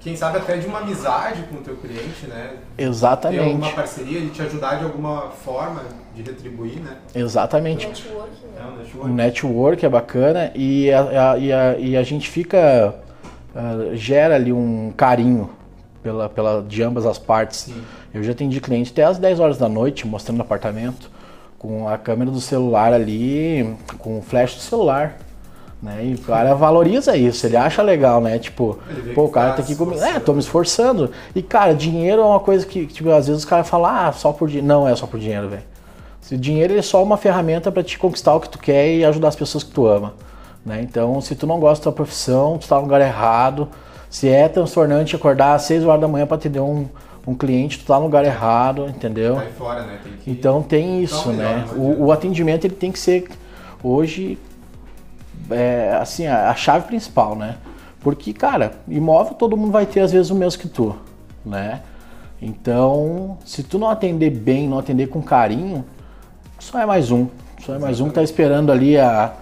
quem 0.04 0.14
sabe 0.14 0.36
até 0.36 0.58
de 0.58 0.66
uma 0.66 0.80
amizade 0.80 1.42
com 1.44 1.56
o 1.56 1.60
teu 1.62 1.76
cliente, 1.76 2.26
né? 2.28 2.50
Ter 2.76 2.84
alguma 2.84 2.90
Exatamente. 2.90 3.72
parceria, 3.74 4.20
de 4.20 4.28
te 4.28 4.42
ajudar 4.42 4.74
de 4.74 4.84
alguma 4.84 5.30
forma, 5.30 5.80
de 6.14 6.22
retribuir, 6.22 6.78
né? 6.78 6.98
Exatamente. 7.14 7.86
Networking, 7.86 8.30
É 8.54 8.60
né? 8.60 8.66
um 8.66 8.74
O 8.74 8.76
network. 8.76 9.10
network 9.14 9.86
é 9.86 9.88
bacana 9.88 10.52
e 10.54 10.92
a, 10.92 11.32
a- 11.32 11.38
e 11.38 11.50
a, 11.50 11.78
e 11.78 11.96
a 11.96 12.02
gente 12.02 12.28
fica. 12.28 12.94
ah, 13.56 13.94
gera 13.94 14.34
ali 14.34 14.52
um 14.52 14.92
carinho 14.94 15.48
pela, 16.02 16.28
pela, 16.28 16.62
de 16.62 16.82
ambas 16.82 17.06
as 17.06 17.18
partes. 17.18 17.60
Sim. 17.60 17.82
Eu 18.12 18.22
já 18.22 18.32
atendi 18.32 18.60
cliente 18.60 18.92
até 18.92 19.04
às 19.04 19.16
10 19.16 19.40
horas 19.40 19.56
da 19.56 19.70
noite, 19.70 20.06
mostrando 20.06 20.38
o 20.38 20.42
apartamento, 20.42 21.10
com 21.58 21.88
a 21.88 21.96
câmera 21.96 22.30
do 22.30 22.42
celular 22.42 22.92
ali, 22.92 23.74
com 23.98 24.18
o 24.18 24.22
flash 24.22 24.54
do 24.56 24.60
celular. 24.60 25.16
Né? 25.84 26.06
E 26.06 26.14
o 26.14 26.18
cara 26.18 26.54
valoriza 26.54 27.14
isso, 27.14 27.44
ele 27.44 27.58
acha 27.58 27.82
legal, 27.82 28.18
né? 28.18 28.38
Tipo, 28.38 28.78
pô, 29.14 29.24
o 29.24 29.28
que 29.28 29.34
cara 29.34 29.50
tá 29.50 29.56
tá 29.56 29.62
aqui 29.62 29.72
se 29.72 29.78
comigo. 29.78 30.02
É, 30.02 30.18
tô 30.18 30.32
me 30.32 30.38
esforçando. 30.40 31.10
E, 31.34 31.42
cara, 31.42 31.74
dinheiro 31.74 32.22
é 32.22 32.24
uma 32.24 32.40
coisa 32.40 32.64
que, 32.64 32.86
tipo, 32.86 33.10
às 33.10 33.26
vezes 33.26 33.42
os 33.42 33.44
caras 33.44 33.68
falam, 33.68 33.90
ah, 33.90 34.10
só 34.10 34.32
por 34.32 34.48
dinheiro. 34.48 34.66
Não 34.66 34.88
é 34.88 34.96
só 34.96 35.06
por 35.06 35.20
dinheiro, 35.20 35.46
velho. 35.50 35.62
Se 36.22 36.36
o 36.36 36.38
dinheiro 36.38 36.74
é 36.74 36.80
só 36.80 37.02
uma 37.02 37.18
ferramenta 37.18 37.70
para 37.70 37.82
te 37.82 37.98
conquistar 37.98 38.34
o 38.34 38.40
que 38.40 38.48
tu 38.48 38.58
quer 38.58 38.94
e 38.94 39.04
ajudar 39.04 39.28
as 39.28 39.36
pessoas 39.36 39.62
que 39.62 39.72
tu 39.72 39.86
ama. 39.86 40.14
Né? 40.64 40.80
Então, 40.80 41.20
se 41.20 41.34
tu 41.34 41.46
não 41.46 41.60
gosta 41.60 41.82
da 41.82 41.84
tua 41.84 41.92
profissão, 41.92 42.56
tu 42.56 42.66
tá 42.66 42.76
no 42.76 42.82
lugar 42.82 43.02
errado. 43.02 43.68
Se 44.08 44.26
é 44.30 44.48
transtornante 44.48 45.14
acordar 45.14 45.52
às 45.52 45.62
6 45.62 45.84
horas 45.84 46.00
da 46.00 46.08
manhã 46.08 46.26
para 46.26 46.36
atender 46.36 46.60
um, 46.60 46.86
um 47.26 47.34
cliente, 47.34 47.80
tu 47.80 47.84
tá 47.84 47.98
no 47.98 48.04
lugar 48.04 48.24
errado, 48.24 48.86
entendeu? 48.88 49.36
Cai 49.36 49.48
fora, 49.58 49.82
né? 49.82 49.98
Tem 50.02 50.12
que... 50.14 50.30
Então 50.30 50.62
tem 50.62 51.02
isso, 51.02 51.28
Então, 51.28 51.32
melhor, 51.34 51.56
né? 51.56 51.62
adianta. 51.64 51.78
O, 51.78 52.06
o 52.06 52.12
atendimento 52.12 52.64
ele 52.64 52.74
tem 52.74 52.90
que 52.90 52.98
ser 52.98 53.28
hoje 53.82 54.38
é, 55.50 55.96
assim 56.00 56.26
a, 56.26 56.50
a 56.50 56.54
chave 56.54 56.87
principal, 56.87 57.35
né? 57.37 57.57
Porque 58.00 58.33
cara, 58.33 58.72
imóvel 58.88 59.35
todo 59.35 59.57
mundo 59.57 59.72
vai 59.72 59.87
ter 59.87 60.00
às 60.00 60.12
vezes 60.12 60.30
o 60.30 60.35
mesmo 60.35 60.61
que 60.61 60.68
tu, 60.68 60.94
né? 61.44 61.80
Então, 62.40 63.38
se 63.44 63.62
tu 63.62 63.78
não 63.78 63.88
atender 63.88 64.30
bem, 64.30 64.68
não 64.68 64.78
atender 64.78 65.07
com 65.09 65.22
carinho, 65.22 65.85
só 66.59 66.78
é 66.78 66.85
mais 66.85 67.11
um, 67.11 67.26
só 67.64 67.74
é 67.74 67.78
mais 67.78 68.00
um 68.00 68.09
que 68.09 68.14
tá 68.14 68.22
esperando 68.22 68.70
ali 68.70 68.98
a, 68.98 69.33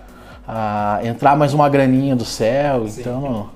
a 0.47 1.01
entrar 1.03 1.37
mais 1.37 1.53
uma 1.53 1.69
graninha 1.69 2.15
do 2.15 2.25
céu. 2.25 2.87
Sim. 2.87 3.01
Então, 3.01 3.51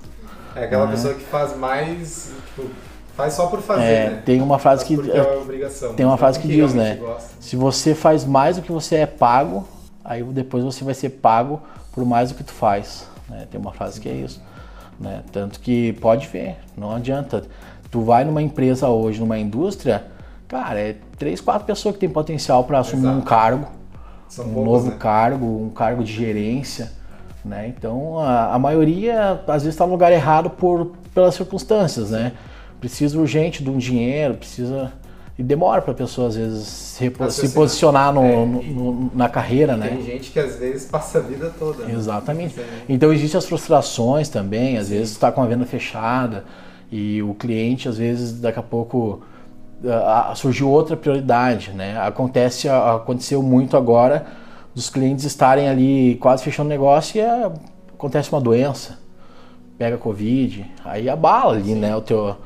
É 0.56 0.64
aquela 0.64 0.88
pessoa 0.88 1.14
que 1.14 1.22
faz 1.24 1.56
mais, 1.56 2.32
tipo, 2.46 2.68
faz 3.16 3.34
só 3.34 3.46
por 3.46 3.60
fazer, 3.60 3.84
é, 3.84 4.10
né? 4.10 4.22
tem 4.24 4.40
uma 4.40 4.58
frase 4.58 4.80
Faz 4.84 4.88
que 4.88 4.96
porque 4.96 5.16
é 5.16 5.22
obrigação. 5.36 5.94
tem 5.94 6.04
uma 6.04 6.12
não 6.12 6.18
frase 6.18 6.40
que 6.40 6.48
porque 6.48 6.60
diz, 6.62 6.74
né? 6.74 6.96
gosta. 6.96 7.30
Se 7.38 7.54
você 7.54 7.94
faz 7.94 8.24
mais 8.24 8.56
do 8.56 8.62
que 8.62 8.72
você 8.72 8.96
é 8.96 9.06
pago, 9.06 9.66
aí 10.04 10.24
depois 10.24 10.64
você 10.64 10.82
vai 10.82 10.94
ser 10.94 11.10
pago 11.10 11.60
por 11.96 12.04
mais 12.04 12.28
do 12.28 12.34
que 12.36 12.44
tu 12.44 12.52
faz. 12.52 13.08
né? 13.26 13.46
Tem 13.50 13.58
uma 13.58 13.72
frase 13.72 13.98
que 13.98 14.06
é 14.08 14.12
isso. 14.12 14.40
Né? 15.00 15.22
Tanto 15.32 15.58
que 15.58 15.94
pode 15.94 16.26
ver, 16.26 16.56
não 16.76 16.94
adianta. 16.94 17.42
Tu 17.90 18.02
vai 18.02 18.22
numa 18.22 18.42
empresa 18.42 18.88
hoje, 18.88 19.18
numa 19.18 19.38
indústria, 19.38 20.04
cara, 20.46 20.78
é 20.78 20.96
três, 21.18 21.40
quatro 21.40 21.66
pessoas 21.66 21.94
que 21.94 22.00
tem 22.00 22.08
potencial 22.10 22.64
para 22.64 22.80
assumir 22.80 23.06
um 23.06 23.12
Exato. 23.12 23.26
cargo, 23.26 23.66
São 24.28 24.44
um 24.44 24.52
poucos, 24.52 24.72
novo 24.72 24.90
né? 24.90 24.96
cargo, 24.98 25.46
um 25.46 25.70
cargo 25.70 26.04
de 26.04 26.12
gerência. 26.12 26.92
Né? 27.42 27.72
Então 27.74 28.18
a, 28.18 28.54
a 28.54 28.58
maioria 28.58 29.40
às 29.46 29.62
vezes 29.62 29.68
está 29.68 29.86
no 29.86 29.92
lugar 29.92 30.12
errado 30.12 30.50
por, 30.50 30.92
pelas 31.14 31.34
circunstâncias, 31.34 32.10
né? 32.10 32.32
Precisa 32.78 33.18
urgente 33.18 33.64
de 33.64 33.70
um 33.70 33.78
dinheiro, 33.78 34.34
precisa. 34.34 34.92
E 35.38 35.42
demora 35.42 35.82
para 35.82 35.92
a 35.92 35.94
pessoa 35.94 36.28
às 36.28 36.36
vezes 36.36 36.66
se, 36.66 37.12
se 37.30 37.48
posicionar 37.50 38.10
no- 38.12 38.24
É, 38.24 38.46
no- 38.46 38.62
e- 38.62 38.70
no- 38.70 39.10
na 39.14 39.28
carreira, 39.28 39.76
Tem 39.76 39.96
né? 39.96 40.00
gente 40.02 40.30
que 40.30 40.38
às 40.40 40.56
vezes 40.56 40.86
passa 40.86 41.18
a 41.18 41.20
vida 41.20 41.52
toda. 41.58 41.84
né? 41.84 41.92
Exatamente. 41.94 42.54
Sim. 42.54 42.62
Então 42.88 43.12
existem 43.12 43.36
as 43.36 43.44
frustrações 43.44 44.30
também, 44.30 44.78
às 44.78 44.88
vezes 44.88 45.10
tu 45.10 45.14
está 45.16 45.30
com 45.30 45.42
a 45.42 45.46
venda 45.46 45.66
fechada 45.66 46.44
e 46.90 47.22
o 47.22 47.34
cliente 47.34 47.86
às 47.88 47.98
vezes 47.98 48.40
daqui 48.40 48.58
a 48.58 48.62
pouco 48.62 49.20
ah, 49.86 50.32
surgiu 50.34 50.70
outra 50.70 50.96
prioridade, 50.96 51.70
né? 51.72 51.98
Acontece, 52.00 52.66
aconteceu 52.66 53.42
muito 53.42 53.76
agora 53.76 54.24
dos 54.74 54.88
clientes 54.88 55.24
estarem 55.26 55.68
ali 55.68 56.16
quase 56.16 56.42
fechando 56.42 56.66
o 56.68 56.70
negócio 56.70 57.18
e 57.18 57.20
ah, 57.20 57.52
acontece 57.92 58.32
uma 58.32 58.40
doença, 58.40 58.98
pega 59.76 59.98
Covid, 59.98 60.64
aí 60.82 61.10
abala 61.10 61.56
ali, 61.56 61.74
né, 61.74 61.94
o 61.94 62.00
teu 62.00 62.36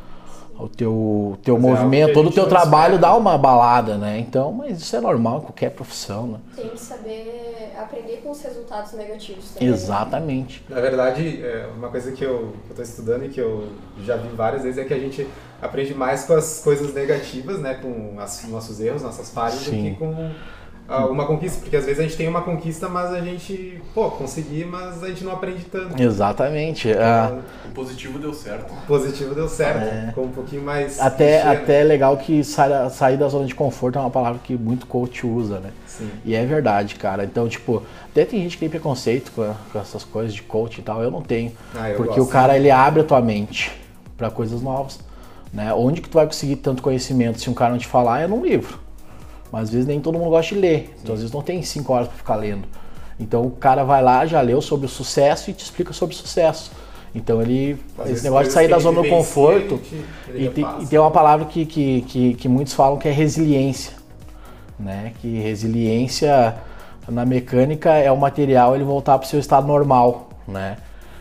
o 0.64 0.68
teu, 0.68 1.38
teu 1.42 1.59
Mas 1.59 1.64
é 1.64 1.68
movimento, 1.68 2.11
a 2.11 2.14
todo 2.14 2.29
o 2.29 2.33
teu 2.33 2.49
trabalho 2.49 2.94
espera. 2.94 3.12
dá 3.12 3.16
uma 3.16 3.37
balada, 3.38 3.96
né? 3.96 4.18
Então, 4.18 4.53
mas 4.53 4.81
isso 4.81 4.94
é 4.96 5.01
normal 5.01 5.38
em 5.38 5.40
qualquer 5.42 5.70
profissão, 5.70 6.27
né? 6.27 6.38
Tem 6.57 6.68
que 6.68 6.81
saber 6.81 7.73
aprender 7.79 8.20
com 8.23 8.31
os 8.31 8.42
resultados 8.42 8.92
negativos 8.92 9.51
também. 9.51 9.68
né? 9.68 9.75
Exatamente. 9.75 10.64
Na 10.68 10.81
verdade, 10.81 11.42
é, 11.42 11.68
uma 11.77 11.88
coisa 11.88 12.12
que 12.12 12.25
eu 12.25 12.55
estou 12.68 12.85
estudando 12.85 13.25
e 13.25 13.29
que 13.29 13.40
eu 13.40 13.68
já 14.05 14.16
vi 14.16 14.29
várias 14.29 14.62
vezes 14.62 14.79
é 14.79 14.85
que 14.85 14.94
a 14.94 14.99
gente 14.99 15.27
aprende 15.61 15.94
mais 15.94 16.25
com 16.25 16.35
as 16.35 16.62
coisas 16.62 16.94
negativas, 16.94 17.59
né, 17.59 17.75
com 17.75 18.18
as, 18.18 18.46
nossos 18.49 18.81
erros, 18.81 19.03
nossas 19.03 19.31
falhas, 19.31 19.59
do 19.59 19.70
Sim. 19.70 19.94
que 19.94 19.99
com 19.99 20.31
uma 20.98 21.26
conquista. 21.26 21.61
Porque 21.61 21.76
às 21.76 21.85
vezes 21.85 22.00
a 22.00 22.03
gente 22.03 22.16
tem 22.16 22.29
uma 22.29 22.42
conquista, 22.42 22.88
mas 22.88 23.12
a 23.12 23.20
gente, 23.20 23.81
pô, 23.94 24.11
consegui, 24.11 24.64
mas 24.64 25.03
a 25.03 25.09
gente 25.09 25.24
não 25.24 25.33
aprende 25.33 25.64
tanto. 25.64 26.00
Exatamente. 26.03 26.92
Ah, 26.92 27.29
Então, 27.33 27.42
O 27.70 27.74
positivo 27.74 28.18
deu 28.18 28.35
certo. 28.35 28.72
o 28.72 28.87
positivo 28.87 29.35
deu 29.35 29.48
certo, 29.48 29.83
É. 29.85 30.07
ficou 30.09 30.24
um 30.24 30.31
pouquinho 30.31 30.62
mais. 30.62 30.98
até, 31.00 31.42
até 31.42 31.81
é 31.83 31.85
legal 31.85 32.16
que 32.16 32.42
sair, 32.42 32.90
sair 32.90 33.16
da 33.16 33.29
zona 33.29 33.46
de 33.46 33.55
conforto 33.55 33.96
é 33.98 34.00
uma 34.00 34.11
palavra 34.11 34.40
que 34.42 34.57
muito 34.57 34.87
coach 34.87 35.26
usa, 35.26 35.61
né? 35.61 35.70
Sim. 35.87 36.11
E 36.24 36.35
é 36.35 36.44
verdade, 36.44 36.94
cara. 36.96 37.24
Então, 37.24 37.48
tipo, 37.48 37.83
até 38.11 38.24
tem 38.24 38.40
gente 38.42 38.53
que 38.57 38.61
tem 38.61 38.68
preconceito 38.70 39.31
com, 39.33 39.55
com 39.72 39.79
essas 39.79 40.03
coisas 40.05 40.35
de 40.35 40.42
coach 40.42 40.79
e 40.79 40.83
tal. 40.83 41.03
Eu 41.03 41.11
não 41.11 41.20
tenho. 41.22 41.53
Ah, 41.74 41.90
eu 41.90 41.96
porque 41.96 42.16
gosto. 42.18 42.29
o 42.29 42.33
cara, 42.33 42.57
ele 42.57 42.70
abre 42.70 43.03
a 43.03 43.05
tua 43.05 43.20
mente 43.20 43.70
para 44.16 44.31
coisas 44.31 44.61
novas. 44.62 44.98
Né? 45.53 45.72
Onde 45.74 46.00
que 46.00 46.09
tu 46.09 46.14
vai 46.14 46.26
conseguir 46.26 46.57
tanto 46.57 46.83
conhecimento 46.83 47.40
se 47.40 47.50
um 47.50 47.55
cara 47.55 47.72
não 47.72 47.79
te 47.79 47.87
falar 47.87 48.20
é 48.20 48.26
num 48.26 48.42
livro. 48.44 48.79
Mas 49.51 49.65
às 49.65 49.71
vezes 49.71 49.87
nem 49.87 50.01
todo 50.01 50.19
mundo 50.19 50.31
gosta 50.31 50.55
de 50.55 50.61
ler. 50.61 50.95
Então, 51.03 51.15
às 51.15 51.21
vezes 51.21 51.35
não 51.35 51.43
tem 51.43 51.63
cinco 51.63 51.93
horas 51.93 52.09
para 52.09 52.17
ficar 52.17 52.37
lendo. 52.37 52.67
Então, 53.19 53.43
o 53.45 53.51
cara 53.51 53.85
vai 53.85 54.03
lá, 54.03 54.25
já 54.25 54.41
leu 54.41 54.63
sobre 54.63 54.87
o 54.87 54.89
sucesso 54.89 55.51
e 55.51 55.53
te 55.53 55.65
explica 55.65 55.93
sobre 55.93 56.15
o 56.15 56.19
sucesso. 56.19 56.71
Então, 57.15 57.43
ele. 57.43 57.79
Às 57.99 58.11
esse 58.11 58.25
negócio 58.25 58.47
de 58.47 58.53
sair 58.53 58.69
da 58.69 58.79
zona 58.79 59.03
do 59.03 59.09
conforto. 59.09 59.81
E 60.29 60.49
tem, 60.49 60.65
repassa. 60.65 60.83
e 60.83 60.87
tem 60.87 60.99
uma 60.99 61.11
palavra 61.11 61.47
que, 61.47 61.67
que, 61.67 62.03
que, 62.03 62.35
que 62.35 62.49
muitos 62.49 62.73
falam 62.73 62.99
que 62.99 63.09
é 63.09 63.13
resiliência. 63.13 63.95
Né? 64.79 65.13
Que 65.21 65.41
resiliência 65.41 66.57
na 67.11 67.27
mecânica 67.27 67.91
é 67.95 68.11
o 68.11 68.17
material 68.17 68.75
ele 68.75 68.85
voltar 68.85 69.19
para 69.19 69.27
o 69.27 69.29
seu 69.29 69.41
estado 69.41 69.67
normal, 69.67 70.31
né? 70.47 70.77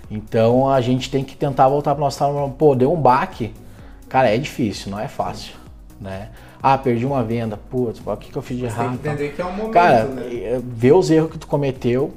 Então 0.09 0.69
a 0.69 0.81
gente 0.81 1.09
tem 1.09 1.23
que 1.23 1.35
tentar 1.35 1.67
voltar 1.67 1.93
para 1.93 2.01
o 2.01 2.05
nosso 2.05 2.15
estado 2.15 2.33
normal. 2.33 2.55
Pô, 2.57 2.75
deu 2.75 2.91
um 2.91 2.99
baque, 2.99 3.53
cara, 4.07 4.33
é 4.33 4.37
difícil, 4.37 4.91
não 4.91 4.99
é 4.99 5.07
fácil, 5.07 5.53
né? 5.99 6.29
Ah, 6.61 6.77
perdi 6.77 7.05
uma 7.05 7.23
venda, 7.23 7.57
putz, 7.69 8.01
o 8.05 8.17
que, 8.17 8.31
que 8.31 8.37
eu 8.37 8.41
fiz 8.41 8.57
de 8.57 8.63
Você 8.67 8.75
tem 8.75 8.83
errado? 8.85 8.99
que 8.99 9.07
entender 9.07 9.29
que 9.33 9.41
é 9.41 9.45
um 9.45 9.51
momento, 9.53 9.71
Cara, 9.71 10.03
né? 10.05 10.27
eh, 10.29 10.59
vê 10.61 10.91
os 10.91 11.09
erros 11.09 11.31
que 11.31 11.37
tu 11.37 11.47
cometeu, 11.47 12.11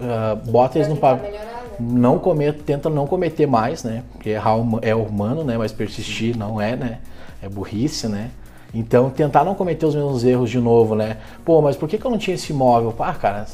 ah, 0.00 0.36
bota 0.46 0.78
eles 0.78 0.88
no 0.88 0.96
papel. 0.96 1.30
né? 1.32 1.38
Não 1.80 2.18
cometa, 2.18 2.58
tenta 2.64 2.88
não 2.90 3.06
cometer 3.06 3.46
mais, 3.46 3.84
né? 3.84 4.02
Porque 4.12 4.30
errar 4.30 4.56
é 4.82 4.94
humano, 4.94 5.44
né? 5.44 5.56
Mas 5.58 5.70
persistir 5.70 6.36
não 6.36 6.60
é, 6.60 6.74
né? 6.74 6.98
É 7.42 7.48
burrice, 7.48 8.08
né? 8.08 8.30
Então 8.74 9.10
tentar 9.10 9.44
não 9.44 9.54
cometer 9.54 9.86
os 9.86 9.94
mesmos 9.94 10.24
erros 10.24 10.50
de 10.50 10.58
novo, 10.58 10.94
né? 10.94 11.18
Pô, 11.44 11.60
mas 11.62 11.76
por 11.76 11.88
que, 11.88 11.96
que 11.98 12.04
eu 12.04 12.10
não 12.10 12.18
tinha 12.18 12.34
esse 12.34 12.52
imóvel? 12.52 12.94
Ah, 12.98 13.14
cara, 13.14 13.46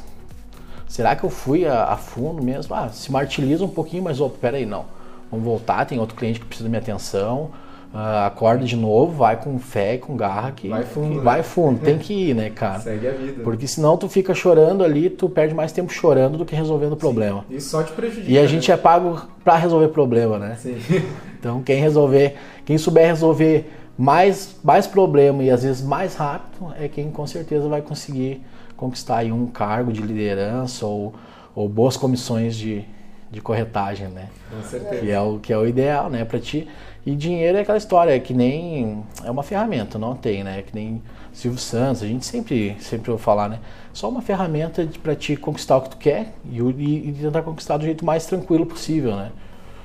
será 0.89 1.15
que 1.15 1.25
eu 1.25 1.29
fui 1.31 1.67
a, 1.67 1.85
a 1.85 1.97
fundo 1.97 2.43
mesmo? 2.43 2.75
Ah, 2.75 2.89
se 2.89 3.13
martiriza 3.13 3.65
um 3.65 3.69
pouquinho, 3.69 4.03
mas 4.05 4.21
opa, 4.21 4.37
peraí, 4.41 4.65
não. 4.65 4.87
Vamos 5.31 5.45
voltar, 5.45 5.85
tem 5.85 5.99
outro 5.99 6.17
cliente 6.17 6.41
que 6.41 6.47
precisa 6.47 6.65
da 6.67 6.71
minha 6.71 6.81
atenção. 6.81 7.51
Ah, 7.97 8.27
acorda 8.27 8.65
de 8.65 8.77
novo, 8.77 9.13
vai 9.13 9.41
com 9.41 9.57
fé 9.57 9.95
e 9.95 9.99
com 9.99 10.17
garra 10.17 10.51
que 10.51 10.69
Vai 10.69 10.83
fundo, 10.83 11.11
que 11.11 11.17
né? 11.17 11.23
vai 11.23 11.43
fundo, 11.45 11.81
tem 11.81 11.97
que 11.99 12.13
ir, 12.13 12.35
né, 12.35 12.51
cara? 12.51 12.81
Segue 12.81 13.07
a 13.07 13.13
vida. 13.13 13.43
Porque 13.45 13.69
senão 13.69 13.97
tu 13.97 14.09
fica 14.09 14.35
chorando 14.35 14.83
ali, 14.83 15.09
tu 15.09 15.29
perde 15.29 15.55
mais 15.55 15.71
tempo 15.71 15.93
chorando 15.93 16.37
do 16.37 16.45
que 16.45 16.57
resolvendo 16.57 16.95
o 16.95 16.97
problema. 16.97 17.45
Isso 17.49 17.71
só 17.71 17.85
te 17.85 17.93
prejudica. 17.93 18.29
E 18.29 18.37
a 18.37 18.47
gente 18.47 18.69
né? 18.69 18.75
é 18.75 18.77
pago 18.77 19.23
pra 19.45 19.57
resolver 19.57 19.89
problema, 19.89 20.39
né? 20.39 20.57
Sim. 20.61 20.77
Então 21.45 21.63
quem 21.63 21.79
resolver, 21.79 22.37
quem 22.65 22.79
souber 22.79 23.07
resolver 23.07 23.71
mais, 23.99 24.57
mais 24.65 24.87
problema 24.87 25.43
e 25.43 25.51
às 25.51 25.63
vezes 25.63 25.83
mais 25.83 26.15
rápido 26.15 26.73
é 26.81 26.89
quem 26.89 27.11
com 27.11 27.27
certeza 27.27 27.69
vai 27.69 27.83
conseguir 27.83 28.41
conquistar 28.79 29.19
aí 29.19 29.31
um 29.31 29.47
cargo 29.49 29.93
de 29.93 30.01
liderança 30.01 30.87
ou, 30.87 31.13
ou 31.55 31.69
boas 31.69 31.99
comissões 31.99 32.57
de, 32.57 32.83
de 33.31 33.43
corretagem, 33.43 34.09
né? 34.09 34.31
Com 34.51 34.63
certeza. 34.67 35.03
Que 35.03 35.11
é 35.11 35.21
o 35.21 35.39
que 35.39 35.53
é 35.53 35.59
o 35.59 35.67
ideal, 35.67 36.09
né, 36.09 36.25
para 36.25 36.39
ti. 36.41 36.67
E 37.07 37.15
dinheiro 37.15 37.59
é 37.59 37.61
aquela 37.61 37.77
história, 37.77 38.15
é 38.17 38.19
que 38.19 38.33
nem 38.33 39.05
é 39.25 39.31
uma 39.31 39.43
ferramenta, 39.43 39.99
não 39.99 40.15
tem, 40.17 40.43
né? 40.43 40.61
É 40.61 40.63
que 40.63 40.75
nem 40.75 41.03
Silvio 41.35 41.59
Santos, 41.59 42.03
a 42.03 42.07
gente 42.07 42.25
sempre 42.25 42.77
sempre 42.81 43.11
ouve 43.11 43.23
falar, 43.23 43.49
né? 43.49 43.59
Só 43.93 44.09
uma 44.09 44.23
ferramenta 44.23 44.89
para 45.03 45.15
te 45.15 45.37
conquistar 45.37 45.77
o 45.77 45.83
que 45.83 45.91
tu 45.91 45.97
quer 45.99 46.33
e, 46.51 46.59
e, 46.61 47.13
tentar 47.21 47.43
conquistar 47.43 47.77
do 47.77 47.85
jeito 47.85 48.05
mais 48.07 48.25
tranquilo 48.25 48.65
possível, 48.65 49.17
né? 49.17 49.31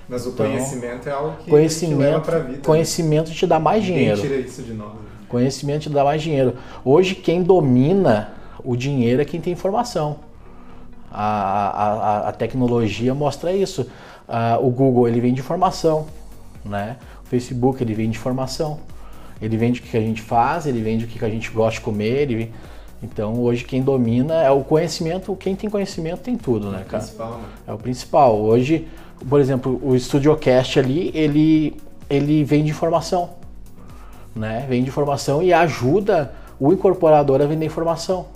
Mas 0.08 0.26
o 0.26 0.30
Então, 0.30 0.46
conhecimento 0.46 1.10
é 1.10 1.12
algo 1.12 1.32
que 1.44 1.54
a 1.56 1.60
gente 1.62 1.86
leva 1.86 2.22
Conhecimento, 2.22 2.22
pra 2.26 2.40
vida. 2.40 2.52
né? 2.54 2.60
conhecimento 2.66 3.32
te 3.32 3.46
dá 3.46 3.60
mais 3.60 3.82
Ninguém 3.84 3.98
dinheiro. 3.98 4.22
tira 4.22 4.36
isso 4.38 4.64
de 4.64 4.74
nós. 4.74 4.94
né? 4.94 5.00
Conhecimento 5.28 5.82
te 5.84 5.90
dá 5.90 6.04
mais 6.06 6.22
dinheiro. 6.22 6.56
Hoje 6.86 7.16
quem 7.16 7.44
domina 7.44 8.32
o 8.64 8.76
dinheiro 8.78 9.22
é 9.22 9.26
quem 9.26 9.42
tem 9.42 9.52
informação. 9.54 10.18
A, 11.12 11.24
a, 11.24 11.94
a- 11.94 12.30
a 12.30 12.32
tecnologia 12.32 13.14
mostra 13.14 13.52
isso. 13.52 13.88
Ah, 14.28 14.58
o 14.62 14.70
Google 14.70 15.08
ele 15.08 15.20
vende 15.20 15.40
informação, 15.42 16.06
né? 16.64 16.98
O 17.24 17.28
Facebook 17.28 17.82
ele 17.84 17.94
vende 17.94 18.18
informação. 18.18 18.80
Ele 19.42 19.56
vende 19.56 19.80
o 19.80 19.84
que 19.84 19.96
a 19.96 20.02
gente 20.02 20.22
faz, 20.22 20.66
ele 20.66 20.82
vende 20.82 21.06
o 21.06 21.08
que 21.08 21.24
a 21.24 21.30
gente 21.30 21.50
gosta 21.52 21.80
de 21.80 21.82
comer. 21.82 22.30
Ele... 22.30 22.54
Então 23.02 23.36
hoje 23.36 23.64
quem 23.64 23.82
domina 23.82 24.36
é 24.36 24.52
o 24.52 24.64
conhecimento. 24.64 25.36
Quem 25.36 25.56
tem 25.56 25.70
conhecimento 25.70 26.20
tem 26.20 26.36
tudo, 26.36 26.70
né, 26.70 26.84
cara? 26.88 27.04
Principal, 27.04 27.32
né? 27.32 27.44
É 27.68 27.74
o 27.74 27.78
principal. 27.78 28.38
Hoje, 28.38 28.88
por 29.28 29.40
exemplo, 29.40 29.80
o 29.84 29.98
StudioCast 29.98 30.80
ali, 30.80 31.12
ele, 31.14 31.78
ele 32.10 32.44
vende 32.44 32.70
informação. 32.70 33.32
Né? 34.36 34.66
Vende 34.70 34.90
informação 34.90 35.42
e 35.42 35.54
ajuda 35.54 36.34
o 36.60 36.72
incorporador 36.74 37.42
a 37.42 37.46
vender 37.46 37.66
informação. 37.66 38.28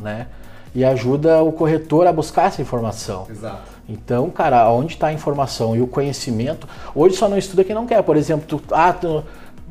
Né? 0.00 0.28
E 0.74 0.84
ajuda 0.84 1.42
o 1.42 1.52
corretor 1.52 2.06
a 2.06 2.12
buscar 2.12 2.46
essa 2.46 2.62
informação. 2.62 3.26
Exato. 3.30 3.73
Então, 3.88 4.30
cara, 4.30 4.70
onde 4.70 4.94
está 4.94 5.08
a 5.08 5.12
informação 5.12 5.76
e 5.76 5.82
o 5.82 5.86
conhecimento? 5.86 6.66
Hoje 6.94 7.16
só 7.16 7.28
não 7.28 7.36
estuda 7.36 7.64
quem 7.64 7.74
não 7.74 7.86
quer. 7.86 8.02
Por 8.02 8.16
exemplo, 8.16 8.46
tu, 8.46 8.62
ah, 8.74 8.92
tu 8.92 9.22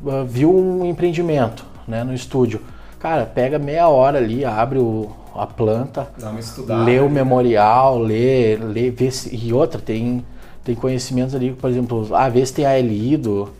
ah, 0.06 0.24
viu 0.26 0.54
um 0.54 0.84
empreendimento 0.84 1.64
né, 1.86 2.04
no 2.04 2.14
estúdio. 2.14 2.60
Cara, 3.00 3.26
pega 3.26 3.58
meia 3.58 3.88
hora 3.88 4.18
ali, 4.18 4.44
abre 4.44 4.78
o- 4.78 5.10
a 5.34 5.46
planta, 5.46 6.08
Dá 6.16 6.30
uma 6.30 6.38
estudada. 6.38 6.84
lê 6.84 7.00
o 7.00 7.04
né? 7.08 7.08
memorial, 7.10 7.98
lê, 7.98 8.56
lê 8.56 8.88
vê 8.90 9.10
se, 9.10 9.34
e 9.34 9.52
outra, 9.52 9.80
tem, 9.80 10.24
tem 10.62 10.76
conhecimentos 10.76 11.34
ali, 11.34 11.50
por 11.52 11.68
exemplo, 11.68 12.08
ah, 12.14 12.28
vê 12.28 12.46
se 12.46 12.54
tem 12.54 12.64
a 12.64 12.78
LI 12.78 13.16
do, 13.16 13.50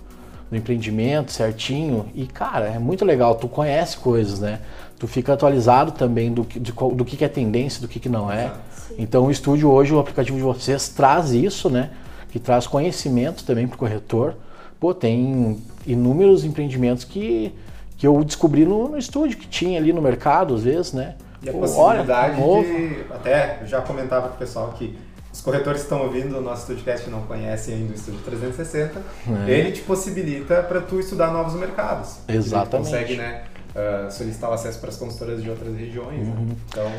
do 0.48 0.56
empreendimento 0.56 1.32
certinho. 1.32 2.06
E, 2.14 2.26
cara, 2.26 2.66
é 2.66 2.78
muito 2.78 3.04
legal, 3.04 3.34
tu 3.34 3.48
conhece 3.48 3.96
coisas, 3.98 4.38
né? 4.38 4.60
Tu 5.00 5.08
fica 5.08 5.32
atualizado 5.32 5.90
também 5.90 6.32
do, 6.32 6.44
que- 6.44 6.60
de 6.60 6.70
do 6.72 7.04
que, 7.04 7.16
que 7.16 7.24
é 7.24 7.28
tendência, 7.28 7.82
do 7.82 7.88
que, 7.88 7.98
que 7.98 8.08
não 8.08 8.30
é. 8.30 8.44
Exato. 8.44 8.58
Então 8.98 9.26
o 9.26 9.30
estúdio 9.30 9.70
hoje, 9.70 9.92
o 9.92 9.98
aplicativo 9.98 10.36
de 10.36 10.42
vocês, 10.42 10.88
traz 10.88 11.32
isso, 11.32 11.70
né? 11.70 11.90
Que 12.30 12.38
traz 12.38 12.66
conhecimento 12.66 13.44
também 13.44 13.66
para 13.66 13.76
o 13.76 13.78
corretor. 13.78 14.34
Pô, 14.80 14.92
tem 14.92 15.62
inúmeros 15.86 16.44
empreendimentos 16.44 17.04
que, 17.04 17.52
que 17.96 18.06
eu 18.06 18.22
descobri 18.24 18.64
no, 18.64 18.88
no 18.88 18.98
estúdio, 18.98 19.38
que 19.38 19.46
tinha 19.46 19.78
ali 19.78 19.92
no 19.92 20.02
mercado, 20.02 20.54
às 20.54 20.62
vezes, 20.62 20.92
né? 20.92 21.14
E 21.42 21.48
a 21.48 21.52
Pô, 21.52 21.60
possibilidade 21.60 22.40
novo. 22.40 22.64
de. 22.64 23.04
Até 23.10 23.58
eu 23.62 23.66
já 23.66 23.80
comentava 23.80 24.28
com 24.28 24.34
o 24.34 24.38
pessoal 24.38 24.72
que 24.72 24.96
os 25.32 25.40
corretores 25.40 25.80
que 25.80 25.86
estão 25.86 26.02
ouvindo 26.02 26.38
o 26.38 26.40
nosso 26.40 26.62
Studcast 26.62 27.08
e 27.08 27.10
não 27.10 27.22
conhecem 27.22 27.74
ainda 27.74 27.92
o 27.92 27.94
Estúdio 27.94 28.20
360. 28.24 29.02
É. 29.46 29.50
Ele 29.50 29.72
te 29.72 29.82
possibilita 29.82 30.62
para 30.62 30.80
tu 30.80 31.00
estudar 31.00 31.32
novos 31.32 31.54
mercados. 31.54 32.18
Exatamente. 32.28 32.70
Tu 32.70 32.76
consegue, 32.76 33.16
né? 33.16 33.44
ah, 33.74 34.08
solicitar 34.10 34.50
o 34.50 34.52
acesso 34.52 34.78
para 34.78 34.90
as 34.90 34.96
consultoras 34.96 35.42
de 35.42 35.50
outras 35.50 35.74
regiões. 35.76 36.28
Uhum. 36.28 36.46
Né? 36.46 36.56
Então. 36.68 36.92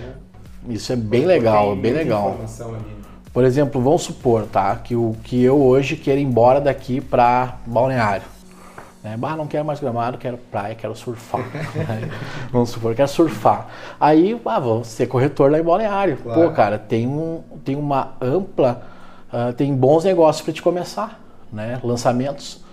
Isso 0.69 0.91
é 0.93 0.95
bem 0.95 1.25
legal, 1.25 1.75
bem 1.75 1.93
legal. 1.93 2.38
Por 3.32 3.43
exemplo, 3.43 3.82
vamos 3.82 4.04
supor, 4.04 4.45
tá? 4.45 4.75
Que, 4.78 4.95
o, 4.95 5.15
que 5.23 5.43
eu 5.43 5.62
hoje 5.62 5.95
quero 5.95 6.19
ir 6.19 6.23
embora 6.23 6.62
daqui 6.62 7.01
para 7.01 7.58
Balneário. 7.65 8.23
Né? 9.04 9.15
Bah, 9.17 9.36
não 9.36 9.45
quero 9.45 9.63
mais 9.63 9.80
gramado, 9.80 10.17
quero 10.17 10.38
praia, 10.38 10.73
quero 10.73 10.95
surfar. 10.95 11.45
vamos 12.51 12.69
supor, 12.69 12.95
quero 12.95 13.08
surfar. 13.08 13.67
Aí, 13.99 14.39
ah, 14.45 14.60
vou 14.60 14.84
ser 14.84 15.08
corretor 15.08 15.51
lá 15.51 15.60
em 15.60 15.63
Balneário. 15.63 16.17
Claro. 16.17 16.41
Pô, 16.41 16.49
cara, 16.51 16.80
tem, 16.80 17.06
um, 17.08 17.43
tem 17.63 17.75
uma 17.75 18.13
ampla, 18.19 18.84
ah, 19.32 19.54
tem 19.56 19.75
bons 19.75 20.06
negócios 20.06 20.43
para 20.43 20.54
te 20.54 20.62
começar, 20.62 21.19
né? 21.51 21.80
Lançamentos. 21.84 22.63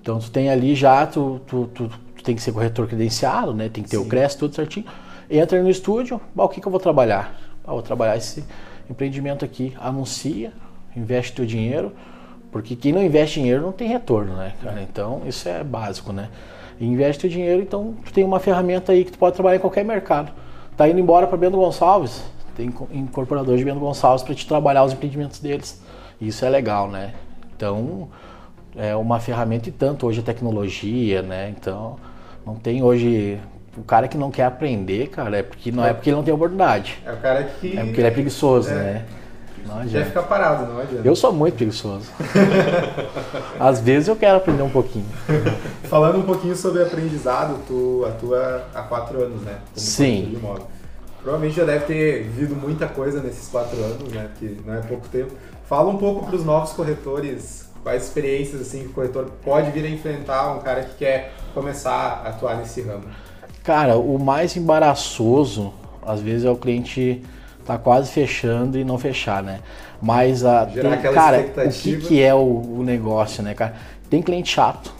Então 0.00 0.18
tu 0.18 0.30
tem 0.30 0.48
ali 0.48 0.74
já, 0.74 1.06
tu, 1.06 1.40
tu, 1.46 1.66
tu, 1.74 1.88
tu 1.88 2.22
tem 2.22 2.34
que 2.34 2.40
ser 2.40 2.52
corretor 2.52 2.86
credenciado, 2.86 3.52
né? 3.52 3.68
Tem 3.68 3.82
que 3.82 3.90
ter 3.90 3.98
o 3.98 4.04
Sim. 4.04 4.08
CRES, 4.08 4.34
tudo 4.36 4.54
certinho. 4.54 4.86
Entra 5.30 5.62
no 5.62 5.70
estúdio, 5.70 6.20
bah, 6.34 6.44
o 6.44 6.48
que, 6.48 6.60
que 6.60 6.66
eu 6.66 6.70
vou 6.70 6.80
trabalhar? 6.80 7.34
Ah, 7.66 7.72
vou 7.72 7.82
trabalhar 7.82 8.16
esse 8.16 8.44
empreendimento 8.90 9.44
aqui. 9.44 9.74
Anuncia, 9.80 10.52
investe 10.96 11.32
teu 11.32 11.46
dinheiro, 11.46 11.92
porque 12.52 12.76
quem 12.76 12.92
não 12.92 13.02
investe 13.02 13.40
dinheiro 13.40 13.62
não 13.62 13.72
tem 13.72 13.88
retorno, 13.88 14.36
né, 14.36 14.52
cara? 14.62 14.82
Então 14.82 15.22
isso 15.26 15.48
é 15.48 15.64
básico, 15.64 16.12
né? 16.12 16.28
Investe 16.80 17.22
teu 17.22 17.30
dinheiro, 17.30 17.62
então 17.62 17.94
tu 18.04 18.12
tem 18.12 18.24
uma 18.24 18.38
ferramenta 18.40 18.92
aí 18.92 19.04
que 19.04 19.12
tu 19.12 19.18
pode 19.18 19.34
trabalhar 19.34 19.56
em 19.56 19.60
qualquer 19.60 19.84
mercado. 19.84 20.32
Tá 20.76 20.88
indo 20.88 20.98
embora 20.98 21.26
para 21.26 21.36
Bento 21.36 21.56
Gonçalves, 21.56 22.22
tem 22.56 22.70
co- 22.70 22.88
incorporador 22.92 23.56
de 23.56 23.64
Bento 23.64 23.78
Gonçalves 23.80 24.22
para 24.24 24.34
te 24.34 24.46
trabalhar 24.46 24.84
os 24.84 24.92
empreendimentos 24.92 25.38
deles. 25.40 25.82
Isso 26.20 26.44
é 26.44 26.48
legal, 26.48 26.88
né? 26.90 27.14
Então 27.56 28.08
é 28.76 28.94
uma 28.96 29.20
ferramenta 29.20 29.68
e 29.68 29.72
tanto 29.72 30.06
hoje 30.06 30.20
a 30.20 30.22
tecnologia, 30.22 31.22
né? 31.22 31.54
Então 31.56 31.96
não 32.44 32.56
tem 32.56 32.82
hoje 32.82 33.38
o 33.76 33.82
cara 33.82 34.08
que 34.08 34.16
não 34.16 34.30
quer 34.30 34.44
aprender, 34.44 35.08
cara, 35.08 35.38
é 35.38 35.42
porque 35.42 35.70
não 35.72 35.84
é 35.84 35.92
porque 35.92 36.10
ele 36.10 36.16
não 36.16 36.24
tem 36.24 36.32
oportunidade. 36.34 37.02
É 37.04 37.12
o 37.12 37.16
cara 37.16 37.42
que. 37.44 37.76
É 37.76 37.84
porque 37.84 38.00
ele 38.00 38.08
é 38.08 38.10
preguiçoso, 38.10 38.70
É. 38.70 38.74
né? 38.74 39.04
Não 39.66 39.78
adianta. 39.78 40.06
ficar 40.06 40.22
parado, 40.24 40.70
não 40.70 40.78
adianta. 40.80 41.08
Eu 41.08 41.16
sou 41.16 41.32
muito 41.32 41.54
preguiçoso. 41.54 42.06
Às 43.58 43.80
vezes 43.80 44.08
eu 44.08 44.16
quero 44.16 44.36
aprender 44.36 44.62
um 44.62 44.70
pouquinho. 44.70 45.06
Falando 45.84 46.18
um 46.18 46.22
pouquinho 46.22 46.54
sobre 46.54 46.82
aprendizado, 46.82 47.58
tu 47.66 48.04
atua 48.06 48.66
há 48.74 48.82
quatro 48.82 49.22
anos, 49.22 49.40
né? 49.42 49.58
Como 49.74 49.86
Sim. 49.86 50.38
Provavelmente 51.22 51.56
já 51.56 51.64
deve 51.64 51.86
ter 51.86 52.22
vivido 52.24 52.54
muita 52.54 52.86
coisa 52.86 53.22
nesses 53.22 53.48
quatro 53.48 53.76
anos, 53.82 54.12
né? 54.12 54.28
Porque 54.32 54.54
não 54.66 54.74
é 54.74 54.80
pouco 54.82 55.08
tempo. 55.08 55.32
Fala 55.66 55.90
um 55.90 55.96
pouco 55.96 56.26
para 56.26 56.36
os 56.36 56.44
novos 56.44 56.72
corretores, 56.72 57.66
quais 57.82 58.02
experiências 58.04 58.60
assim 58.60 58.80
que 58.80 58.88
o 58.88 58.92
corretor 58.92 59.30
pode 59.42 59.70
vir 59.70 59.86
a 59.86 59.88
enfrentar 59.88 60.52
um 60.52 60.58
cara 60.58 60.82
que 60.82 60.96
quer 60.98 61.32
começar 61.54 62.22
a 62.22 62.28
atuar 62.28 62.56
nesse 62.58 62.82
ramo. 62.82 63.04
Cara, 63.64 63.96
o 63.96 64.18
mais 64.18 64.56
embaraçoso, 64.56 65.72
às 66.06 66.20
vezes, 66.20 66.44
é 66.44 66.50
o 66.50 66.56
cliente 66.56 67.22
tá 67.64 67.78
quase 67.78 68.10
fechando 68.10 68.78
e 68.78 68.84
não 68.84 68.98
fechar, 68.98 69.42
né? 69.42 69.60
Mas 70.02 70.44
a 70.44 70.66
Gerar 70.66 70.90
tem- 70.90 70.98
aquela 70.98 71.14
cara, 71.14 71.40
o 71.40 71.70
que, 71.70 71.96
que 71.96 72.22
é 72.22 72.34
o, 72.34 72.38
o 72.78 72.82
negócio, 72.84 73.42
né, 73.42 73.54
cara? 73.54 73.74
Tem 74.10 74.20
cliente 74.20 74.50
chato, 74.50 74.92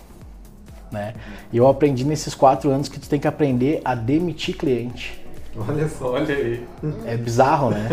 né? 0.90 1.12
E 1.52 1.58
eu 1.58 1.68
aprendi 1.68 2.04
nesses 2.06 2.34
quatro 2.34 2.70
anos 2.70 2.88
que 2.88 2.98
tu 2.98 3.06
tem 3.06 3.20
que 3.20 3.28
aprender 3.28 3.82
a 3.84 3.94
demitir 3.94 4.56
cliente. 4.56 5.22
Olha 5.56 5.86
só. 5.86 6.12
Olha 6.14 6.34
aí. 6.34 6.66
É 7.04 7.18
bizarro, 7.18 7.68
né? 7.70 7.90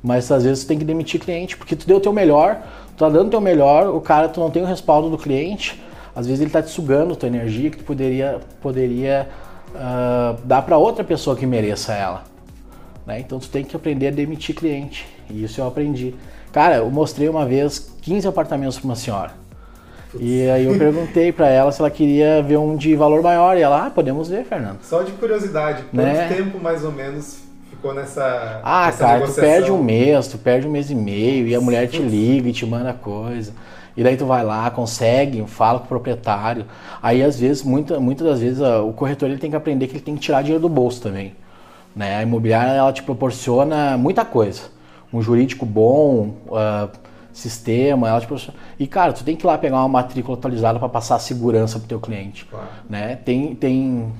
Mas 0.00 0.30
às 0.30 0.44
vezes 0.44 0.62
tu 0.64 0.68
tem 0.68 0.78
que 0.78 0.84
demitir 0.84 1.20
cliente, 1.20 1.56
porque 1.56 1.74
tu 1.74 1.88
deu 1.88 1.96
o 1.96 2.00
teu 2.00 2.12
melhor, 2.12 2.62
tu 2.96 3.00
tá 3.00 3.08
dando 3.08 3.26
o 3.26 3.30
teu 3.30 3.40
melhor, 3.40 3.88
o 3.88 4.00
cara 4.00 4.28
tu 4.28 4.38
não 4.38 4.48
tem 4.50 4.62
o 4.62 4.66
respaldo 4.66 5.10
do 5.10 5.18
cliente, 5.18 5.82
às 6.14 6.26
vezes 6.26 6.40
ele 6.40 6.50
tá 6.50 6.62
te 6.62 6.70
sugando 6.70 7.16
tua 7.16 7.28
energia 7.28 7.68
que 7.68 7.78
tu 7.78 7.84
poderia, 7.84 8.40
poderia 8.60 9.28
ah, 9.74 10.36
dar 10.44 10.62
para 10.62 10.76
outra 10.76 11.04
pessoa 11.04 11.36
que 11.36 11.46
mereça 11.46 11.92
ela. 11.92 12.24
Né? 13.06 13.20
Então 13.20 13.38
tu 13.38 13.48
tem 13.48 13.64
que 13.64 13.74
aprender 13.74 14.08
a 14.08 14.10
demitir 14.10 14.54
cliente. 14.54 15.06
E 15.30 15.44
isso 15.44 15.60
eu 15.60 15.66
aprendi. 15.66 16.14
Cara, 16.52 16.76
eu 16.76 16.90
mostrei 16.90 17.28
uma 17.28 17.46
vez 17.46 17.92
15 18.02 18.28
apartamentos 18.28 18.78
para 18.78 18.84
uma 18.86 18.96
senhora. 18.96 19.30
E 20.20 20.48
aí 20.50 20.66
eu 20.66 20.76
perguntei 20.78 21.32
para 21.32 21.48
ela 21.48 21.72
se 21.72 21.80
ela 21.80 21.90
queria 21.90 22.42
ver 22.42 22.58
um 22.58 22.76
de 22.76 22.94
valor 22.94 23.22
maior. 23.22 23.56
E 23.56 23.62
ela, 23.62 23.86
ah, 23.86 23.90
podemos 23.90 24.28
ver, 24.28 24.44
Fernando. 24.44 24.78
Só 24.82 25.02
de 25.02 25.12
curiosidade, 25.12 25.82
quanto 25.84 25.94
Né? 26.04 26.28
tempo 26.28 26.60
mais 26.60 26.84
ou 26.84 26.92
menos 26.92 27.38
ficou 27.70 27.94
nessa. 27.94 28.60
Ah, 28.62 28.86
nessa 28.86 28.98
cara, 28.98 29.12
tu 29.14 29.20
negociação? 29.20 29.50
perde 29.50 29.72
um 29.72 29.82
mês, 29.82 30.28
tu 30.28 30.36
perde 30.38 30.68
um 30.68 30.70
mês 30.70 30.90
e 30.90 30.94
meio, 30.94 31.46
e 31.48 31.54
a 31.54 31.60
mulher 31.62 31.88
te 31.88 32.02
liga 32.02 32.46
e 32.48 32.52
te 32.52 32.66
manda 32.66 32.92
coisa. 32.92 33.52
E 33.96 34.02
daí 34.02 34.16
tu 34.16 34.24
vai 34.26 34.44
lá, 34.44 34.70
consegue, 34.70 35.44
fala 35.46 35.78
com 35.78 35.84
o 35.84 35.88
proprietário. 35.88 36.64
Aí 37.02 37.22
às 37.22 37.38
vezes, 37.38 37.62
muita, 37.62 38.00
muitas 38.00 38.26
das 38.26 38.40
vezes, 38.40 38.60
a- 38.62 38.82
o 38.82 38.92
corretor 38.92 39.28
ele 39.28 39.38
tem 39.38 39.50
que 39.50 39.56
aprender 39.56 39.86
que 39.86 39.94
ele 39.94 40.00
tem 40.00 40.14
que 40.14 40.20
tirar 40.20 40.40
dinheiro 40.42 40.62
do 40.62 40.68
bolso 40.68 41.02
também. 41.02 41.34
Né? 41.94 42.16
A 42.16 42.22
imobiliária 42.22 42.70
ela 42.72 42.92
te 42.92 43.02
proporciona 43.02 43.98
muita 43.98 44.24
coisa. 44.24 44.62
Um 45.12 45.20
jurídico 45.20 45.66
bom, 45.66 46.34
ah, 46.52 46.88
sistema, 47.34 48.08
ela 48.08 48.18
te 48.20 48.26
proporciona. 48.26 48.58
E 48.78 48.86
cara, 48.86 49.12
tu 49.12 49.22
tem 49.24 49.36
que 49.36 49.44
ir 49.44 49.46
lá 49.46 49.58
pegar 49.58 49.76
uma 49.78 49.88
matrícula 49.88 50.36
atualizada 50.38 50.78
para 50.78 50.88
passar 50.88 51.16
a 51.16 51.18
segurança 51.18 51.78
pro 51.78 51.88
teu 51.88 52.00
cliente 52.00 52.46
Claro. 52.46 52.66
né? 52.88 53.16
Tem, 53.16 53.54
tem, 53.54 54.10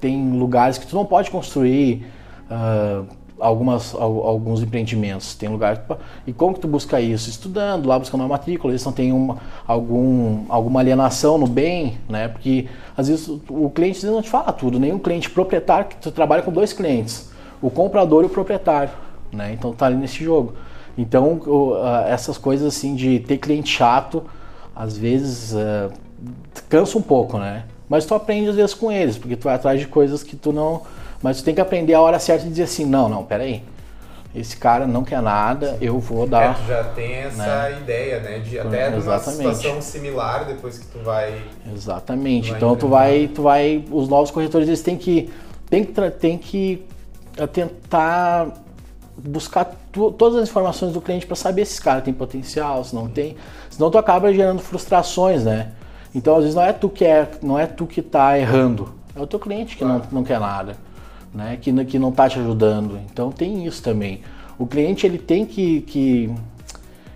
tem 0.00 0.32
lugares 0.38 0.78
que 0.78 0.86
tu 0.86 0.94
não 0.96 1.04
pode 1.04 1.30
construir 1.30 2.06
ah, 2.50 3.02
algumas, 3.40 3.94
al- 3.94 4.26
alguns 4.26 4.62
empreendimentos. 4.62 5.34
Tem 5.34 5.48
lugares 5.48 5.80
que- 5.86 5.96
e 6.26 6.32
como 6.32 6.54
que 6.54 6.60
tu 6.60 6.68
busca 6.68 7.00
isso? 7.00 7.28
Estudando, 7.30 7.86
lá 7.86 7.98
buscando 7.98 8.20
uma 8.22 8.28
matrícula, 8.28 8.72
eles 8.72 8.84
não 8.84 8.92
têm 8.92 9.12
uma, 9.12 9.38
algum, 9.66 10.44
alguma 10.48 10.80
alienação 10.80 11.38
no 11.38 11.46
bem, 11.46 11.98
né? 12.08 12.28
Porque 12.28 12.66
às 12.96 13.08
vezes 13.08 13.28
o, 13.28 13.70
cliente 13.70 14.04
não 14.06 14.22
te 14.22 14.28
fala 14.30 14.52
tudo, 14.52 14.78
nem 14.78 14.92
um 14.92 14.98
cliente 14.98 15.30
proprietário, 15.30 15.86
que 15.88 15.96
tu 15.96 16.10
trabalha 16.10 16.42
com 16.42 16.50
dois 16.52 16.72
clientes, 16.72 17.30
o 17.62 17.70
comprador 17.70 18.22
e 18.24 18.26
o 18.26 18.30
proprietário, 18.30 18.92
né? 19.32 19.52
Então 19.52 19.72
tá 19.72 19.86
ali 19.86 19.96
nesse 19.96 20.22
jogo. 20.22 20.54
Então 20.96 21.40
essas 22.08 22.36
coisas 22.36 22.66
assim 22.76 22.94
de 22.94 23.20
ter 23.20 23.38
cliente 23.38 23.70
chato, 23.70 24.24
às 24.74 24.96
vezes 24.98 25.54
ah, 25.54 25.90
cansa 26.68 26.98
um 26.98 27.02
pouco, 27.02 27.38
né? 27.38 27.64
Mas 27.88 28.04
tu 28.04 28.14
aprende 28.14 28.50
às 28.50 28.56
vezes 28.56 28.74
com 28.74 28.92
eles, 28.92 29.16
porque 29.16 29.36
tu 29.36 29.44
vai 29.44 29.54
atrás 29.54 29.80
de 29.80 29.86
coisas 29.86 30.22
que 30.22 30.36
tu 30.36 30.52
não. 30.52 30.82
Mas 31.22 31.38
tu 31.38 31.44
tem 31.44 31.54
que 31.54 31.60
aprender 31.60 31.94
a 31.94 32.00
hora 32.00 32.18
certa 32.18 32.46
e 32.46 32.48
dizer 32.50 32.64
assim, 32.64 32.84
não, 32.84 33.08
não, 33.08 33.24
peraí. 33.24 33.62
Esse 34.34 34.56
cara 34.56 34.86
não 34.86 35.02
quer 35.02 35.22
nada, 35.22 35.78
eu 35.80 35.98
vou 35.98 36.24
É, 36.24 36.28
dar. 36.28 36.54
tu 36.56 36.66
já 36.68 36.84
tem 36.84 37.14
essa 37.14 37.70
ideia, 37.70 38.20
né? 38.20 38.38
De 38.38 38.58
até 38.58 38.88
numa 38.90 38.98
Exatamente. 38.98 39.36
situação 39.56 39.80
similar 39.82 40.44
depois 40.44 40.78
que 40.78 40.86
tu 40.86 40.98
vai. 41.02 41.40
Exatamente. 41.74 42.50
Vai 42.50 42.58
então 42.58 42.76
tu 42.76 42.88
vai, 42.88 43.26
tu 43.34 43.42
vai. 43.42 43.84
Os 43.90 44.08
novos 44.08 44.30
corretores 44.30 44.68
eles 44.68 44.82
têm 44.82 44.96
que. 44.96 45.30
Tem 45.70 45.82
que, 45.84 46.10
tem 46.12 46.38
que 46.38 46.86
eh, 47.36 47.46
tentar 47.46 48.48
buscar 49.16 49.74
tu- 49.90 50.12
todas 50.12 50.42
as 50.42 50.48
informações 50.48 50.92
do 50.92 51.00
cliente 51.00 51.26
para 51.26 51.34
saber 51.36 51.64
se 51.64 51.72
esse 51.72 51.80
cara 51.82 52.00
tem 52.00 52.12
potencial, 52.14 52.84
se 52.84 52.94
não 52.94 53.08
tem. 53.08 53.34
Senão 53.70 53.90
tu 53.90 53.98
acaba 53.98 54.32
gerando 54.32 54.60
frustrações, 54.60 55.44
né? 55.44 55.72
Então 56.14 56.34
às 56.36 56.40
vezes 56.42 56.54
não 56.54 56.62
é 56.62 56.72
tu 56.72 56.88
que 56.88 57.04
é, 57.04 57.28
não 57.42 57.58
é 57.58 57.66
tu 57.66 57.86
que 57.86 58.00
tá 58.02 58.38
errando, 58.38 58.94
é 59.16 59.20
o 59.20 59.26
teu 59.26 59.38
cliente 59.38 59.76
que 59.76 59.84
não, 59.84 60.00
não 60.12 60.22
quer 60.24 60.38
nada, 60.40 60.76
né? 61.34 61.58
Que, 61.60 61.72
não- 61.72 61.84
que 61.84 61.98
não 61.98 62.12
tá 62.12 62.28
te 62.28 62.38
ajudando. 62.38 62.98
Então 63.10 63.30
tem 63.30 63.66
isso 63.66 63.82
também. 63.82 64.22
O 64.58 64.66
cliente 64.66 65.06
ele 65.06 65.18
tem 65.18 65.46
que, 65.46 65.82
que, 65.82 66.30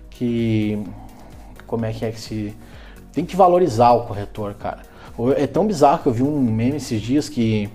que 0.09 0.83
como 1.67 1.85
é 1.85 1.91
que 1.93 2.05
é 2.05 2.11
que 2.11 2.19
se 2.19 2.55
tem 3.11 3.25
que 3.25 3.35
valorizar 3.35 3.91
o 3.91 4.05
corretor, 4.05 4.53
cara. 4.55 4.79
É 5.37 5.45
tão 5.45 5.67
bizarro 5.67 5.99
que 6.01 6.07
eu 6.07 6.13
vi 6.13 6.23
um 6.23 6.39
meme 6.41 6.77
esses 6.77 6.99
dias 7.01 7.29
que 7.29 7.69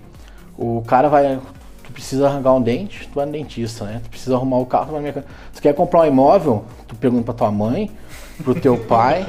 o 0.57 0.81
cara 0.85 1.07
vai 1.07 1.39
tu 1.83 1.93
precisa 1.93 2.27
arrancar 2.27 2.53
um 2.53 2.61
dente, 2.61 3.07
tu 3.07 3.15
vai 3.15 3.25
no 3.25 3.31
dentista, 3.31 3.85
né? 3.85 4.01
Tu 4.03 4.09
precisa 4.09 4.35
arrumar 4.35 4.57
o 4.57 4.65
carro, 4.65 4.87
tu 4.87 4.91
vai 4.91 5.01
mecânico. 5.01 5.31
Tu 5.55 5.61
quer 5.61 5.73
comprar 5.73 6.01
um 6.01 6.05
imóvel, 6.05 6.65
tu 6.87 6.95
pergunta 6.95 7.23
pra 7.23 7.33
tua 7.33 7.51
mãe, 7.51 7.89
pro 8.43 8.55
teu 8.55 8.77
pai. 8.77 9.25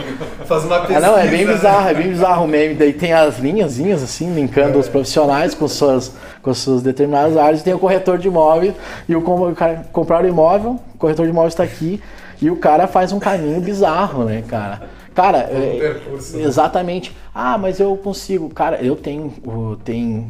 Faz 0.47 0.65
uma 0.65 0.77
Ah, 0.77 0.81
pesquisa. 0.81 1.01
não, 1.01 1.19
é 1.19 1.27
bem 1.27 1.47
bizarro, 1.47 1.89
é 1.89 1.95
bem 1.95 2.09
bizarro 2.09 2.45
o 2.45 2.49
meme. 2.49 2.75
Daí 2.75 2.93
tem 2.93 3.13
as 3.13 3.39
linhazinhas 3.39 4.03
assim, 4.03 4.33
linkando 4.35 4.79
os 4.79 4.89
profissionais 4.89 5.55
com 5.55 5.67
suas, 5.69 6.13
com 6.43 6.53
suas 6.55 6.83
determinadas 6.83 7.37
áreas. 7.37 7.63
Tem 7.63 7.75
o 7.75 7.79
corretor 7.79 8.19
de 8.19 8.29
imóvel 8.29 8.75
e 9.09 9.15
o, 9.15 9.21
o 9.21 9.55
cara 9.55 9.87
comprar 9.93 10.25
o 10.25 10.29
imóvel, 10.29 10.79
o 10.95 10.99
corretor 10.99 11.25
de 11.27 11.31
imóvel 11.33 11.49
está 11.49 11.63
aqui 11.65 12.01
e 12.41 12.51
o 12.51 12.57
cara 12.57 12.87
faz 12.87 13.13
um 13.13 13.19
caminho 13.19 13.61
bizarro, 13.61 14.25
né, 14.25 14.43
cara? 14.47 14.83
Cara, 15.15 15.39
é- 15.39 15.77
percurso, 15.79 16.39
exatamente. 16.39 17.15
Ah, 17.35 17.59
mas 17.59 17.81
eu 17.81 17.97
consigo. 17.97 18.49
Cara, 18.51 18.77
eu 18.81 18.95
tenho, 18.97 19.33
o- 19.45 19.77
tem 19.85 20.29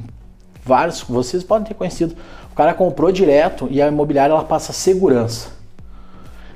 vários, 0.64 1.02
vocês 1.02 1.44
podem 1.44 1.68
ter 1.68 1.74
conhecido. 1.74 2.16
O 2.50 2.54
cara 2.56 2.74
comprou 2.74 3.12
direto 3.12 3.68
e 3.70 3.80
a 3.80 3.86
imobiliária 3.88 4.32
ela 4.32 4.42
passa 4.44 4.72
segurança 4.72 5.48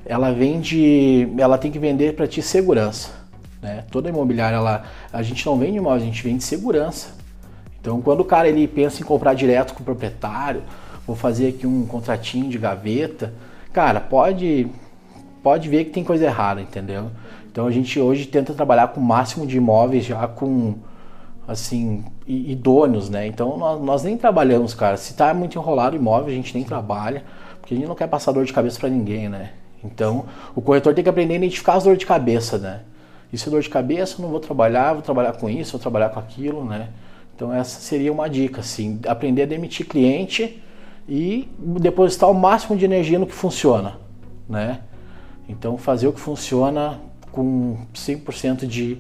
ela 0.07 0.33
vende, 0.33 1.29
ela 1.39 1.57
tem 1.57 1.71
que 1.71 1.79
vender 1.79 2.15
para 2.15 2.27
ti 2.27 2.43
segurança, 2.43 3.11
né? 3.63 3.85
Toda 3.91 4.09
imobiliária 4.09 4.57
ela, 4.57 4.85
a 5.13 5.23
gente 5.23 5.45
não 5.47 5.59
vende 5.59 5.79
imóvel, 5.79 6.03
a 6.03 6.07
gente 6.07 6.23
vende 6.23 6.45
segurança. 6.45 7.09
Então, 7.81 8.01
quando 8.01 8.21
o 8.21 8.25
cara 8.25 8.49
ele 8.49 8.67
pensa 8.67 9.03
em 9.03 9.05
comprar 9.05 9.35
direto 9.35 9.75
com 9.75 9.83
o 9.83 9.85
proprietário, 9.85 10.63
vou 11.07 11.17
fazer 11.17 11.49
aqui 11.49 11.67
um 11.67 11.87
contratinho 11.87 12.49
de 12.49 12.59
gaveta, 12.59 13.35
cara, 13.73 14.01
pode 14.01 14.69
pode 15.43 15.69
ver 15.69 15.85
que 15.85 15.91
tem 15.91 16.03
coisa 16.03 16.25
errada, 16.25 16.63
entendeu? 16.63 17.11
Então 17.53 17.67
a 17.67 17.71
gente 17.71 18.01
hoje 18.01 18.27
tenta 18.27 18.55
trabalhar 18.55 18.89
com 18.89 19.01
o 19.01 19.05
máximo 19.05 19.47
de 19.47 19.59
imóveis 19.59 20.07
já 20.07 20.27
com 20.27 20.75
assim 21.47 22.05
idôneos, 22.27 23.11
né? 23.11 23.27
Então 23.27 23.59
nós, 23.59 23.81
nós 23.83 24.03
nem 24.03 24.17
trabalhamos, 24.17 24.75
cara. 24.75 24.97
Se 24.97 25.15
tá 25.15 25.35
muito 25.35 25.59
enrolado 25.59 25.95
o 25.95 26.01
imóvel, 26.01 26.29
a 26.29 26.35
gente 26.35 26.55
nem 26.55 26.65
trabalha, 26.65 27.23
porque 27.61 27.75
a 27.75 27.77
gente 27.77 27.87
não 27.87 27.95
quer 27.95 28.09
passar 28.09 28.33
dor 28.33 28.47
de 28.47 28.53
cabeça 28.53 28.81
para 28.81 28.89
ninguém, 28.89 29.29
né? 29.29 29.53
Então 29.85 30.25
o 30.55 30.63
corretor 30.63 30.95
tem 30.95 31.05
que 31.05 31.11
aprender 31.11 31.35
a 31.35 31.37
identificar 31.37 31.75
as 31.75 31.85
dores 31.85 31.99
de 31.99 32.07
cabeça, 32.07 32.59
né? 32.59 32.81
Isso 33.33 33.49
é 33.49 33.51
dor 33.51 33.61
de 33.61 33.69
cabeça, 33.69 34.23
não 34.23 34.29
vou 34.29 34.41
trabalhar, 34.41 34.93
vou 34.93 35.03
trabalhar 35.03 35.33
com 35.33 35.51
isso, 35.51 35.73
vou 35.73 35.81
trabalhar 35.81 36.09
com 36.11 36.21
aquilo, 36.21 36.65
né? 36.65 36.89
Então 37.35 37.53
essa 37.53 37.81
seria 37.81 38.13
uma 38.13 38.29
dica, 38.31 38.61
assim, 38.61 39.01
aprender 39.07 39.43
a 39.43 39.47
demitir 39.47 39.87
cliente 39.87 40.63
e 41.09 41.49
depositar 41.59 42.31
o 42.31 42.35
máximo 42.35 42.77
de 42.77 42.85
energia 42.85 43.19
no 43.19 43.27
que 43.27 43.35
funciona, 43.35 43.99
né? 44.49 44.81
Então 45.49 45.77
fazer 45.77 46.07
o 46.07 46.13
que 46.13 46.21
funciona 46.21 47.01
com 47.33 47.77
100% 47.93 48.67
de, 48.67 48.99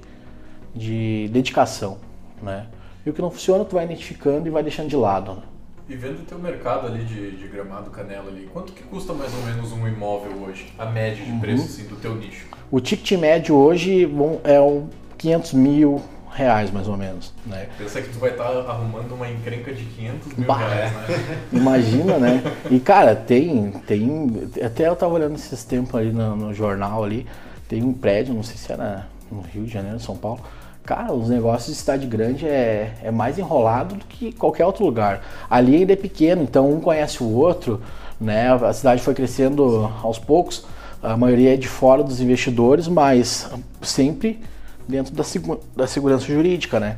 de 0.74 1.28
dedicação, 1.32 1.98
né? 2.42 2.66
E 3.06 3.10
o 3.10 3.12
que 3.12 3.22
não 3.22 3.30
funciona 3.30 3.64
tu 3.64 3.74
vai 3.76 3.84
identificando 3.84 4.48
e 4.48 4.50
vai 4.50 4.62
deixando 4.62 4.88
de 4.88 4.96
lado. 4.96 5.34
Né? 5.34 5.42
E 5.88 5.94
vendo 5.96 6.20
o 6.20 6.24
teu 6.24 6.38
mercado 6.38 6.86
ali 6.86 7.04
de, 7.04 7.32
de 7.32 7.46
gramado 7.46 7.90
canela 7.90 8.28
ali, 8.28 8.48
quanto 8.52 8.72
que 8.72 8.82
custa 8.84 9.12
mais 9.12 9.32
ou 9.34 9.42
menos 9.42 9.70
um 9.72 9.86
imóvel 9.86 10.32
hoje? 10.46 10.72
A 10.78 10.86
média 10.86 11.22
de 11.22 11.30
Uhum. 11.30 11.40
preço 11.40 11.64
assim, 11.64 11.84
do 11.86 11.96
teu 11.96 12.14
nicho? 12.14 12.46
O 12.70 12.80
ticket 12.80 13.18
médio 13.20 13.54
hoje 13.54 14.06
bom, 14.06 14.40
é 14.44 14.58
um 14.58 14.88
500 15.18 15.52
mil 15.52 16.02
reais 16.32 16.70
mais 16.70 16.88
ou 16.88 16.96
menos, 16.96 17.34
né? 17.46 17.68
Pensa 17.76 18.00
que 18.00 18.08
tu 18.08 18.18
vai 18.18 18.30
estar 18.30 18.44
arrumando 18.46 19.12
uma 19.12 19.30
encrenca 19.30 19.72
de 19.74 19.84
500 19.84 20.34
mil 20.38 20.46
Bah. 20.48 20.56
reais, 20.56 20.92
né? 20.92 21.38
Imagina, 21.52 22.18
né? 22.18 22.42
E 22.70 22.80
cara, 22.80 23.14
tem, 23.14 23.70
tem. 23.86 24.48
Até 24.64 24.88
eu 24.88 24.96
tava 24.96 25.12
olhando 25.14 25.34
esses 25.34 25.64
tempos 25.64 25.94
ali 25.94 26.12
no, 26.12 26.34
no 26.34 26.54
jornal 26.54 27.04
ali, 27.04 27.26
tem 27.68 27.82
um 27.84 27.92
prédio, 27.92 28.32
não 28.34 28.42
sei 28.42 28.56
se 28.56 28.72
era 28.72 29.06
no 29.30 29.42
Rio 29.42 29.64
de 29.64 29.70
Janeiro, 29.72 30.00
São 30.00 30.16
Paulo. 30.16 30.40
Cara, 30.84 31.14
os 31.14 31.30
negócios 31.30 31.74
de 31.74 31.80
cidade 31.80 32.06
grande 32.06 32.46
é, 32.46 32.92
é 33.02 33.10
mais 33.10 33.38
enrolado 33.38 33.94
do 33.94 34.04
que 34.04 34.32
qualquer 34.32 34.66
outro 34.66 34.84
lugar. 34.84 35.22
Ali 35.48 35.76
ainda 35.76 35.94
é 35.94 35.96
pequeno, 35.96 36.42
então 36.42 36.70
um 36.70 36.78
conhece 36.78 37.22
o 37.22 37.30
outro, 37.30 37.80
né? 38.20 38.52
A 38.52 38.72
cidade 38.72 39.00
foi 39.02 39.14
crescendo 39.14 39.90
aos 40.02 40.18
poucos, 40.18 40.66
a 41.02 41.16
maioria 41.16 41.54
é 41.54 41.56
de 41.56 41.68
fora 41.68 42.02
dos 42.02 42.20
investidores, 42.20 42.86
mas 42.86 43.48
sempre 43.80 44.40
dentro 44.86 45.14
da, 45.14 45.24
segu- 45.24 45.60
da 45.74 45.86
segurança 45.86 46.26
jurídica, 46.26 46.78
né? 46.78 46.96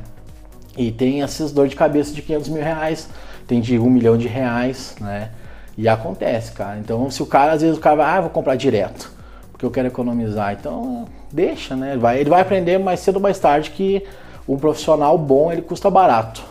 E 0.77 0.91
tem 0.91 1.23
essas 1.23 1.53
dor 1.53 1.69
de 1.69 1.75
cabeça 1.75 2.13
de 2.13 2.21
500 2.21 2.49
mil 2.49 2.61
reais, 2.63 3.07
tem 3.47 3.61
de 3.61 3.79
um 3.79 3.89
milhão 3.89 4.17
de 4.17 4.27
reais, 4.27 4.95
né? 4.99 5.29
E 5.77 5.87
acontece, 5.87 6.51
cara. 6.51 6.77
Então, 6.77 7.09
se 7.09 7.23
o 7.23 7.25
cara, 7.25 7.53
às 7.53 7.61
vezes 7.61 7.77
o 7.77 7.79
cara 7.79 7.95
vai, 7.95 8.17
ah, 8.17 8.21
vou 8.21 8.29
comprar 8.31 8.55
direto, 8.55 9.09
porque 9.57 9.65
eu 9.65 9.71
quero 9.71 9.87
economizar. 9.87 10.53
Então, 10.53 11.05
deixa, 11.31 11.75
né? 11.75 11.93
Ele 11.93 11.99
vai, 11.99 12.19
ele 12.19 12.29
vai 12.29 12.41
aprender 12.41 12.77
mais 12.77 12.99
cedo 12.99 13.15
ou 13.15 13.21
mais 13.21 13.39
tarde 13.39 13.71
que 13.71 14.03
um 14.47 14.55
profissional 14.55 15.17
bom, 15.17 15.51
ele 15.51 15.63
custa 15.63 15.89
barato, 15.89 16.43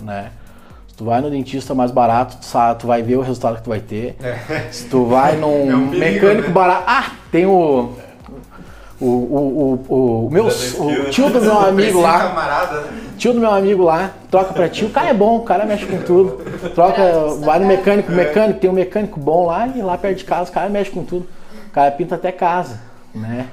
né? 0.00 0.30
Se 0.88 0.96
tu 0.96 1.04
vai 1.04 1.20
no 1.20 1.28
dentista 1.28 1.74
mais 1.74 1.90
barato, 1.90 2.38
tu, 2.38 2.44
sabe, 2.46 2.80
tu 2.80 2.86
vai 2.86 3.02
ver 3.02 3.16
o 3.16 3.20
resultado 3.20 3.56
que 3.56 3.62
tu 3.62 3.68
vai 3.68 3.80
ter. 3.80 4.16
Se 4.70 4.88
tu 4.88 5.04
vai 5.04 5.36
num 5.36 5.70
É 5.70 5.76
um 5.76 5.88
perigo, 5.90 5.98
mecânico 5.98 6.48
né? 6.48 6.54
barato... 6.54 6.84
Ah, 6.86 7.12
tem 7.30 7.44
o... 7.44 7.92
O, 9.00 9.06
o, 9.06 9.84
o, 9.88 10.26
o, 10.26 10.30
meu, 10.30 10.46
o 10.46 11.10
tio 11.10 11.28
do 11.28 11.40
meu 11.40 11.58
amigo 11.66 12.00
lá, 12.00 12.32
né? 12.72 12.98
Tio 13.18 13.34
do 13.34 13.40
meu 13.40 13.50
amigo 13.50 13.82
lá, 13.82 14.12
troca 14.30 14.54
pra 14.54 14.68
tio, 14.68 14.86
o 14.86 14.90
cara 14.90 15.08
é 15.08 15.14
bom, 15.14 15.36
o 15.36 15.42
cara 15.42 15.66
mexe 15.66 15.84
com 15.84 15.98
tudo. 15.98 16.42
Troca, 16.74 17.02
vai 17.40 17.58
no 17.58 17.66
mecânico, 17.66 18.10
mecânico, 18.10 18.60
tem 18.60 18.70
um 18.70 18.72
mecânico 18.72 19.20
bom 19.20 19.46
lá 19.46 19.66
e 19.66 19.82
lá 19.82 19.98
perto 19.98 20.18
de 20.18 20.24
casa 20.24 20.48
o 20.50 20.54
cara 20.54 20.70
mexe 20.70 20.90
com 20.90 21.04
tudo. 21.04 21.26
O 21.74 21.80
cara 21.80 21.90
pinta 21.90 22.14
até 22.14 22.30
casa, 22.30 22.80
né? 23.12 23.48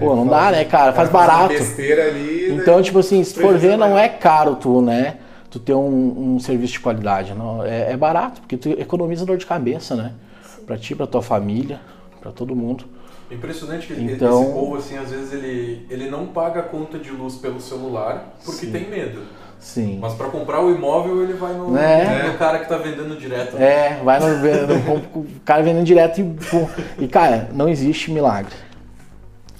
Pô, 0.00 0.16
não 0.16 0.26
dá, 0.26 0.50
né, 0.50 0.64
cara? 0.64 0.92
Faz 0.92 1.08
barato. 1.08 1.54
besteira 1.54 2.08
ali. 2.08 2.48
né? 2.48 2.54
Então, 2.56 2.82
tipo 2.82 2.98
assim, 2.98 3.22
se 3.22 3.34
for 3.34 3.56
ver, 3.56 3.76
não 3.76 3.96
é 3.96 4.08
caro 4.08 4.56
tu, 4.56 4.82
né? 4.82 5.18
tu 5.48 5.60
ter 5.60 5.74
um, 5.74 6.34
um 6.34 6.40
serviço 6.40 6.74
de 6.74 6.80
qualidade. 6.80 7.34
Não, 7.34 7.64
é, 7.64 7.92
é, 7.92 7.96
barato, 7.96 8.40
porque 8.40 8.56
tu 8.56 8.70
economiza 8.70 9.26
dor 9.26 9.36
de 9.36 9.44
cabeça, 9.46 9.96
né? 9.96 10.12
Para 10.64 10.78
ti, 10.78 10.94
para 10.94 11.06
tua 11.06 11.22
família, 11.22 11.80
para 12.20 12.30
todo 12.30 12.54
mundo. 12.54 12.84
Impressionante 13.30 13.86
que 13.86 14.00
então, 14.00 14.42
esse 14.42 14.52
povo, 14.52 14.76
assim, 14.76 14.96
às 14.96 15.10
vezes 15.10 15.32
ele, 15.32 15.86
ele 15.88 16.10
não 16.10 16.26
paga 16.26 16.60
a 16.60 16.62
conta 16.64 16.98
de 16.98 17.10
luz 17.10 17.36
pelo 17.36 17.60
celular 17.60 18.34
porque 18.44 18.66
sim. 18.66 18.72
tem 18.72 18.88
medo. 18.90 19.22
Sim. 19.60 19.98
Mas 20.00 20.14
para 20.14 20.28
comprar 20.28 20.64
o 20.64 20.74
imóvel 20.74 21.22
ele 21.22 21.34
vai 21.34 21.52
no, 21.52 21.76
é. 21.76 22.28
no 22.28 22.38
cara 22.38 22.58
que 22.58 22.64
está 22.64 22.78
vendendo 22.78 23.16
direto. 23.16 23.56
É, 23.58 24.00
vai 24.02 24.18
no, 24.18 24.26
no, 24.28 24.98
no 24.98 25.26
cara 25.44 25.62
vendendo 25.62 25.84
direto 25.84 26.20
e, 26.20 27.04
e 27.04 27.06
cara, 27.06 27.50
não 27.52 27.68
existe 27.68 28.10
milagre 28.10 28.54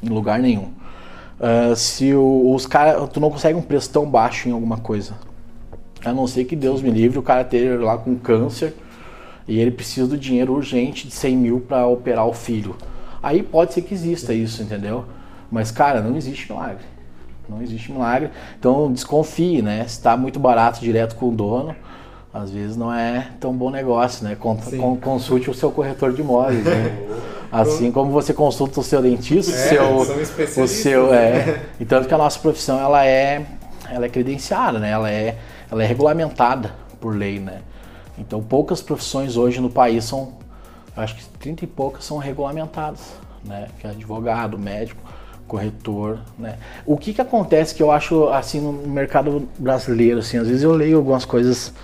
em 0.03 0.09
lugar 0.09 0.39
nenhum. 0.39 0.71
Uh, 1.39 1.75
se 1.75 2.15
o, 2.15 2.55
os 2.55 2.67
caras, 2.67 3.09
tu 3.11 3.21
não 3.21 3.31
consegue 3.31 3.59
um 3.59 3.63
preço 3.63 3.91
tão 3.91 4.07
baixo 4.07 4.49
em 4.49 4.53
alguma 4.53 4.79
coisa. 4.79 5.15
A 6.05 6.13
não 6.13 6.27
ser 6.27 6.45
que 6.45 6.57
Deus 6.57 6.81
me 6.83 6.91
livre, 6.91 7.19
o 7.19 7.23
cara 7.23 7.43
esteja 7.43 7.79
lá 7.79 7.97
com 7.99 8.17
câncer 8.17 8.75
e 9.47 9.59
ele 9.59 9.71
precisa 9.71 10.07
do 10.07 10.17
dinheiro 10.17 10.55
urgente 10.55 11.07
de 11.09 11.15
100 11.15 11.37
mil 11.37 11.61
para 11.61 11.87
operar 11.87 12.27
o 12.27 12.33
filho. 12.33 12.77
Aí 13.23 13.43
pode 13.43 13.75
ser 13.75 13.83
que 13.83 13.93
exista 13.93 14.33
isso, 14.33 14.63
entendeu? 14.63 15.05
Mas, 15.51 15.71
cara, 15.71 16.01
não 16.01 16.17
existe 16.17 16.51
milagre. 16.51 16.85
Não 17.51 17.61
existe 17.61 17.91
milagre. 17.91 18.31
Então 18.59 18.93
desconfie, 18.93 19.61
né? 19.61 19.81
Se 19.81 19.97
está 19.97 20.17
muito 20.17 20.39
barato 20.39 20.81
direto 20.81 21.17
com 21.17 21.29
o 21.29 21.33
dono, 21.33 21.75
às 22.33 22.51
vezes 22.51 22.77
não 22.77 22.95
é 22.95 23.29
tão 23.41 23.53
bom 23.53 23.71
negócio, 23.71 24.25
né? 24.25 24.37
consulte 25.01 25.51
o 25.51 25.55
seu 25.55 25.73
corretor 25.73 26.13
de 26.13 26.21
imóveis, 26.21 26.65
né? 26.65 26.97
Assim 27.51 27.91
como 27.91 28.13
você 28.13 28.33
consulta 28.33 28.79
o 28.79 28.85
seu 28.85 29.03
dentista, 29.03 29.53
é, 29.53 29.69
seu, 29.69 30.63
o 30.63 30.69
seu 30.69 31.13
é. 31.13 31.63
E 31.81 31.85
tanto 31.85 32.07
que 32.07 32.15
a 32.15 32.19
nossa 32.19 32.39
profissão 32.39 32.79
ela 32.79 33.05
é, 33.05 33.45
ela 33.91 34.07
é 34.07 34.09
credenciada, 34.09 34.79
né? 34.79 34.91
Ela 34.91 35.11
é, 35.11 35.37
ela 35.69 35.83
é 35.83 35.87
regulamentada 35.87 36.73
por 37.01 37.17
lei, 37.17 37.41
né? 37.41 37.63
Então 38.17 38.41
poucas 38.41 38.81
profissões 38.81 39.37
hoje 39.37 39.61
no 39.61 39.69
país 39.69 40.05
são, 40.05 40.35
acho 40.97 41.17
que 41.17 41.25
30 41.41 41.65
e 41.65 41.67
poucas 41.67 42.05
são 42.05 42.19
regulamentadas, 42.19 43.01
né? 43.45 43.67
Que 43.81 43.89
é 43.89 43.91
advogado, 43.91 44.57
médico, 44.57 45.03
corretor, 45.51 46.19
né? 46.39 46.57
O 46.87 46.97
que 46.97 47.13
que 47.13 47.21
acontece 47.21 47.75
que 47.75 47.83
eu 47.83 47.91
acho 47.91 48.29
assim 48.29 48.61
no 48.61 48.73
mercado 48.73 49.49
brasileiro, 49.59 50.21
assim, 50.21 50.39
às 50.39 50.47
vezes 50.47 50.63
eu 50.63 50.73
leio 50.73 50.97
algumas 50.97 51.25
coisas 51.25 51.75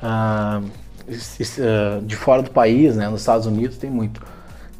ah, 0.00 0.60
ah 1.10 2.00
de 2.02 2.16
fora 2.16 2.42
do 2.42 2.50
país, 2.50 2.96
né? 2.96 3.08
Nos 3.08 3.20
Estados 3.20 3.46
Unidos 3.46 3.76
tem 3.76 3.90
muito 3.90 4.22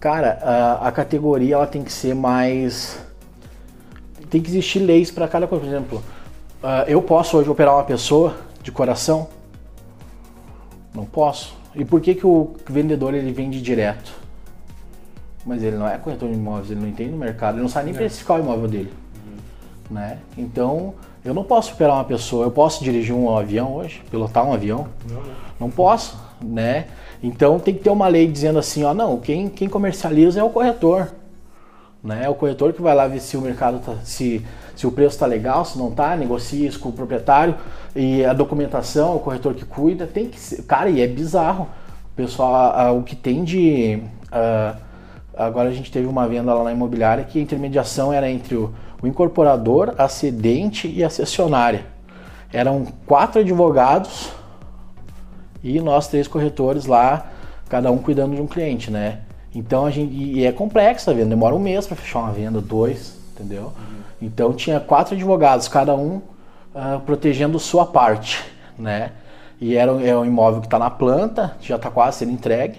Cara, 0.01 0.39
a, 0.43 0.89
a 0.89 0.93
categoria 0.93 1.57
ela 1.57 1.67
tem 1.67 1.83
que 1.83 1.93
ser 1.93 2.15
mais. 2.15 3.01
Tem 4.31 4.41
que 4.41 4.49
existir 4.49 4.79
leis 4.79 5.11
para 5.11 5.27
cada 5.27 5.47
coisa. 5.47 5.65
Por 5.65 5.71
exemplo, 5.71 6.05
uh, 6.63 6.85
eu 6.87 7.03
posso 7.03 7.37
hoje 7.37 7.51
operar 7.51 7.75
uma 7.75 7.85
pessoa 7.85 8.37
de 8.63 8.71
coração? 8.71 9.29
Não 10.95 11.05
posso. 11.05 11.57
E 11.75 11.85
por 11.85 12.01
que, 12.01 12.15
que 12.15 12.27
o 12.27 12.55
vendedor 12.69 13.13
ele 13.13 13.33
vende 13.33 13.61
direto? 13.61 14.13
Mas 15.49 15.63
ele 15.63 15.79
não 15.79 15.89
é 15.89 15.97
corretor 15.97 16.29
de 16.29 16.35
imóveis, 16.35 16.71
ele 16.71 16.81
não 16.81 16.89
entende 16.89 17.15
o 17.15 17.17
mercado, 17.17 17.55
ele 17.55 17.63
não 17.63 17.71
sabe 17.71 17.87
nem 17.87 17.95
é. 17.95 17.99
precificar 17.99 18.37
o 18.37 18.41
imóvel 18.41 18.69
dele. 18.69 18.93
Uhum. 19.17 19.97
Né? 19.97 20.19
Então, 20.37 20.93
eu 21.25 21.33
não 21.33 21.43
posso 21.43 21.73
operar 21.73 21.95
uma 21.95 22.05
pessoa, 22.05 22.45
eu 22.45 22.51
posso 22.51 22.85
dirigir 22.85 23.15
um 23.15 23.35
avião 23.35 23.75
hoje, 23.75 24.03
pilotar 24.11 24.47
um 24.47 24.53
avião? 24.53 24.87
Não, 25.09 25.17
não. 25.17 25.33
não 25.59 25.71
posso, 25.71 26.19
né? 26.43 26.89
Então 27.23 27.59
tem 27.59 27.73
que 27.73 27.81
ter 27.81 27.89
uma 27.89 28.07
lei 28.09 28.27
dizendo 28.27 28.59
assim, 28.59 28.85
ó, 28.85 28.93
não, 28.93 29.17
quem, 29.17 29.49
quem 29.49 29.71
comercializa 29.71 30.39
é 30.39 30.43
o 30.43 30.51
corretor. 30.51 31.09
Né? 32.05 32.25
É 32.25 32.29
o 32.29 32.35
corretor 32.35 32.75
que 32.75 32.83
vai 32.83 32.95
lá 32.95 33.09
ver 33.09 33.19
se 33.19 33.35
o 33.39 33.41
mercado 33.41 33.79
tá, 33.79 33.95
se, 34.05 34.45
se 34.77 34.87
o 34.87 34.93
preço 34.93 35.15
está 35.15 35.25
legal, 35.25 35.65
se 35.65 35.79
não 35.79 35.89
está, 35.89 36.15
negocia 36.15 36.69
isso 36.69 36.79
com 36.79 36.91
o 36.91 36.93
proprietário 36.93 37.55
e 37.97 38.23
a 38.23 38.35
documentação, 38.35 39.17
o 39.17 39.21
corretor 39.21 39.55
que 39.55 39.65
cuida, 39.65 40.07
tem 40.07 40.29
que 40.29 40.39
ser, 40.39 40.63
cara, 40.65 40.91
e 40.91 41.01
é 41.01 41.07
bizarro. 41.07 41.67
O 42.13 42.17
pessoal, 42.17 42.55
a, 42.55 42.83
a, 42.83 42.93
o 42.93 43.03
que 43.03 43.17
tem 43.17 43.43
de 43.45 44.03
a, 44.31 44.77
agora 45.39 45.69
a 45.69 45.73
gente 45.73 45.93
teve 45.93 46.07
uma 46.07 46.27
venda 46.27 46.53
lá 46.53 46.65
na 46.65 46.73
imobiliária 46.73 47.25
que 47.25 47.39
a 47.39 47.43
intermediação 47.43 48.13
era 48.13 48.29
entre 48.29 48.57
o, 48.57 48.75
o 49.01 49.07
incorporador, 49.07 49.95
a 49.97 50.09
cedente 50.09 50.89
e 50.89 51.05
a 51.05 51.09
cessionária. 51.09 51.87
Eram 52.53 52.87
quatro 53.07 53.41
advogados 53.41 54.31
e 55.63 55.81
nós 55.81 56.09
três 56.09 56.27
corretores 56.27 56.87
lá, 56.87 57.31
cada 57.69 57.91
um 57.91 57.99
cuidando 57.99 58.35
de 58.35 58.43
um 58.43 58.47
cliente, 58.47 58.91
né? 58.91 59.21
Então 59.55 59.87
a 59.87 59.91
gente 59.91 60.13
e 60.13 60.45
é 60.45 60.53
complexo 60.53 61.11
a 61.11 61.15
venda, 61.15 61.31
demora 61.31 61.55
um 61.55 61.59
mês 61.59 61.87
para 61.87 61.97
fechar 61.97 62.21
uma 62.21 62.33
venda, 62.33 62.61
dois, 62.61 63.19
entendeu? 63.33 63.65
Uhum. 63.65 63.99
Então 64.21 64.53
tinha 64.53 64.81
quatro 64.81 65.15
advogados, 65.15 65.69
cada 65.69 65.95
um 65.95 66.17
uh, 66.75 67.01
protegendo 67.07 67.59
sua 67.59 67.87
parte, 67.87 68.45
né? 68.79 69.13
E 69.61 69.77
era 69.77 69.91
é 70.05 70.17
um 70.17 70.25
imóvel 70.25 70.61
que 70.61 70.67
está 70.67 70.79
na 70.79 70.91
planta, 70.91 71.57
já 71.61 71.77
está 71.77 71.91
quase 71.91 72.19
sendo 72.19 72.33
entregue, 72.33 72.79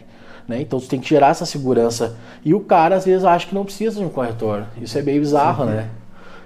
né? 0.50 0.62
Então 0.62 0.80
você 0.80 0.88
tem 0.88 1.00
que 1.00 1.08
gerar 1.08 1.30
essa 1.30 1.46
segurança. 1.46 2.18
E 2.44 2.54
o 2.54 2.60
cara 2.60 2.96
às 2.96 3.06
vezes 3.06 3.24
acha 3.24 3.48
que 3.48 3.56
não 3.56 3.64
precisa 3.64 4.00
de 4.00 4.06
um 4.06 4.10
corretor. 4.10 4.66
Isso 4.82 4.98
é 4.98 5.02
bem 5.02 5.20
bizarro, 5.20 5.64
Sim. 5.64 5.72
né? 5.72 5.90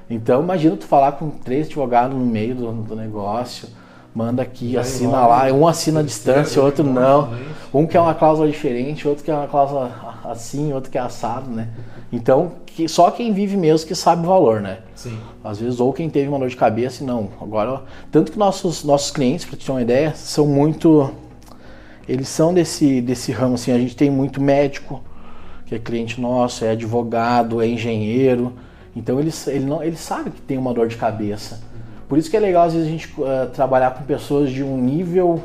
Então 0.10 0.44
imagina 0.44 0.76
tu 0.76 0.86
falar 0.86 1.14
com 1.14 1.30
três 1.30 1.66
advogados 1.66 2.16
no 2.16 2.26
meio 2.26 2.54
do, 2.54 2.72
do 2.72 2.96
negócio 2.96 3.68
manda 4.16 4.44
aqui, 4.44 4.78
assina 4.78 5.26
lá, 5.26 5.52
um 5.52 5.68
assina 5.68 6.02
a 6.02 6.04
distância, 6.04 6.62
outro 6.62 6.84
não. 6.84 7.34
Um 7.74 7.88
quer 7.88 8.00
uma 8.00 8.14
cláusula 8.14 8.48
diferente, 8.48 9.08
outro 9.08 9.24
quer 9.24 9.34
uma 9.34 9.48
cláusula 9.48 9.92
assim, 10.24 10.72
outro 10.72 10.92
quer 10.92 11.00
assado, 11.00 11.50
né? 11.50 11.70
Então, 12.12 12.52
que, 12.66 12.88
só 12.88 13.10
quem 13.10 13.34
vive 13.34 13.58
mesmo 13.58 13.88
que 13.88 13.96
sabe 13.96 14.24
o 14.24 14.30
valor, 14.30 14.62
né? 14.62 14.80
Sim. 14.96 15.18
Às 15.44 15.60
vezes, 15.60 15.80
ou 15.80 15.92
quem 15.92 16.10
teve 16.10 16.28
uma 16.28 16.38
dor 16.38 16.48
de 16.48 16.56
cabeça 16.56 17.04
não. 17.04 17.30
Agora, 17.42 17.82
tanto 18.12 18.32
que 18.32 18.38
nossos, 18.38 18.84
nossos 18.84 19.10
clientes, 19.10 19.46
para 19.46 19.58
te 19.58 19.66
ter 19.66 19.72
uma 19.72 19.82
ideia, 19.82 20.14
são 20.16 20.46
muito. 20.46 21.12
Eles 22.08 22.28
são 22.28 22.54
desse, 22.54 23.02
desse 23.02 23.32
ramo, 23.32 23.56
assim, 23.56 23.72
a 23.72 23.78
gente 23.78 23.96
tem 23.96 24.10
muito 24.10 24.42
médico, 24.42 25.02
que 25.66 25.76
é 25.76 25.80
cliente 25.80 26.20
nosso, 26.20 26.66
é 26.66 26.72
advogado, 26.72 27.62
é 27.62 27.68
engenheiro. 27.68 28.54
Então, 28.96 29.20
eles, 29.20 29.48
ele, 29.48 29.66
não, 29.66 29.82
ele 29.84 29.96
sabe 29.96 30.30
que 30.32 30.42
tem 30.42 30.58
uma 30.58 30.74
dor 30.74 30.88
de 30.88 30.98
cabeça. 30.98 31.62
Por 32.08 32.18
isso 32.18 32.30
que 32.30 32.38
é 32.38 32.40
legal 32.40 32.66
às 32.66 32.74
vezes 32.74 32.88
a 32.88 32.92
gente 32.92 33.08
uh, 33.18 33.50
trabalhar 33.54 33.92
com 33.92 34.04
pessoas 34.04 34.52
de 34.52 34.62
um 34.62 34.78
nível 34.78 35.42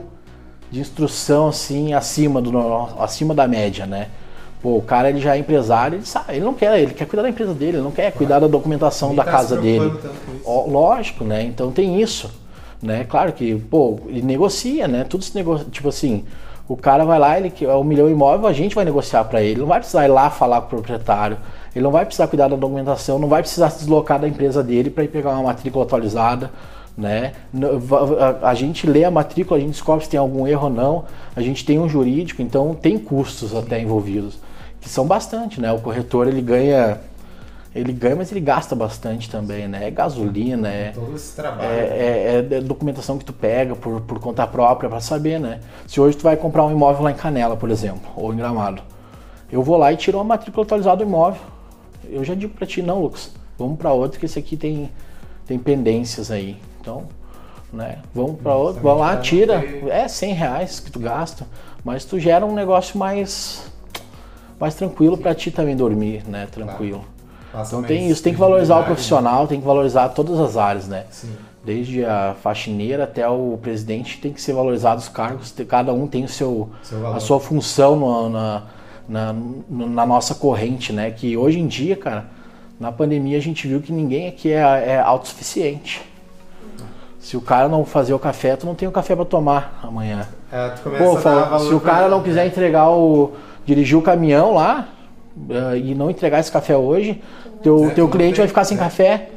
de 0.71 0.81
instrução 0.81 1.49
assim 1.49 1.95
acima 1.95 2.43
do 2.43 2.51
acima 3.01 3.35
da 3.35 3.49
média, 3.49 3.87
né? 3.87 4.09
Pô, 4.61 4.77
o 4.77 4.83
cara 4.83 5.09
ele 5.09 5.21
já 5.21 5.37
é 5.37 5.39
empresário, 5.39 5.97
ele 5.97 6.05
sabe, 6.05 6.35
ele 6.35 6.45
não 6.45 6.53
quer, 6.53 6.79
ele 6.81 6.93
quer 6.93 7.07
cuidar 7.07 7.23
da 7.23 7.29
empresa 7.29 7.55
dele, 7.55 7.77
ele 7.77 7.85
não 7.85 7.93
quer 7.93 8.13
cuidar 8.13 8.41
da 8.41 8.49
documentação 8.49 9.15
da 9.15 9.25
tá 9.25 9.31
casa 9.31 9.57
dele. 9.57 9.93
Ó, 10.45 10.67
lógico, 10.67 11.25
né? 11.25 11.45
Então 11.45 11.71
tem 11.71 12.03
isso, 12.03 12.31
né? 12.83 13.07
Claro 13.09 13.33
que, 13.33 13.55
pô, 13.55 14.01
ele 14.09 14.21
negocia, 14.21 14.89
né? 14.89 15.05
Tudo 15.05 15.25
se 15.25 15.35
negocia, 15.35 15.67
tipo 15.71 15.89
assim, 15.89 16.25
o 16.69 16.77
cara 16.77 17.05
vai 17.05 17.19
lá, 17.19 17.39
ele 17.39 17.51
quer 17.51 17.75
um 17.75 17.83
milhão 17.83 18.11
imóvel, 18.11 18.47
a 18.47 18.53
gente 18.53 18.75
vai 18.75 18.85
negociar 18.85 19.25
para 19.25 19.43
ele, 19.43 19.61
não 19.61 19.67
vai 19.67 19.79
precisar 19.79 20.05
ir 20.05 20.09
lá 20.09 20.29
falar 20.31 20.61
com 20.61 20.67
o 20.67 20.71
proprietário 20.71 21.39
ele 21.79 21.85
não 21.85 21.93
vai 21.93 22.05
precisar 22.05 22.27
cuidar 22.27 22.49
da 22.49 22.57
documentação, 22.57 23.19
não 23.19 23.29
vai 23.29 23.41
precisar 23.41 23.71
se 23.71 23.79
deslocar 23.79 24.19
da 24.19 24.27
empresa 24.27 24.63
dele 24.63 24.91
para 24.91 25.05
ir 25.05 25.09
pegar 25.09 25.31
uma 25.31 25.45
matrícula 25.45 25.85
atualizada. 25.85 26.51
Né? 26.97 27.35
A 28.43 28.55
gente 28.55 28.85
lê 28.85 29.05
a 29.05 29.11
matrícula, 29.11 29.59
a 29.59 29.61
gente 29.61 29.71
descobre 29.71 30.05
se 30.05 30.11
tem 30.11 30.19
algum 30.19 30.47
erro 30.47 30.65
ou 30.65 30.71
não. 30.71 31.05
A 31.37 31.41
gente 31.41 31.65
tem 31.65 31.79
um 31.79 31.89
jurídico, 31.89 32.43
então 32.43 32.75
tem 32.75 32.99
custos 32.99 33.55
até 33.55 33.81
envolvidos, 33.81 34.39
que 34.81 34.89
são 34.89 35.07
bastante, 35.07 35.61
né? 35.61 35.71
O 35.71 35.79
corretor 35.79 36.27
ele 36.27 36.43
ganha, 36.43 36.99
ele 37.79 37.93
ganha, 37.93 38.17
mas 38.17 38.31
ele 38.31 38.41
gasta 38.41 38.75
bastante 38.75 39.31
também, 39.31 39.69
né? 39.69 39.87
É 39.87 39.91
gasolina, 39.91 40.69
é, 40.69 40.91
todo 40.91 41.15
esse 41.15 41.37
trabalho. 41.37 41.63
É, 41.63 42.45
é, 42.51 42.57
é 42.57 42.61
documentação 42.61 43.19
que 43.19 43.25
tu 43.25 43.33
pega 43.33 43.75
por, 43.77 44.01
por 44.01 44.19
conta 44.19 44.47
própria 44.47 44.89
para 44.89 45.01
saber, 45.01 45.39
né? 45.39 45.61
Se 45.87 46.01
hoje 46.01 46.17
tu 46.17 46.23
vai 46.23 46.37
comprar 46.37 46.65
um 46.65 46.73
imóvel 46.73 47.05
lá 47.05 47.11
em 47.11 47.15
Canela, 47.15 47.57
por 47.57 47.71
exemplo, 47.71 48.11
ou 48.17 48.33
em 48.33 48.37
Gramado, 48.37 48.83
eu 49.51 49.63
vou 49.63 49.77
lá 49.77 49.93
e 49.93 49.97
tiro 49.97 50.19
uma 50.19 50.25
matrícula 50.25 50.65
atualizada 50.65 50.97
do 50.97 51.05
imóvel 51.05 51.59
eu 52.11 52.25
já 52.25 52.35
digo 52.35 52.55
para 52.55 52.67
ti, 52.67 52.83
não, 52.83 53.03
Lucas, 53.03 53.31
vamos 53.59 53.79
para 53.79 53.93
outro 53.93 54.19
que 54.19 54.27
esse 54.27 54.39
aqui 54.39 54.57
tem, 54.57 54.91
tem 55.47 55.59
pendências 55.59 56.31
aí. 56.31 56.57
Então, 56.81 57.07
né, 57.73 57.99
vamos 58.15 58.41
para 58.41 58.55
outro, 58.55 58.83
vamos 58.83 59.01
lá, 59.01 59.17
tira, 59.19 59.63
é 59.89 60.09
100 60.09 60.33
reais 60.33 60.81
que 60.81 60.91
tu 60.91 60.99
gasta, 60.99 61.47
mas 61.85 62.05
tu 62.05 62.19
gera 62.19 62.45
um 62.47 62.55
negócio 62.55 62.99
mais, 62.99 63.71
mais 64.59 64.75
tranquilo 64.75 65.19
para 65.19 65.35
ti 65.35 65.51
também 65.51 65.77
dormir, 65.77 66.25
né, 66.27 66.47
tranquilo. 66.51 67.05
Então 67.55 67.83
tem 67.83 68.09
isso, 68.09 68.23
tem 68.23 68.33
que 68.33 68.39
valorizar 68.39 68.77
o 68.77 68.81
né? 68.81 68.87
profissional, 68.87 69.47
tem 69.47 69.61
que 69.61 69.67
valorizar 69.67 70.09
todas 70.11 70.39
as 70.39 70.57
áreas, 70.57 70.87
né? 70.87 71.05
Sim. 71.11 71.31
Desde 71.65 72.05
a 72.05 72.35
faxineira 72.43 73.05
até 73.05 73.29
o 73.29 73.59
presidente 73.61 74.19
tem 74.19 74.33
que 74.33 74.41
ser 74.41 74.53
valorizado 74.53 75.01
os 75.01 75.09
cargos, 75.09 75.55
cada 75.67 75.93
um 75.93 76.07
tem 76.07 76.25
o 76.25 76.29
seu, 76.29 76.71
seu 76.83 77.07
a 77.07 77.21
sua 77.21 77.41
função 77.41 78.31
na, 78.31 78.63
na, 79.09 79.35
na 79.69 80.07
nossa 80.07 80.35
corrente, 80.35 80.93
né? 80.93 81.11
Que 81.11 81.37
hoje 81.37 81.59
em 81.59 81.67
dia, 81.67 81.97
cara, 81.97 82.27
na 82.79 82.93
pandemia 82.93 83.37
a 83.37 83.41
gente 83.41 83.67
viu 83.67 83.81
que 83.81 83.93
ninguém 83.93 84.29
aqui 84.29 84.53
é, 84.53 84.61
é 84.61 85.01
autossuficiente. 85.01 86.03
Se 87.19 87.37
o 87.37 87.41
cara 87.41 87.69
não 87.69 87.85
fazer 87.85 88.15
o 88.15 88.19
café, 88.19 88.57
tu 88.57 88.65
não 88.65 88.75
tem 88.75 88.89
o 88.89 88.93
café 88.93 89.15
para 89.15 89.25
tomar 89.25 89.81
amanhã. 89.83 90.27
É, 90.51 90.71
Pô, 90.97 91.17
fala, 91.17 91.59
se 91.59 91.75
o 91.75 91.81
cara 91.81 92.09
não 92.09 92.23
quiser 92.23 92.47
entregar 92.47 92.89
o. 92.91 93.33
dirigir 93.67 93.99
o 93.99 94.03
caminhão 94.03 94.55
lá 94.55 94.89
uh, 95.51 95.77
e 95.77 95.95
não 95.95 96.11
entregar 96.11 96.41
esse 96.41 96.51
café 96.51 96.77
hoje, 96.77 97.23
teu, 97.63 97.87
é, 97.87 97.91
teu 97.91 98.09
cliente 98.09 98.39
vai 98.39 98.49
ficar 98.49 98.65
sem 98.65 98.77
é. 98.77 98.81
café. 98.81 99.31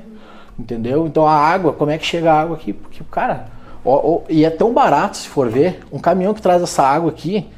Entendeu? 0.59 1.07
Então 1.07 1.25
a 1.25 1.33
água, 1.33 1.73
como 1.73 1.91
é 1.91 1.97
que 1.97 2.05
chega 2.05 2.31
a 2.31 2.41
água 2.41 2.55
aqui? 2.55 2.73
Porque, 2.73 3.01
cara, 3.09 3.47
Ó, 3.83 4.17
ó, 4.17 4.21
e 4.29 4.45
é 4.45 4.49
tão 4.49 4.73
barato, 4.73 5.17
se 5.17 5.27
for 5.27 5.49
ver, 5.49 5.81
um 5.91 5.99
caminhão 5.99 6.33
que 6.33 6.41
traz 6.41 6.61
essa 6.61 6.83
água 6.83 7.09
aqui 7.09 7.49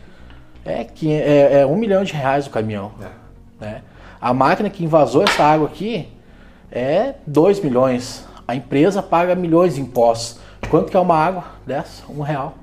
é, 0.64 0.84
que 0.86 1.12
é, 1.12 1.62
é 1.62 1.66
um 1.66 1.76
milhão 1.76 2.04
de 2.04 2.14
reais 2.14 2.48
o 2.48 2.50
caminhão. 2.50 2.92
É. 3.02 3.66
Né? 3.66 3.82
A 4.20 4.34
máquina 4.34 4.70
que 4.70 4.84
invasou 4.84 5.24
essa 5.24 5.44
água 5.44 5.68
aqui 5.68 6.08
é 6.72 7.16
2 7.28 7.60
milhões. 7.60 8.26
A 8.48 8.56
empresa 8.56 9.04
paga 9.04 9.36
milhões 9.36 9.76
de 9.76 9.82
impostos. 9.82 10.40
Quanto 10.70 10.90
que 10.90 10.96
é 10.96 11.00
uma 11.00 11.16
água 11.16 11.44
dessa? 11.68 12.04
Um 12.10 12.22
real. 12.22 12.56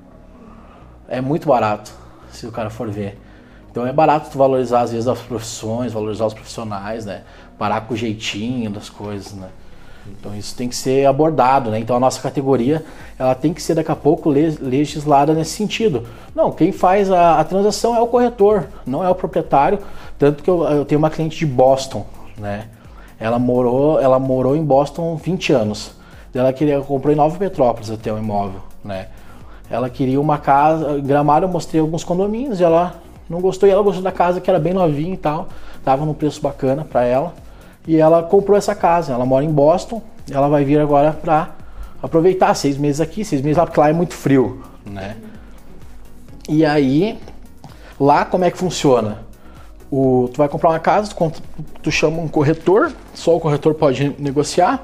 É 1.07 1.21
muito 1.21 1.47
barato, 1.47 1.91
se 2.31 2.47
o 2.47 2.51
cara 2.51 2.71
for 2.71 2.89
ver. 2.89 3.19
Então 3.71 3.87
é 3.87 3.93
barato 3.93 4.29
tu 4.29 4.37
valorizar 4.37 4.81
às 4.81 4.91
vezes 4.91 5.07
as 5.07 5.19
profissões, 5.19 5.93
valorizar 5.93 6.25
os 6.25 6.33
profissionais, 6.33 7.05
né? 7.05 7.21
Parar 7.57 7.81
com 7.81 7.93
o 7.93 7.97
jeitinho 7.97 8.69
das 8.69 8.89
coisas, 8.89 9.33
né? 9.33 9.47
Então 10.07 10.35
isso 10.35 10.55
tem 10.55 10.67
que 10.67 10.75
ser 10.75 11.05
abordado, 11.05 11.69
né? 11.69 11.79
Então 11.79 11.95
a 11.95 11.99
nossa 11.99 12.21
categoria 12.21 12.83
ela 13.17 13.33
tem 13.33 13.53
que 13.53 13.61
ser 13.61 13.75
daqui 13.75 13.91
a 13.91 13.95
pouco 13.95 14.29
legislada 14.29 15.33
nesse 15.33 15.51
sentido. 15.51 16.05
Não, 16.35 16.51
quem 16.51 16.71
faz 16.71 17.09
a, 17.09 17.39
a 17.39 17.43
transação 17.43 17.95
é 17.95 18.01
o 18.01 18.07
corretor, 18.07 18.67
não 18.85 19.03
é 19.03 19.09
o 19.09 19.15
proprietário. 19.15 19.79
Tanto 20.19 20.43
que 20.43 20.49
eu, 20.49 20.63
eu, 20.63 20.85
tenho 20.85 20.99
uma 20.99 21.09
cliente 21.09 21.37
de 21.37 21.45
Boston, 21.45 22.05
né? 22.37 22.67
Ela 23.19 23.39
morou, 23.39 24.01
ela 24.01 24.19
morou 24.19 24.55
em 24.55 24.63
Boston 24.63 25.15
20 25.15 25.53
anos. 25.53 25.91
Ela 26.33 26.51
queria 26.51 26.81
comprou 26.81 27.13
em 27.13 27.15
Nova 27.15 27.37
Petrópolis 27.37 27.89
até 27.89 28.11
o 28.11 28.15
um 28.15 28.19
imóvel, 28.19 28.61
né? 28.83 29.07
Ela 29.69 29.89
queria 29.89 30.19
uma 30.19 30.37
casa, 30.37 30.99
Gramado 30.99 31.45
eu 31.45 31.49
mostrei 31.49 31.79
alguns 31.79 32.03
condomínios, 32.03 32.59
e 32.59 32.63
ela 32.63 32.95
não 33.31 33.41
gostou 33.41 33.67
e 33.67 33.71
ela 33.71 33.81
gostou 33.81 34.03
da 34.03 34.11
casa 34.11 34.41
que 34.41 34.49
era 34.49 34.59
bem 34.59 34.73
novinha 34.73 35.13
e 35.13 35.17
tal, 35.17 35.47
tava 35.83 36.05
num 36.05 36.13
preço 36.13 36.41
bacana 36.41 36.85
para 36.85 37.05
ela. 37.05 37.33
E 37.87 37.97
ela 37.97 38.21
comprou 38.21 38.57
essa 38.57 38.75
casa. 38.75 39.13
Ela 39.13 39.25
mora 39.25 39.43
em 39.43 39.51
Boston. 39.51 40.01
Ela 40.29 40.47
vai 40.47 40.63
vir 40.63 40.79
agora 40.79 41.11
para 41.11 41.49
aproveitar 42.01 42.53
seis 42.53 42.77
meses 42.77 43.01
aqui, 43.01 43.23
seis 43.25 43.41
meses 43.41 43.57
lá, 43.57 43.65
porque 43.65 43.79
lá 43.79 43.89
é 43.89 43.93
muito 43.93 44.13
frio, 44.13 44.61
né? 44.85 45.17
E 46.47 46.65
aí, 46.65 47.19
lá 47.99 48.25
como 48.25 48.43
é 48.43 48.51
que 48.51 48.57
funciona? 48.57 49.19
O, 49.89 50.29
tu 50.33 50.37
vai 50.37 50.47
comprar 50.47 50.69
uma 50.69 50.79
casa, 50.79 51.13
tu, 51.13 51.31
tu 51.81 51.91
chama 51.91 52.21
um 52.21 52.27
corretor, 52.27 52.91
só 53.13 53.35
o 53.35 53.39
corretor 53.39 53.73
pode 53.73 54.15
negociar. 54.17 54.83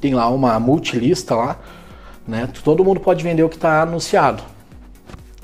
Tem 0.00 0.14
lá 0.14 0.28
uma 0.28 0.58
multilista 0.60 1.34
lá, 1.34 1.56
né? 2.26 2.48
Todo 2.62 2.84
mundo 2.84 3.00
pode 3.00 3.22
vender 3.24 3.42
o 3.42 3.48
que 3.48 3.56
está 3.56 3.82
anunciado 3.82 4.42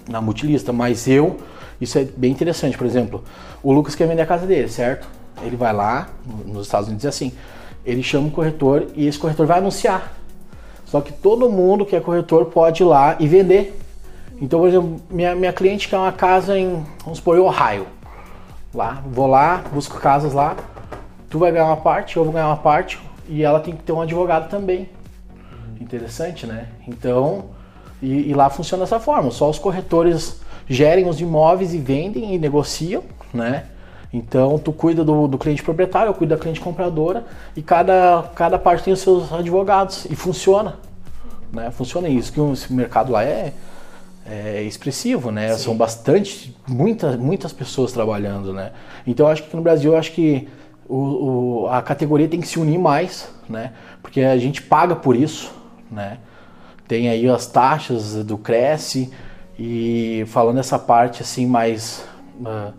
na 0.08 0.20
multilista, 0.20 0.72
mas 0.72 1.08
eu, 1.08 1.38
isso 1.84 1.98
é 1.98 2.04
bem 2.04 2.30
interessante. 2.30 2.76
Por 2.76 2.86
exemplo, 2.86 3.22
o 3.62 3.72
Lucas 3.72 3.94
quer 3.94 4.08
vender 4.08 4.22
a 4.22 4.26
casa 4.26 4.46
dele, 4.46 4.68
certo? 4.68 5.06
Ele 5.42 5.56
vai 5.56 5.72
lá, 5.72 6.08
nos 6.44 6.66
Estados 6.66 6.88
Unidos 6.88 7.04
é 7.04 7.08
assim, 7.08 7.32
ele 7.84 8.02
chama 8.02 8.26
um 8.26 8.30
corretor 8.30 8.88
e 8.94 9.06
esse 9.06 9.18
corretor 9.18 9.46
vai 9.46 9.58
anunciar. 9.58 10.12
Só 10.86 11.00
que 11.00 11.12
todo 11.12 11.50
mundo 11.50 11.84
que 11.84 11.96
é 11.96 12.00
corretor 12.00 12.46
pode 12.46 12.82
ir 12.82 12.86
lá 12.86 13.16
e 13.18 13.26
vender. 13.26 13.80
Então, 14.40 14.60
por 14.60 14.68
exemplo, 14.68 15.00
minha, 15.10 15.34
minha 15.34 15.52
cliente 15.52 15.88
quer 15.88 15.96
uma 15.96 16.12
casa 16.12 16.58
em, 16.58 16.84
vamos 17.02 17.18
supor, 17.18 17.38
Ohio. 17.38 17.86
Lá, 18.72 19.02
vou 19.06 19.26
lá, 19.26 19.62
busco 19.72 19.98
casas 20.00 20.32
lá, 20.32 20.56
tu 21.30 21.38
vai 21.38 21.52
ganhar 21.52 21.66
uma 21.66 21.76
parte, 21.76 22.16
eu 22.16 22.24
vou 22.24 22.32
ganhar 22.32 22.48
uma 22.48 22.56
parte, 22.56 22.98
e 23.28 23.42
ela 23.42 23.60
tem 23.60 23.74
que 23.76 23.82
ter 23.82 23.92
um 23.92 24.00
advogado 24.00 24.48
também. 24.48 24.88
Interessante, 25.80 26.46
né? 26.46 26.68
Então, 26.86 27.46
e, 28.02 28.30
e 28.30 28.34
lá 28.34 28.50
funciona 28.50 28.84
dessa 28.84 28.98
forma, 28.98 29.30
só 29.30 29.48
os 29.48 29.58
corretores 29.58 30.40
gerem 30.68 31.08
os 31.08 31.20
imóveis 31.20 31.74
e 31.74 31.78
vendem 31.78 32.34
e 32.34 32.38
negociam, 32.38 33.02
né? 33.32 33.64
Então, 34.12 34.58
tu 34.60 34.72
cuida 34.72 35.02
do, 35.02 35.26
do, 35.26 35.36
cliente 35.36 35.62
proprietário, 35.62 36.10
eu 36.10 36.14
cuido 36.14 36.36
da 36.36 36.40
cliente 36.40 36.60
compradora 36.60 37.24
e 37.56 37.60
cada, 37.60 38.30
cada 38.36 38.56
parte 38.56 38.84
tem 38.84 38.92
os 38.92 39.00
seus 39.00 39.32
advogados 39.32 40.04
e 40.04 40.14
funciona. 40.14 40.76
Né? 41.52 41.70
Funciona 41.72 42.08
isso, 42.08 42.32
que 42.32 42.40
o 42.40 42.54
mercado 42.70 43.10
lá 43.10 43.24
é, 43.24 43.52
é 44.24 44.62
expressivo, 44.62 45.32
né? 45.32 45.52
Sim. 45.54 45.64
São 45.64 45.76
bastante, 45.76 46.56
muitas, 46.68 47.16
muitas 47.16 47.52
pessoas 47.52 47.90
trabalhando, 47.90 48.52
né? 48.52 48.70
Então, 49.04 49.26
acho 49.26 49.42
que 49.42 49.56
no 49.56 49.62
Brasil, 49.62 49.96
acho 49.96 50.12
que 50.12 50.46
o, 50.88 50.96
o, 51.64 51.68
a 51.68 51.82
categoria 51.82 52.28
tem 52.28 52.40
que 52.40 52.46
se 52.46 52.60
unir 52.60 52.78
mais, 52.78 53.28
né? 53.48 53.72
Porque 54.00 54.20
a 54.20 54.38
gente 54.38 54.62
paga 54.62 54.94
por 54.94 55.16
isso, 55.16 55.52
né? 55.90 56.18
Tem 56.86 57.08
aí 57.08 57.28
as 57.28 57.46
taxas 57.46 58.14
do 58.24 58.38
Cresce 58.38 59.10
e 59.58 60.24
falando 60.28 60.58
essa 60.58 60.78
parte 60.78 61.22
assim 61.22 61.46
mais... 61.46 62.04
Uh, 62.40 62.72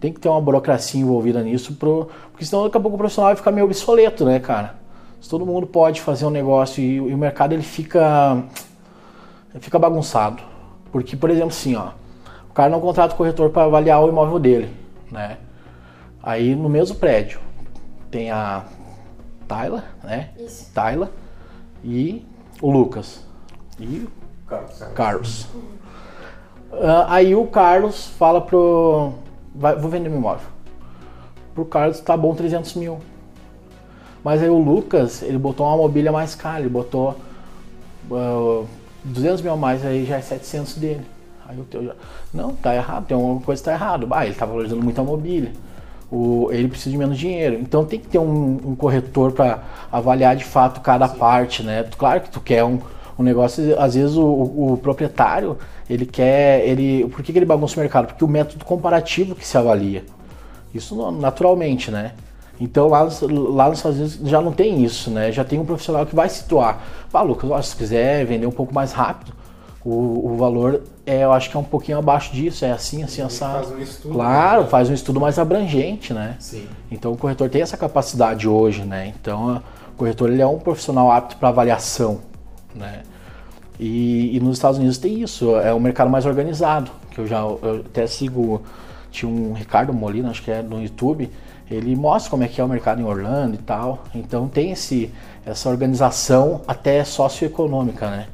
tem 0.00 0.12
que 0.12 0.20
ter 0.20 0.28
uma 0.28 0.40
burocracia 0.40 1.00
envolvida 1.00 1.42
nisso, 1.42 1.74
pro, 1.74 2.08
porque 2.30 2.44
senão 2.44 2.64
daqui 2.64 2.76
a 2.76 2.80
pouco 2.80 2.94
o 2.94 2.98
profissional 2.98 3.30
vai 3.30 3.36
ficar 3.36 3.50
meio 3.50 3.66
obsoleto, 3.66 4.24
né, 4.24 4.38
cara? 4.38 4.76
Se 5.20 5.28
todo 5.28 5.44
mundo 5.44 5.66
pode 5.66 6.00
fazer 6.00 6.24
um 6.24 6.30
negócio 6.30 6.80
e, 6.80 6.94
e 6.96 7.14
o 7.14 7.18
mercado 7.18 7.52
ele 7.52 7.62
fica, 7.62 8.44
ele 9.52 9.60
fica 9.60 9.78
bagunçado. 9.78 10.40
Porque, 10.92 11.16
por 11.16 11.30
exemplo, 11.30 11.48
assim, 11.48 11.74
ó, 11.74 11.90
o 12.48 12.52
cara 12.52 12.70
não 12.70 12.80
contrata 12.80 13.12
o 13.14 13.16
corretor 13.16 13.50
para 13.50 13.64
avaliar 13.64 14.02
o 14.02 14.08
imóvel 14.08 14.38
dele, 14.38 14.70
né? 15.10 15.38
Aí 16.22 16.54
no 16.54 16.68
mesmo 16.68 16.96
prédio 16.96 17.40
tem 18.10 18.30
a 18.30 18.64
Tayla, 19.46 19.84
né? 20.04 20.30
Isso. 20.38 20.72
Tayla 20.72 21.10
e 21.82 22.24
o 22.62 22.70
Lucas. 22.70 23.26
E 23.80 24.06
Carlos. 24.46 24.78
Carlos. 24.94 25.48
Uh, 26.70 27.04
aí 27.08 27.34
o 27.34 27.46
Carlos 27.46 28.06
fala 28.18 28.40
pro, 28.40 29.12
vai, 29.54 29.74
vou 29.76 29.90
vender 29.90 30.08
meu 30.08 30.18
imóvel. 30.18 30.46
Pro 31.54 31.64
Carlos 31.64 32.00
tá 32.00 32.16
bom 32.16 32.34
300 32.34 32.74
mil. 32.74 32.98
Mas 34.22 34.42
aí 34.42 34.48
o 34.48 34.58
Lucas, 34.58 35.22
ele 35.22 35.38
botou 35.38 35.66
uma 35.66 35.76
mobília 35.76 36.12
mais 36.12 36.34
cara, 36.34 36.60
ele 36.60 36.68
botou 36.68 37.16
uh, 38.10 38.66
200 39.04 39.40
mil 39.42 39.52
a 39.52 39.56
mais, 39.56 39.84
aí 39.84 40.04
já 40.04 40.16
é 40.16 40.20
700 40.20 40.76
dele. 40.76 41.00
Aí 41.48 41.58
o 41.58 41.64
teu 41.64 41.82
já, 41.82 41.94
não, 42.32 42.54
tá 42.54 42.74
errado, 42.74 43.06
tem 43.06 43.14
alguma 43.14 43.40
coisa 43.40 43.62
que 43.62 43.64
tá 43.64 43.72
errado. 43.72 44.06
Ah, 44.10 44.26
ele 44.26 44.34
tá 44.34 44.44
valorizando 44.44 44.82
muito 44.82 45.00
a 45.00 45.04
mobília. 45.04 45.52
O, 46.10 46.48
ele 46.50 46.68
precisa 46.68 46.90
de 46.90 46.98
menos 46.98 47.18
dinheiro. 47.18 47.54
Então 47.54 47.84
tem 47.84 47.98
que 47.98 48.08
ter 48.08 48.18
um, 48.18 48.60
um 48.64 48.76
corretor 48.76 49.32
para 49.32 49.62
avaliar 49.90 50.36
de 50.36 50.44
fato 50.44 50.80
cada 50.80 51.08
Sim. 51.08 51.16
parte, 51.16 51.62
né? 51.62 51.84
Claro 51.96 52.20
que 52.20 52.30
tu 52.30 52.40
quer 52.40 52.64
um, 52.64 52.78
um 53.18 53.22
negócio, 53.22 53.80
às 53.80 53.94
vezes 53.94 54.16
o, 54.16 54.24
o, 54.24 54.72
o 54.74 54.76
proprietário, 54.76 55.56
ele 55.88 56.04
quer, 56.04 56.66
ele, 56.66 57.06
por 57.08 57.22
que, 57.22 57.32
que 57.32 57.38
ele 57.38 57.46
bagunça 57.46 57.76
o 57.76 57.80
mercado? 57.80 58.08
Porque 58.08 58.24
o 58.24 58.28
método 58.28 58.64
comparativo 58.64 59.34
que 59.34 59.46
se 59.46 59.56
avalia. 59.56 60.04
Isso 60.74 61.10
naturalmente, 61.12 61.90
né? 61.90 62.12
Então 62.60 62.88
lá, 62.88 63.02
lá 63.02 63.68
nos 63.68 63.78
Estados 63.78 63.98
Unidos 63.98 64.18
já 64.24 64.40
não 64.40 64.52
tem 64.52 64.84
isso, 64.84 65.10
né? 65.10 65.30
Já 65.32 65.44
tem 65.44 65.58
um 65.58 65.64
profissional 65.64 66.04
que 66.04 66.14
vai 66.14 66.28
situar. 66.28 66.82
Ah, 67.12 67.22
Lucas, 67.22 67.68
se 67.68 67.76
quiser 67.76 68.26
vender 68.26 68.46
um 68.46 68.52
pouco 68.52 68.74
mais 68.74 68.92
rápido, 68.92 69.32
o, 69.84 70.32
o 70.32 70.36
valor 70.36 70.82
é, 71.06 71.24
eu 71.24 71.32
acho 71.32 71.48
que 71.48 71.56
é 71.56 71.60
um 71.60 71.64
pouquinho 71.64 71.98
abaixo 71.98 72.32
disso, 72.32 72.64
é 72.64 72.70
assim, 72.70 73.02
assim, 73.02 73.22
assado. 73.22 73.68
Faz 73.68 73.70
um 73.70 73.80
estudo. 73.80 74.14
Claro, 74.14 74.62
né? 74.62 74.68
faz 74.68 74.90
um 74.90 74.94
estudo 74.94 75.20
mais 75.20 75.38
abrangente, 75.38 76.12
né? 76.12 76.36
Sim. 76.38 76.66
Então 76.90 77.12
o 77.12 77.16
corretor 77.16 77.48
tem 77.48 77.62
essa 77.62 77.76
capacidade 77.76 78.46
hoje, 78.46 78.82
né? 78.84 79.14
Então 79.18 79.62
o 79.94 79.96
corretor 79.96 80.30
ele 80.30 80.42
é 80.42 80.46
um 80.46 80.58
profissional 80.58 81.10
apto 81.10 81.36
para 81.36 81.48
avaliação, 81.48 82.20
né? 82.74 83.02
E, 83.78 84.36
e, 84.36 84.40
nos 84.40 84.56
Estados 84.56 84.78
Unidos 84.78 84.98
tem 84.98 85.22
isso, 85.22 85.54
é 85.56 85.72
um 85.72 85.78
mercado 85.78 86.10
mais 86.10 86.26
organizado, 86.26 86.90
que 87.12 87.20
eu 87.20 87.26
já 87.26 87.38
eu 87.38 87.84
até 87.86 88.06
sigo, 88.08 88.62
tinha 89.10 89.30
um 89.30 89.52
Ricardo 89.52 89.92
Molina, 89.94 90.30
acho 90.30 90.42
que 90.42 90.50
é 90.50 90.62
no 90.62 90.82
YouTube, 90.82 91.30
ele 91.70 91.94
mostra 91.94 92.28
como 92.30 92.42
é 92.42 92.48
que 92.48 92.60
é 92.60 92.64
o 92.64 92.68
mercado 92.68 93.00
em 93.00 93.04
Orlando 93.04 93.54
e 93.54 93.58
tal. 93.58 94.02
Então 94.14 94.48
tem 94.48 94.72
esse, 94.72 95.12
essa 95.46 95.68
organização 95.68 96.62
até 96.66 97.04
socioeconômica, 97.04 98.10
né? 98.10 98.26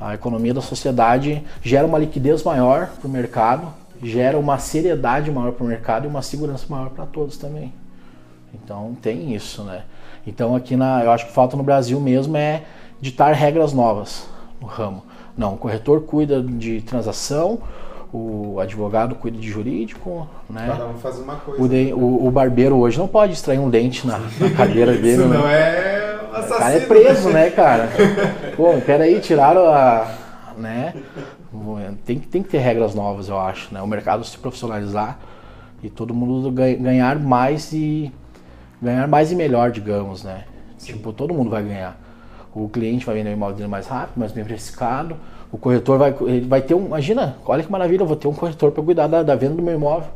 A 0.00 0.14
economia 0.14 0.54
da 0.54 0.60
sociedade 0.60 1.44
gera 1.62 1.86
uma 1.86 1.98
liquidez 1.98 2.42
maior 2.42 2.88
para 2.88 3.06
o 3.06 3.10
mercado, 3.10 3.68
gera 4.02 4.38
uma 4.38 4.58
seriedade 4.58 5.30
maior 5.30 5.52
para 5.52 5.64
o 5.64 5.66
mercado 5.66 6.04
e 6.04 6.08
uma 6.08 6.22
segurança 6.22 6.64
maior 6.68 6.90
para 6.90 7.04
todos 7.04 7.36
também. 7.36 7.72
Então 8.54 8.96
tem 9.02 9.34
isso, 9.34 9.62
né? 9.64 9.82
Então 10.26 10.56
aqui 10.56 10.76
na, 10.76 11.04
eu 11.04 11.10
acho 11.10 11.26
que 11.26 11.32
falta 11.32 11.56
no 11.56 11.62
Brasil 11.62 12.00
mesmo 12.00 12.36
é 12.36 12.62
ditar 13.00 13.34
regras 13.34 13.72
novas 13.72 14.31
no 14.62 14.68
ramo. 14.68 15.02
Não, 15.36 15.54
o 15.54 15.56
corretor 15.56 16.02
cuida 16.02 16.42
de 16.42 16.80
transação, 16.82 17.58
o 18.12 18.60
advogado 18.60 19.14
cuida 19.14 19.36
de 19.36 19.48
jurídico, 19.50 20.28
né? 20.48 20.66
Cada 20.68 20.86
um 20.86 20.94
faz 20.94 21.18
uma 21.18 21.36
coisa. 21.36 21.62
O, 21.62 21.68
de, 21.68 21.92
o, 21.92 22.26
o 22.26 22.30
barbeiro 22.30 22.76
hoje 22.76 22.98
não 22.98 23.08
pode 23.08 23.32
extrair 23.32 23.58
um 23.58 23.68
dente 23.68 24.06
na, 24.06 24.18
na 24.18 24.50
cadeira 24.56 24.92
dele. 24.92 25.22
Isso 25.22 25.28
né? 25.28 25.38
não 25.38 25.48
é 25.48 26.20
assassino. 26.32 26.54
O 26.54 26.58
cara 26.58 26.74
é 26.74 26.80
preso, 26.80 27.28
né, 27.30 27.50
cara? 27.56 27.88
Pô, 28.56 28.74
peraí, 28.84 29.20
tiraram 29.20 29.66
a... 29.66 30.06
né? 30.56 30.94
Tem, 32.04 32.18
tem 32.18 32.42
que 32.42 32.48
ter 32.48 32.58
regras 32.58 32.94
novas, 32.94 33.28
eu 33.28 33.38
acho, 33.38 33.72
né? 33.72 33.82
O 33.82 33.86
mercado 33.86 34.24
se 34.24 34.38
profissionalizar 34.38 35.18
e 35.82 35.90
todo 35.90 36.14
mundo 36.14 36.50
ganhar 36.50 37.18
mais 37.18 37.72
e 37.72 38.12
ganhar 38.80 39.06
mais 39.08 39.32
e 39.32 39.36
melhor, 39.36 39.70
digamos, 39.70 40.22
né? 40.22 40.44
Sim. 40.76 40.94
Tipo, 40.94 41.12
todo 41.12 41.32
mundo 41.32 41.50
vai 41.50 41.62
ganhar. 41.62 42.01
O 42.54 42.68
cliente 42.68 43.06
vai 43.06 43.14
vender 43.14 43.30
o 43.30 43.32
imóvel 43.32 43.56
dele 43.56 43.68
mais 43.68 43.86
rápido, 43.86 44.18
mais 44.18 44.32
bem 44.32 44.44
precificado. 44.44 45.16
O 45.50 45.56
corretor 45.56 45.98
vai, 45.98 46.14
ele 46.22 46.46
vai 46.46 46.60
ter 46.60 46.74
um. 46.74 46.86
Imagina, 46.86 47.36
olha 47.46 47.62
que 47.62 47.70
maravilha, 47.70 48.02
eu 48.02 48.06
vou 48.06 48.16
ter 48.16 48.28
um 48.28 48.34
corretor 48.34 48.70
para 48.72 48.82
cuidar 48.82 49.06
da, 49.06 49.22
da, 49.22 49.34
venda 49.34 49.54
do 49.54 49.62
meu 49.62 49.74
imóvel. 49.74 50.08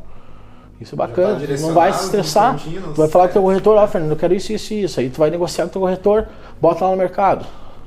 Isso 0.79 0.93
é 0.93 0.97
bacana. 0.97 1.39
Tá 1.39 1.61
não 1.61 1.73
vai 1.73 1.91
se 1.93 2.05
estressar. 2.05 2.59
Tu 2.59 2.93
vai 2.93 3.07
falar 3.07 3.25
com 3.25 3.31
o 3.31 3.33
teu 3.33 3.41
corretor, 3.41 3.77
ó, 3.77 3.83
oh, 3.83 3.87
Fernando, 3.87 4.11
eu 4.11 4.17
quero 4.17 4.35
isso, 4.35 4.53
isso 4.53 4.73
e 4.73 4.83
isso. 4.83 4.99
Aí 4.99 5.09
tu 5.09 5.17
vai 5.17 5.31
negociar 5.31 5.65
com 5.65 5.69
o 5.69 5.73
teu 5.73 5.81
corretor, 5.81 6.27
bota 6.61 6.85
lá 6.85 6.91
no 6.91 6.97
mercado. 6.97 7.45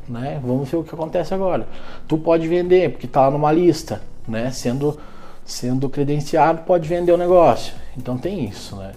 né? 0.09 0.41
Vamos 0.45 0.69
ver 0.69 0.79
o 0.79 0.85
que 0.85 0.93
acontece 0.93 1.33
agora. 1.33 1.67
Tu 2.09 2.19
pode 2.19 2.49
vender, 2.49 2.91
porque 2.91 3.07
está 3.07 3.23
lá 3.23 3.31
numa 3.31 3.53
lista, 3.53 4.01
né? 4.27 4.51
Sendo, 4.51 4.99
sendo 5.45 5.89
credenciado, 5.89 6.63
pode 6.63 6.89
vender 6.89 7.13
o 7.13 7.17
negócio. 7.17 7.73
Então 7.97 8.19
tem 8.19 8.45
isso, 8.45 8.75
né? 8.77 8.93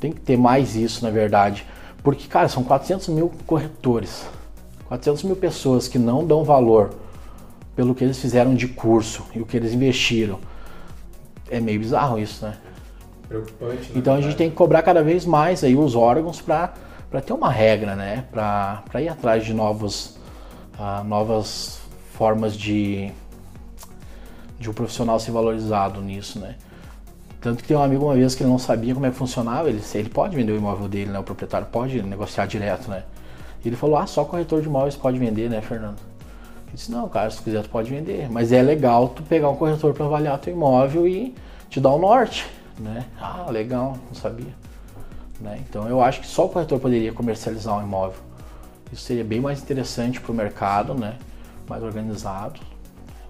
Tem 0.00 0.12
que 0.12 0.20
ter 0.20 0.36
mais 0.36 0.74
isso, 0.74 1.04
na 1.04 1.10
verdade. 1.10 1.64
Porque, 2.02 2.26
cara, 2.28 2.48
são 2.48 2.64
400 2.64 3.08
mil 3.08 3.32
corretores. 3.46 4.26
400 4.88 5.22
mil 5.22 5.36
pessoas 5.36 5.86
que 5.86 5.98
não 5.98 6.26
dão 6.26 6.42
valor 6.42 6.90
pelo 7.76 7.94
que 7.94 8.02
eles 8.02 8.18
fizeram 8.18 8.54
de 8.54 8.66
curso 8.66 9.24
e 9.34 9.40
o 9.40 9.46
que 9.46 9.56
eles 9.56 9.72
investiram. 9.72 10.40
É 11.50 11.60
meio 11.60 11.78
bizarro 11.78 12.18
isso, 12.18 12.44
né? 12.44 12.56
Preocupante. 13.28 13.92
Então 13.94 14.14
a 14.14 14.20
gente 14.20 14.36
tem 14.36 14.48
que 14.48 14.56
cobrar 14.56 14.82
cada 14.82 15.02
vez 15.02 15.26
mais 15.26 15.62
aí 15.62 15.76
os 15.76 15.94
órgãos 15.94 16.40
para 16.40 16.72
ter 17.24 17.32
uma 17.32 17.50
regra, 17.50 17.94
né? 17.94 18.24
Para 18.32 19.02
ir 19.02 19.08
atrás 19.08 19.44
de 19.44 19.52
novos, 19.52 20.18
uh, 20.78 21.04
novas 21.04 21.80
formas 22.14 22.56
de, 22.56 23.12
de 24.58 24.70
um 24.70 24.72
profissional 24.72 25.20
ser 25.20 25.30
valorizado 25.30 26.00
nisso, 26.00 26.38
né? 26.38 26.56
Tanto 27.40 27.62
que 27.62 27.68
tem 27.68 27.76
um 27.76 27.82
amigo 27.82 28.06
uma 28.06 28.14
vez 28.14 28.34
que 28.34 28.42
ele 28.42 28.50
não 28.50 28.58
sabia 28.58 28.94
como 28.94 29.06
é 29.06 29.10
que 29.10 29.16
funcionava, 29.16 29.68
ele, 29.68 29.80
ele 29.94 30.08
pode 30.08 30.34
vender 30.34 30.52
o 30.52 30.56
imóvel 30.56 30.88
dele, 30.88 31.10
né? 31.10 31.18
O 31.18 31.22
proprietário 31.22 31.68
pode 31.70 32.02
negociar 32.02 32.46
direto, 32.46 32.90
né? 32.90 33.04
Ele 33.64 33.76
falou, 33.76 33.96
ah, 33.96 34.06
só 34.06 34.24
corretor 34.24 34.60
de 34.62 34.68
imóveis 34.68 34.96
pode 34.96 35.18
vender, 35.18 35.50
né, 35.50 35.60
Fernando? 35.60 35.98
Eu 36.68 36.74
disse, 36.74 36.90
não, 36.90 37.08
cara, 37.08 37.30
se 37.30 37.42
quiser 37.42 37.62
tu 37.62 37.68
pode 37.68 37.90
vender. 37.90 38.30
Mas 38.30 38.52
é 38.52 38.62
legal 38.62 39.08
tu 39.08 39.22
pegar 39.22 39.48
um 39.50 39.56
corretor 39.56 39.92
para 39.94 40.06
avaliar 40.06 40.38
teu 40.38 40.52
imóvel 40.52 41.08
e 41.08 41.34
te 41.68 41.80
dar 41.80 41.90
o 41.90 41.98
norte, 41.98 42.46
né? 42.78 43.04
Ah, 43.20 43.46
legal, 43.50 43.96
não 44.06 44.14
sabia. 44.14 44.54
Né? 45.40 45.60
Então 45.68 45.88
eu 45.88 46.02
acho 46.02 46.20
que 46.20 46.26
só 46.26 46.46
o 46.46 46.48
corretor 46.48 46.80
poderia 46.80 47.12
comercializar 47.12 47.78
um 47.78 47.82
imóvel. 47.82 48.20
Isso 48.92 49.02
seria 49.02 49.24
bem 49.24 49.40
mais 49.40 49.62
interessante 49.62 50.20
para 50.20 50.32
o 50.32 50.34
mercado, 50.34 50.94
né? 50.94 51.16
mais 51.68 51.82
organizado. 51.82 52.60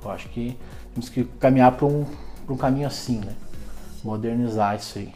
Eu 0.02 0.10
acho 0.10 0.28
que 0.28 0.56
temos 0.94 1.08
que 1.08 1.24
caminhar 1.24 1.72
para 1.72 1.86
um, 1.86 2.06
um 2.48 2.56
caminho 2.56 2.86
assim, 2.86 3.18
né? 3.18 3.34
modernizar 4.04 4.76
isso 4.76 4.98
aí, 4.98 5.12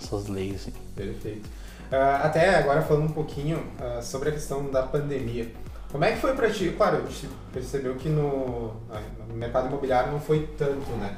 essas 0.00 0.28
leis. 0.28 0.68
Aí. 0.68 0.74
Perfeito. 0.94 1.48
Uh, 1.92 2.24
até 2.24 2.56
agora 2.56 2.82
falando 2.82 3.04
um 3.04 3.12
pouquinho 3.12 3.58
uh, 3.58 4.02
sobre 4.02 4.30
a 4.30 4.32
questão 4.32 4.70
da 4.70 4.82
pandemia. 4.82 5.48
Como 5.92 6.04
é 6.04 6.12
que 6.12 6.18
foi 6.18 6.34
para 6.34 6.50
ti? 6.50 6.74
Claro, 6.76 6.96
a 6.96 7.00
gente 7.00 7.28
percebeu 7.52 7.94
que 7.94 8.08
no, 8.08 8.74
no, 9.28 9.34
mercado 9.34 9.68
imobiliário 9.68 10.10
não 10.10 10.18
foi 10.18 10.48
tanto, 10.58 10.90
né? 10.98 11.16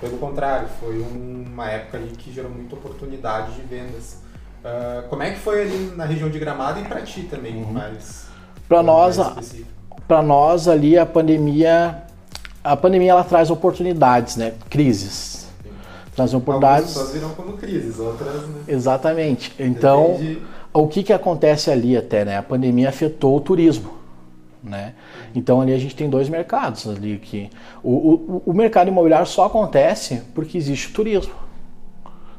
Pelo 0.00 0.16
contrário, 0.18 0.66
foi 0.80 0.98
uma 0.98 1.68
época 1.68 1.98
ali 1.98 2.08
que 2.16 2.32
gerou 2.32 2.50
muita 2.50 2.74
oportunidade 2.74 3.52
de 3.52 3.62
vendas. 3.62 4.18
Uh, 4.64 5.06
como 5.08 5.22
é 5.22 5.32
que 5.32 5.38
foi 5.38 5.62
ali 5.62 5.92
na 5.94 6.06
região 6.06 6.30
de 6.30 6.38
Gramado 6.38 6.80
e 6.80 6.84
para 6.84 7.02
ti 7.02 7.24
também, 7.24 7.56
uhum. 7.56 7.72
mais 7.72 8.24
para 8.66 8.82
nós, 8.82 9.18
para 10.08 10.22
nós 10.22 10.68
ali 10.68 10.98
a 10.98 11.04
pandemia, 11.04 12.02
a 12.62 12.74
pandemia 12.74 13.10
ela 13.10 13.24
traz 13.24 13.50
oportunidades, 13.50 14.36
né? 14.36 14.54
Crises 14.70 15.43
traz 16.14 16.32
oportunidades. 16.32 16.96
Algumas 16.96 17.14
viram 17.14 17.30
como 17.30 17.56
crises, 17.56 17.98
outras. 17.98 18.46
Né? 18.48 18.62
Exatamente. 18.68 19.52
Então, 19.58 20.16
Depende... 20.18 20.42
o 20.72 20.88
que, 20.88 21.02
que 21.02 21.12
acontece 21.12 21.70
ali 21.70 21.96
até, 21.96 22.24
né? 22.24 22.38
A 22.38 22.42
pandemia 22.42 22.88
afetou 22.88 23.36
o 23.36 23.40
turismo. 23.40 24.04
Né? 24.64 24.94
Então 25.34 25.60
ali 25.60 25.74
a 25.74 25.78
gente 25.78 25.94
tem 25.94 26.08
dois 26.08 26.30
mercados 26.30 26.88
ali 26.88 27.18
que 27.18 27.50
o, 27.82 27.90
o, 27.90 28.42
o 28.46 28.52
mercado 28.54 28.88
imobiliário 28.88 29.26
só 29.26 29.44
acontece 29.44 30.22
porque 30.34 30.56
existe 30.56 30.88
o 30.88 30.92
turismo. 30.94 31.34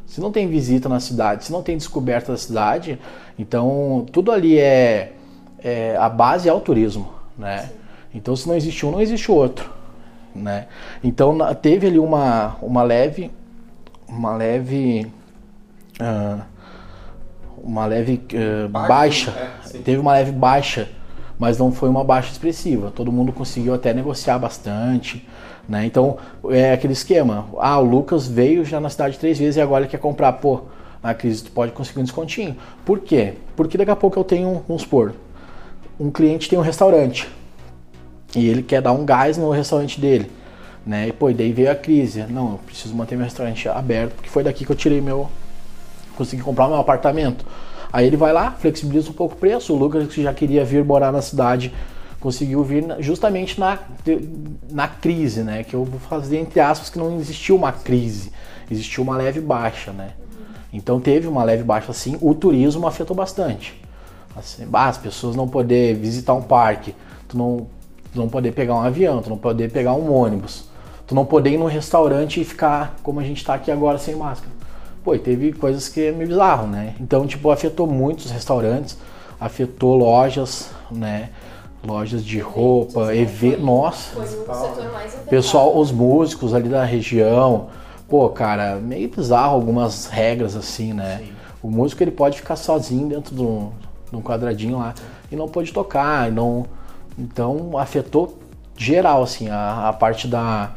Se 0.08 0.20
não 0.20 0.32
tem 0.32 0.48
visita 0.48 0.90
na 0.90 1.00
cidade, 1.00 1.46
se 1.46 1.52
não 1.52 1.62
tem 1.62 1.78
descoberta 1.78 2.32
da 2.32 2.38
cidade, 2.38 3.00
então 3.38 4.08
tudo 4.12 4.32
ali 4.32 4.58
é, 4.58 5.14
é 5.60 5.96
a 5.98 6.10
base 6.10 6.50
é 6.50 6.54
o 6.54 6.60
turismo, 6.60 7.14
né? 7.38 7.70
Então 8.12 8.36
se 8.36 8.48
não 8.48 8.56
existe 8.56 8.84
um, 8.88 8.92
não 8.92 9.02
existe 9.02 9.32
o 9.32 9.36
outro, 9.36 9.70
né? 10.34 10.66
Então 11.04 11.38
teve 11.62 11.86
ali 11.86 12.00
uma, 12.00 12.56
uma 12.60 12.82
leve 12.82 13.30
uma 14.08 14.36
leve 14.36 15.12
uh, 16.02 16.42
uma 17.64 17.86
leve 17.86 18.22
uh, 18.34 18.70
baixa, 18.70 19.32
é, 19.32 19.78
teve 19.80 19.98
uma 19.98 20.14
leve 20.14 20.32
baixa, 20.32 20.88
mas 21.40 21.58
não 21.58 21.72
foi 21.72 21.90
uma 21.90 22.04
baixa 22.04 22.32
expressiva. 22.32 22.92
Todo 22.92 23.12
mundo 23.12 23.32
conseguiu 23.32 23.74
até 23.74 23.94
negociar 23.94 24.38
bastante, 24.38 25.28
né? 25.68 25.86
Então 25.86 26.18
é 26.50 26.74
aquele 26.74 26.94
esquema. 26.94 27.48
Ah, 27.58 27.80
o 27.80 27.84
Lucas 27.84 28.28
veio 28.28 28.64
já 28.64 28.80
na 28.80 28.90
cidade 28.90 29.18
três 29.18 29.40
vezes 29.40 29.58
e 29.58 29.62
agora 29.62 29.84
ele 29.84 29.90
quer 29.90 29.98
comprar, 29.98 30.34
pô, 30.34 30.62
na 31.02 31.14
crise 31.14 31.44
tu 31.44 31.52
pode 31.52 31.72
conseguir 31.72 32.00
um 32.00 32.04
descontinho. 32.04 32.56
Por 32.86 33.00
quê? 33.00 33.34
Porque 33.56 33.78
daqui 33.78 33.92
a 33.92 33.96
pouco 33.96 34.20
eu 34.20 34.24
tenho, 34.24 34.64
vamos 34.68 34.84
supor, 34.84 35.14
um 36.00 36.12
cliente 36.12 36.48
tem 36.48 36.60
um 36.60 36.62
restaurante 36.62 37.28
e 38.36 38.48
ele 38.48 38.62
quer 38.62 38.82
dar 38.82 38.92
um 38.92 39.06
gás 39.06 39.38
no 39.38 39.50
restaurante 39.50 40.00
dele 40.00 40.30
né? 40.86 41.08
E 41.08 41.14
pô, 41.14 41.32
daí 41.32 41.52
veio 41.52 41.72
a 41.72 41.76
crise. 41.76 42.24
Não, 42.30 42.54
eu 42.54 42.60
preciso 42.60 42.94
manter 42.94 43.16
meu 43.16 43.26
restaurante 43.26 43.68
aberto, 43.68 44.14
porque 44.16 44.30
foi 44.30 44.44
daqui 44.44 44.66
que 44.66 44.72
eu 44.72 44.76
tirei 44.76 45.02
meu. 45.02 45.30
consegui 46.16 46.44
comprar 46.44 46.68
meu 46.68 46.78
apartamento. 46.78 47.46
Aí 47.92 48.06
ele 48.06 48.18
vai 48.18 48.32
lá, 48.32 48.52
flexibiliza 48.52 49.10
um 49.10 49.14
pouco 49.14 49.36
o 49.36 49.38
preço. 49.38 49.74
O 49.74 49.78
Lucas, 49.78 50.08
que 50.14 50.22
já 50.22 50.34
queria 50.34 50.64
vir 50.64 50.84
morar 50.84 51.12
na 51.12 51.22
cidade, 51.22 51.74
conseguiu 52.20 52.64
vir 52.64 52.84
justamente 53.00 53.60
na, 53.60 53.80
na 54.70 54.88
crise, 54.88 55.42
né? 55.42 55.64
Que 55.64 55.74
eu 55.74 55.84
vou 55.84 56.00
fazer 56.00 56.38
entre 56.38 56.60
aspas 56.60 56.90
que 56.90 57.00
não 57.00 57.18
existiu 57.18 57.56
uma 57.56 57.72
crise, 57.72 58.32
existiu 58.70 59.04
uma 59.04 59.18
leve 59.18 59.40
baixa, 59.40 59.92
né? 59.92 60.12
Então 60.72 61.00
teve 61.00 61.28
uma 61.28 61.44
leve 61.44 61.64
baixa 61.64 61.92
assim. 61.92 62.18
O 62.22 62.34
turismo 62.36 62.86
afetou 62.86 63.16
bastante. 63.16 63.82
Assim, 64.36 64.68
as 64.72 64.98
pessoas 64.98 65.36
não 65.36 65.48
poder 65.48 65.96
visitar 65.96 66.34
um 66.34 66.42
parque, 66.42 66.94
tu 67.30 67.38
não, 67.38 67.68
tu 68.12 68.20
não 68.20 68.28
poder 68.28 68.52
pegar 68.52 68.76
um 68.76 68.82
avião, 68.82 69.22
tu 69.22 69.30
não 69.30 69.38
poder 69.38 69.72
pegar 69.72 69.94
um 69.94 70.14
ônibus 70.14 70.66
tu 71.08 71.14
não 71.14 71.26
poder 71.26 71.52
ir 71.52 71.58
num 71.58 71.66
restaurante 71.66 72.42
e 72.42 72.44
ficar 72.44 72.96
como 73.04 73.20
a 73.20 73.24
gente 73.24 73.38
está 73.38 73.54
aqui 73.54 73.72
agora 73.72 73.98
sem 73.98 74.16
máscara. 74.16 74.52
Pô, 75.04 75.14
e 75.14 75.20
teve 75.20 75.54
coisas 75.54 75.88
que 75.88 76.08
é 76.08 76.12
meio 76.12 76.30
bizarro, 76.30 76.68
né? 76.68 76.96
Então, 77.00 77.28
tipo, 77.28 77.52
afetou 77.52 77.86
muitos 77.86 78.32
restaurantes, 78.32 78.98
afetou 79.40 79.96
lojas, 79.96 80.72
né? 80.90 81.30
Lojas 81.86 82.26
de 82.26 82.40
roupa, 82.40 83.16
evento. 83.16 83.62
Nossa. 83.62 84.16
Foi 84.16 84.24
o 84.24 84.28
setor 84.28 84.92
mais 84.92 85.06
afetado. 85.06 85.30
Pessoal, 85.30 85.78
os 85.78 85.92
músicos 85.92 86.56
ali 86.56 86.68
da 86.68 86.84
região. 86.84 87.68
Pô, 88.10 88.28
cara, 88.30 88.78
meio 88.78 89.08
bizarro 89.10 89.54
algumas 89.54 90.08
regras 90.08 90.56
assim, 90.56 90.94
né? 90.94 91.20
Sim. 91.20 91.32
O 91.62 91.70
músico 91.70 92.02
ele 92.04 92.12
pode 92.12 92.38
ficar 92.38 92.56
sozinho 92.56 93.08
dentro 93.08 93.36
de 93.36 93.42
um, 93.42 93.72
de 94.10 94.16
um 94.16 94.22
quadradinho 94.22 94.80
lá 94.80 94.96
e 95.32 95.36
não 95.36 95.48
pode 95.48 95.72
tocar, 95.72 96.30
e 96.30 96.32
não. 96.32 96.66
Então 97.18 97.78
afetou 97.78 98.40
geral 98.76 99.24
assim 99.24 99.50
a, 99.50 99.90
a 99.90 99.94
parte 99.94 100.28
da 100.28 100.72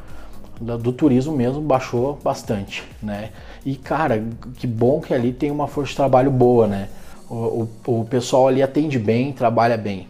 do 0.60 0.92
turismo 0.92 1.36
mesmo 1.36 1.60
baixou 1.60 2.18
bastante, 2.22 2.84
né? 3.02 3.30
E 3.64 3.76
cara, 3.76 4.24
que 4.56 4.66
bom 4.66 5.00
que 5.00 5.14
ali 5.14 5.32
tem 5.32 5.50
uma 5.50 5.66
força 5.66 5.90
de 5.90 5.96
trabalho 5.96 6.30
boa, 6.30 6.66
né? 6.66 6.88
O, 7.30 7.68
o, 7.86 8.00
o 8.00 8.04
pessoal 8.04 8.48
ali 8.48 8.62
atende 8.62 8.98
bem, 8.98 9.32
trabalha 9.32 9.76
bem, 9.76 10.08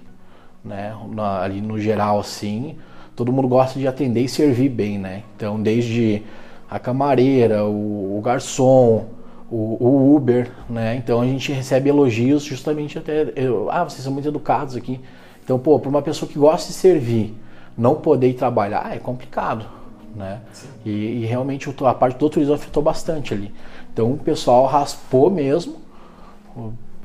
né? 0.64 0.94
Na, 1.10 1.42
ali 1.42 1.60
no 1.60 1.78
geral 1.78 2.20
assim, 2.20 2.76
todo 3.14 3.32
mundo 3.32 3.48
gosta 3.48 3.78
de 3.78 3.86
atender 3.86 4.22
e 4.22 4.28
servir 4.28 4.68
bem, 4.68 4.98
né? 4.98 5.22
Então 5.36 5.60
desde 5.60 6.22
a 6.70 6.78
camareira, 6.78 7.64
o, 7.64 8.18
o 8.18 8.20
garçom, 8.22 9.06
o, 9.50 10.14
Uber, 10.14 10.50
né? 10.68 10.96
Então 10.96 11.20
a 11.20 11.24
gente 11.24 11.52
recebe 11.52 11.88
elogios 11.88 12.42
justamente 12.42 12.98
até, 12.98 13.32
eu, 13.34 13.70
ah, 13.70 13.84
vocês 13.84 14.02
são 14.02 14.12
muito 14.12 14.28
educados 14.28 14.76
aqui. 14.76 15.00
Então, 15.42 15.58
pô, 15.58 15.78
para 15.78 15.88
uma 15.88 16.02
pessoa 16.02 16.30
que 16.30 16.38
gosta 16.38 16.68
de 16.68 16.74
servir, 16.74 17.34
não 17.76 17.94
poder 17.94 18.28
ir 18.28 18.34
trabalhar 18.34 18.94
é 18.94 18.98
complicado, 18.98 19.64
né? 20.18 20.40
E, 20.84 20.90
e, 20.90 21.26
realmente 21.26 21.72
a 21.84 21.94
parte 21.94 22.18
do 22.18 22.28
turismo 22.28 22.54
afetou 22.54 22.82
bastante 22.82 23.32
ali. 23.32 23.54
Então 23.92 24.12
o 24.12 24.18
pessoal 24.18 24.66
raspou 24.66 25.30
mesmo, 25.30 25.76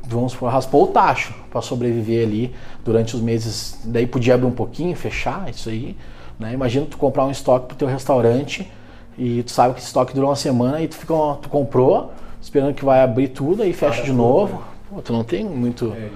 vamos 0.04 0.34
supor, 0.34 0.52
raspou 0.52 0.84
o 0.84 0.88
tacho 0.88 1.34
para 1.50 1.62
sobreviver 1.62 2.28
ali 2.28 2.56
durante 2.84 3.16
os 3.16 3.22
meses. 3.22 3.80
Daí 3.86 4.08
podia 4.08 4.34
abrir 4.34 4.48
um 4.48 4.52
pouquinho, 4.52 4.96
fechar 4.96 5.50
isso 5.50 5.70
aí. 5.70 5.96
Né? 6.40 6.54
Imagina 6.54 6.86
tu 6.88 6.98
comprar 6.98 7.26
um 7.26 7.32
estoque 7.32 7.68
para 7.68 7.76
o 7.76 7.78
teu 7.78 7.88
restaurante 7.88 8.70
e 9.18 9.44
tu 9.44 9.52
sabe 9.52 9.76
que 9.76 9.80
esse 9.80 9.88
estoque 9.88 10.14
durou 10.14 10.30
uma 10.30 10.36
semana 10.36 10.82
e 10.82 10.88
tu, 10.88 10.96
fica, 10.96 11.14
tu 11.42 11.48
comprou 11.50 12.12
esperando 12.42 12.74
que 12.74 12.84
vai 12.84 13.02
abrir 13.02 13.30
tudo 13.30 13.64
aí 13.64 13.72
fecha 13.72 14.04
de 14.04 14.12
novo. 14.12 14.58
Né? 14.58 14.64
Pô, 14.90 15.02
tu 15.02 15.14
não 15.14 15.24
tem 15.24 15.46
muito. 15.46 15.94
É, 15.94 16.10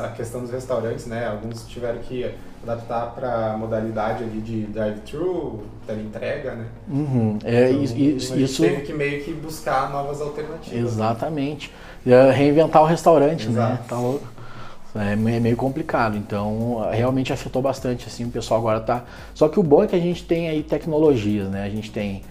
a 0.00 0.08
questão 0.08 0.40
dos 0.40 0.50
restaurantes, 0.50 1.06
né? 1.06 1.26
Alguns 1.26 1.66
tiveram 1.66 1.98
que 2.00 2.30
adaptar 2.64 3.14
para 3.14 3.52
a 3.52 3.56
modalidade 3.56 4.24
ali 4.24 4.40
de 4.40 4.62
drive-thru, 4.66 5.62
entrega, 5.92 6.54
né? 6.54 6.66
Uhum. 6.88 7.38
É, 7.44 7.70
então, 7.70 7.82
isso, 7.82 8.36
isso 8.36 8.62
teve 8.62 8.82
que 8.82 8.92
meio 8.92 9.22
que 9.22 9.32
buscar 9.32 9.90
novas 9.90 10.20
alternativas. 10.20 10.92
Exatamente. 10.92 11.70
Né? 12.04 12.30
Reinventar 12.30 12.82
o 12.82 12.86
restaurante, 12.86 13.46
né? 13.48 13.52
Exato. 13.52 13.72
né? 13.72 13.80
Tá 13.88 13.98
louco. 13.98 14.34
É 14.96 15.16
meio 15.16 15.56
complicado, 15.56 16.16
então 16.16 16.88
realmente 16.92 17.32
afetou 17.32 17.60
bastante, 17.60 18.06
assim, 18.06 18.26
o 18.26 18.30
pessoal 18.30 18.60
agora 18.60 18.78
tá... 18.78 19.02
Só 19.34 19.48
que 19.48 19.58
o 19.58 19.62
bom 19.62 19.82
é 19.82 19.88
que 19.88 19.96
a 19.96 20.00
gente 20.00 20.24
tem 20.24 20.48
aí 20.48 20.62
tecnologias, 20.62 21.48
né? 21.48 21.64
A 21.64 21.68
gente 21.68 21.90
tem, 21.90 22.22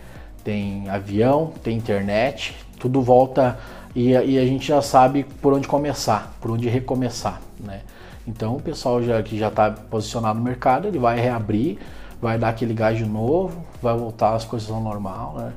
tem 0.46 0.90
avião, 0.90 1.52
tem 1.62 1.76
internet, 1.78 2.56
tudo 2.80 3.02
volta 3.02 3.60
e, 3.94 4.12
e 4.12 4.40
a 4.40 4.46
gente 4.46 4.66
já 4.66 4.82
sabe 4.82 5.26
por 5.42 5.52
onde 5.52 5.68
começar, 5.68 6.34
por 6.40 6.52
onde 6.52 6.70
recomeçar, 6.70 7.42
né? 7.60 7.82
Então 8.28 8.56
o 8.56 8.62
pessoal 8.62 9.02
já, 9.04 9.22
que 9.22 9.38
já 9.38 9.50
está 9.50 9.72
posicionado 9.72 10.40
no 10.40 10.46
mercado, 10.46 10.88
ele 10.88 10.98
vai 10.98 11.20
reabrir, 11.20 11.78
vai 12.22 12.38
dar 12.38 12.50
aquele 12.50 12.74
gás 12.74 12.98
de 12.98 13.06
novo, 13.06 13.64
vai 13.82 13.96
voltar 13.96 14.34
as 14.34 14.46
coisas 14.46 14.70
ao 14.70 14.80
normal, 14.80 15.36
né? 15.38 15.54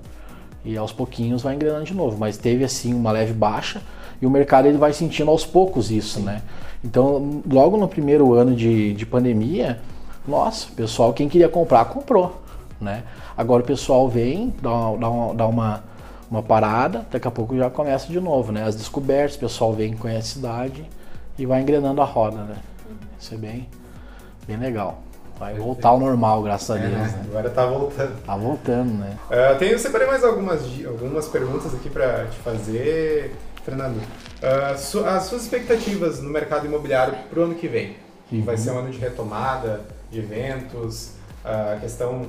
E 0.65 0.77
aos 0.77 0.93
pouquinhos 0.93 1.43
vai 1.43 1.55
engrenando 1.55 1.85
de 1.85 1.95
novo. 1.95 2.19
Mas 2.19 2.37
teve 2.37 2.65
assim 2.65 2.93
uma 2.93 3.13
leve 3.13 3.33
baixa 3.33 3.81
e 4.21 4.27
o 4.27 4.31
mercado 4.31 4.67
ele 4.67 4.79
vai 4.79 4.93
sentindo 4.93 5.31
aos 5.31 5.47
poucos 5.47 5.93
isso, 5.93 6.19
né? 6.21 6.43
Então, 6.85 7.43
logo 7.49 7.77
no 7.77 7.87
primeiro 7.87 8.35
ano 8.35 8.55
de, 8.55 8.93
de 8.95 9.07
pandemia, 9.07 9.81
nossa, 10.27 10.69
o 10.69 10.73
pessoal, 10.73 11.13
quem 11.13 11.29
queria 11.29 11.49
comprar, 11.49 11.85
comprou, 11.85 12.43
né? 12.81 13.05
Agora 13.37 13.63
o 13.63 13.67
pessoal 13.67 14.09
vem, 14.09 14.53
dá, 14.61 14.71
dá, 14.99 15.09
uma, 15.09 15.35
dá 15.35 15.47
uma, 15.47 15.85
uma 16.29 16.43
parada, 16.43 17.07
daqui 17.11 17.29
a 17.29 17.31
pouco 17.31 17.57
já 17.57 17.71
começa 17.71 18.09
de 18.09 18.21
novo, 18.21 18.51
né? 18.51 18.65
As 18.65 18.75
descobertas, 18.75 19.37
o 19.37 19.39
pessoal 19.39 19.73
vem, 19.73 19.97
conhece 19.97 20.33
a 20.33 20.35
cidade 20.35 20.85
e 21.39 21.47
vai 21.47 21.61
engrenando 21.63 22.01
a 22.01 22.05
roda, 22.05 22.39
né? 22.39 22.57
Isso 23.19 23.35
é 23.35 23.37
bem, 23.37 23.69
bem 24.47 24.57
legal. 24.57 25.03
Vai 25.39 25.55
voltar 25.55 25.89
ao 25.91 26.01
normal, 26.01 26.43
graças 26.43 26.71
a 26.71 26.79
É, 26.79 26.83
Deus. 26.83 26.93
né? 26.95 27.09
Né? 27.09 27.25
Agora 27.29 27.51
tá 27.51 27.67
voltando. 27.67 28.23
Tá 28.25 28.37
voltando, 28.37 28.95
né? 28.95 29.19
Uh, 29.31 29.59
tenho, 29.59 29.79
separei 29.79 30.07
mais 30.07 30.25
algumas, 30.25 30.63
algumas 30.87 31.29
perguntas 31.29 31.75
aqui 31.75 31.91
para 31.91 32.27
te 32.27 32.39
fazer, 32.39 33.35
Fernando. 33.63 33.97
Uh, 33.99 34.79
su- 34.79 35.05
as 35.05 35.25
suas 35.25 35.43
expectativas 35.43 36.23
no 36.23 36.31
mercado 36.31 36.65
imobiliário 36.67 37.15
para 37.29 37.41
o 37.41 37.43
ano 37.45 37.55
que 37.55 37.69
vem? 37.69 37.97
Uhum. 38.33 38.45
Vai 38.45 38.57
ser 38.57 38.71
um 38.71 38.79
ano 38.79 38.91
de 38.91 38.99
retomada, 38.99 39.83
de 40.11 40.21
eventos, 40.21 41.11
uh, 41.45 41.75
a 41.75 41.79
questão 41.81 42.23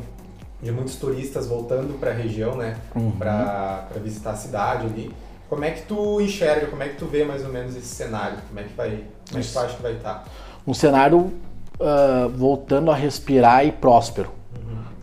de 0.62 0.72
muitos 0.72 0.96
turistas 0.96 1.48
voltando 1.48 1.98
para 2.00 2.12
a 2.12 2.14
região, 2.14 2.56
né? 2.58 2.76
Uhum. 2.94 3.12
Para 3.12 3.86
visitar 4.04 4.32
a 4.32 4.36
cidade 4.36 4.86
ali. 4.86 5.14
Como 5.50 5.64
é 5.64 5.72
que 5.72 5.84
tu 5.84 6.20
enxerga, 6.22 6.68
como 6.68 6.84
é 6.84 6.90
que 6.90 6.98
tu 6.98 7.06
vê 7.06 7.24
mais 7.24 7.44
ou 7.46 7.52
menos 7.52 7.76
esse 7.76 7.88
cenário? 7.88 8.38
Como 8.48 8.60
é 8.60 8.64
que 8.64 8.74
vai, 8.74 9.04
como 9.30 9.40
é 9.40 9.44
que 9.46 9.52
tu 9.52 9.60
acha 9.60 9.76
que 9.76 9.82
vai 9.82 9.94
estar? 9.94 10.26
um 10.66 10.74
cenário 10.74 11.34
ah, 11.80 12.30
voltando 12.36 12.92
a 12.92 12.96
respirar 12.96 13.66
e 13.66 13.72
próspero. 13.72 14.30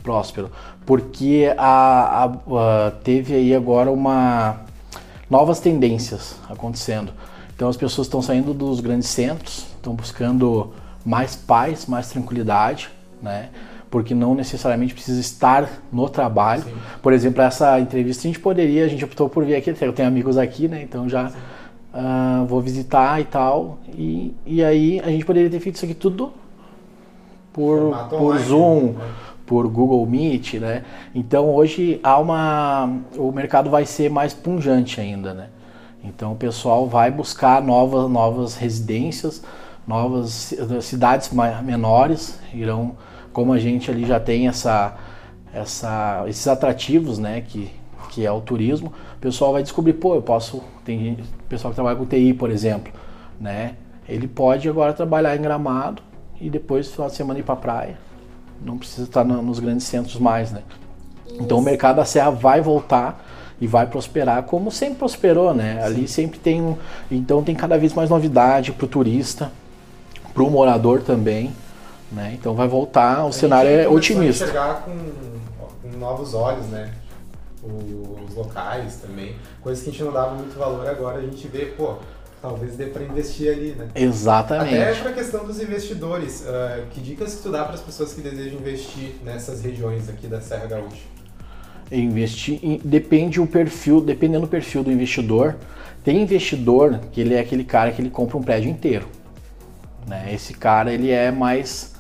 Próspero. 0.03 0.51
Porque 0.85 1.51
a, 1.57 2.25
a- 2.25 2.25
a- 2.27 2.91
teve 3.03 3.35
aí 3.35 3.55
agora 3.55 3.91
uma 3.91 4.61
novas 5.31 5.61
tendências 5.61 6.37
acontecendo. 6.51 7.13
Então 7.57 7.69
as 7.71 7.77
pessoas 7.79 8.07
estão 8.07 8.21
saindo 8.21 8.53
dos 8.53 8.81
grandes 8.81 9.09
centros, 9.09 9.65
estão 9.77 9.95
buscando 9.95 10.75
mais 11.07 11.35
paz, 11.35 11.87
mais 11.87 12.09
tranquilidade, 12.11 12.91
né? 13.23 13.49
Porque 13.95 14.13
não 14.13 14.35
necessariamente 14.35 14.93
precisa 14.93 15.21
estar 15.21 15.69
no 15.93 16.09
trabalho. 16.09 16.65
Por 17.01 17.13
exemplo, 17.13 17.41
essa 17.41 17.79
entrevista 17.79 18.27
a 18.27 18.27
gente 18.27 18.41
poderia, 18.41 18.85
a 18.85 18.89
gente 18.89 19.05
optou 19.05 19.29
por 19.29 19.45
vir 19.45 19.55
aqui, 19.55 19.73
eu 19.81 19.93
tenho 19.93 20.09
amigos 20.09 20.37
aqui, 20.37 20.67
né? 20.67 20.83
Então 20.83 21.09
já 21.09 21.31
ah, 21.93 22.45
vou 22.49 22.61
visitar 22.61 23.21
e 23.21 23.25
tal. 23.25 23.79
E, 23.97 24.35
e 24.45 24.65
aí 24.65 24.99
a 24.99 25.07
gente 25.11 25.25
poderia 25.25 25.49
ter 25.49 25.61
feito 25.61 25.77
isso 25.77 25.85
aqui 25.85 25.95
tudo 25.95 26.33
por, 27.53 27.79
Formato 27.79 28.17
por 28.17 28.33
online, 28.33 28.45
Zoom, 28.45 28.81
né? 28.95 29.05
por 29.47 29.69
Google 29.69 30.05
Meet, 30.07 30.55
né? 30.55 30.83
Então 31.15 31.55
hoje 31.55 32.01
há 32.03 32.19
uma, 32.19 32.99
o 33.17 33.31
mercado 33.31 33.71
vai 33.71 33.87
ser 33.87 34.11
mais 34.11 34.35
punjante 34.35 35.01
ainda, 35.01 35.33
né? 35.33 35.47
Então 36.03 36.33
o 36.33 36.37
pessoal 36.37 36.89
vai 36.89 37.13
buscar 37.13 37.63
novas, 37.63 38.11
novas 38.11 38.57
residências, 38.57 39.41
novas 39.87 40.31
ci- 40.33 40.59
cidades 40.83 41.31
menores 41.63 42.41
irão, 42.53 42.97
como 43.35 43.53
a 43.53 43.59
gente 43.59 43.91
ali 43.91 44.07
já 44.07 44.19
tem 44.19 44.49
essa, 44.49 44.95
essa, 45.53 46.25
esses 46.27 46.49
atrativos, 46.49 47.19
né? 47.19 47.43
Que, 47.47 47.71
que 48.11 48.25
é 48.25 48.31
o 48.31 48.41
turismo, 48.41 48.93
o 49.17 49.21
pessoal 49.21 49.53
vai 49.53 49.63
descobrir, 49.63 49.95
pô, 49.95 50.15
eu 50.15 50.23
posso, 50.23 50.63
tem 50.85 50.99
gente, 51.01 51.25
pessoal 51.49 51.73
que 51.73 51.75
trabalha 51.75 51.97
com 51.99 52.07
TI, 52.07 52.33
por 52.33 52.49
exemplo, 52.51 52.93
né? 53.41 53.75
Ele 54.09 54.29
pode 54.29 54.69
agora 54.69 54.93
trabalhar 54.93 55.37
em 55.37 55.43
Gramado 55.43 56.01
e 56.41 56.49
depois, 56.49 56.91
final 56.91 57.09
de 57.09 57.17
semana, 57.17 57.41
ir 57.41 57.43
para 57.43 57.57
praia. 57.57 57.99
Não 58.65 58.79
precisa 58.79 59.03
estar 59.03 59.25
no- 59.25 59.43
nos 59.43 59.59
grandes 59.59 59.85
centros 59.87 60.17
mais, 60.17 60.53
né? 60.53 60.63
Então 61.41 61.59
o 61.59 61.63
mercado 61.63 61.97
da 61.97 62.05
Serra 62.05 62.31
vai 62.31 62.61
voltar 62.61 63.25
e 63.61 63.67
vai 63.67 63.87
prosperar 63.87 64.43
como 64.45 64.71
sempre 64.71 64.99
prosperou, 64.99 65.53
né? 65.53 65.83
Ali 65.83 66.07
sempre 66.07 66.39
tem 66.39 66.61
um, 66.63 66.77
então 67.11 67.43
tem 67.43 67.55
cada 67.55 67.77
vez 67.77 67.93
mais 67.95 68.09
novidade 68.11 68.71
para 68.73 68.85
o 68.85 68.89
turista, 68.89 69.51
para 70.33 70.43
o 70.45 70.51
morador 70.51 71.03
também, 71.03 71.51
né? 72.15 72.33
Então 72.39 72.55
vai 72.55 72.69
voltar, 72.69 73.25
o 73.27 73.33
cenário 73.33 73.71
é 73.71 73.89
otimista. 73.89 74.45
A 74.45 74.49
enxergar 74.49 74.75
com, 74.85 74.97
com 75.83 75.99
novos 75.99 76.35
olhos, 76.35 76.67
né? 76.67 76.93
Os 77.63 78.35
locais 78.35 78.97
também. 78.97 79.37
Coisas 79.63 79.83
que 79.83 79.91
a 79.91 79.93
gente 79.93 80.05
não 80.05 80.13
dava 80.13 80.35
muito 80.35 80.59
valor, 80.59 80.87
agora 80.87 81.19
a 81.19 81.23
gente 81.23 81.49
vê, 81.49 81.67
pô, 81.67 81.95
talvez 82.43 82.77
dê 82.77 82.87
para 82.87 83.03
investir 83.03 83.51
ali, 83.51 83.71
né? 83.71 83.87
Até 83.91 84.03
Exatamente. 84.03 85.01
para 85.01 85.11
a 85.11 85.15
questão 85.15 85.45
dos 85.47 85.61
investidores, 85.61 86.45
ah, 86.47 86.85
que 86.91 87.01
dicas 87.01 87.35
que 87.37 87.43
tu 87.43 87.51
dá 87.51 87.65
para 87.65 87.75
as 87.75 87.81
pessoas 87.81 88.13
que 88.13 88.21
desejam 88.21 88.59
investir 88.61 89.17
nessas 89.25 89.63
regiões 89.63 90.09
aqui 90.11 90.27
da 90.27 90.41
Serra 90.43 90.67
Gaúcha? 90.67 91.03
Investir 91.91 92.59
em- 92.63 92.81
depende 92.85 93.41
o 93.41 93.47
perfil, 93.47 94.01
dependendo 94.01 94.43
do 94.43 94.49
perfil 94.49 94.83
do 94.85 94.93
investidor. 94.93 95.57
Tem 96.03 96.21
investidor 96.21 96.99
que 97.13 97.21
ele 97.21 97.35
é 97.35 97.41
aquele 97.41 97.65
cara 97.65 97.93
que 97.93 98.03
ele 98.03 98.11
compra 98.11 98.37
um 98.37 98.43
prédio 98.43 98.71
inteiro. 98.71 99.09
Né? 100.07 100.35
Esse 100.35 100.53
cara 100.53 100.93
ele 100.93 101.11
é 101.11 101.31
mais 101.31 101.94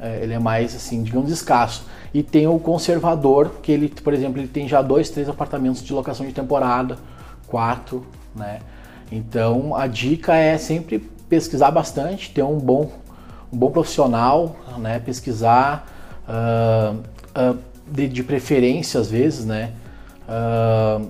é, 0.00 0.22
ele 0.22 0.34
é 0.34 0.38
mais 0.38 0.74
assim, 0.74 1.02
digamos, 1.02 1.30
escasso. 1.30 1.84
E 2.12 2.22
tem 2.22 2.46
o 2.46 2.58
conservador, 2.58 3.50
que 3.62 3.72
ele, 3.72 3.88
por 3.88 4.12
exemplo, 4.14 4.40
ele 4.40 4.48
tem 4.48 4.68
já 4.68 4.82
dois, 4.82 5.10
três 5.10 5.28
apartamentos 5.28 5.82
de 5.82 5.92
locação 5.92 6.26
de 6.26 6.32
temporada, 6.32 6.98
quatro, 7.46 8.06
né? 8.34 8.60
Então 9.10 9.74
a 9.74 9.86
dica 9.86 10.34
é 10.34 10.58
sempre 10.58 10.98
pesquisar 11.28 11.70
bastante, 11.70 12.30
ter 12.30 12.42
um 12.42 12.58
bom, 12.58 12.90
um 13.52 13.56
bom 13.56 13.70
profissional, 13.70 14.56
né? 14.78 14.98
Pesquisar 14.98 15.86
ah, 16.28 16.94
ah, 17.34 17.54
de, 17.86 18.08
de 18.08 18.22
preferência 18.22 19.00
às 19.00 19.10
vezes, 19.10 19.44
né? 19.44 19.72
Ah, 20.28 21.00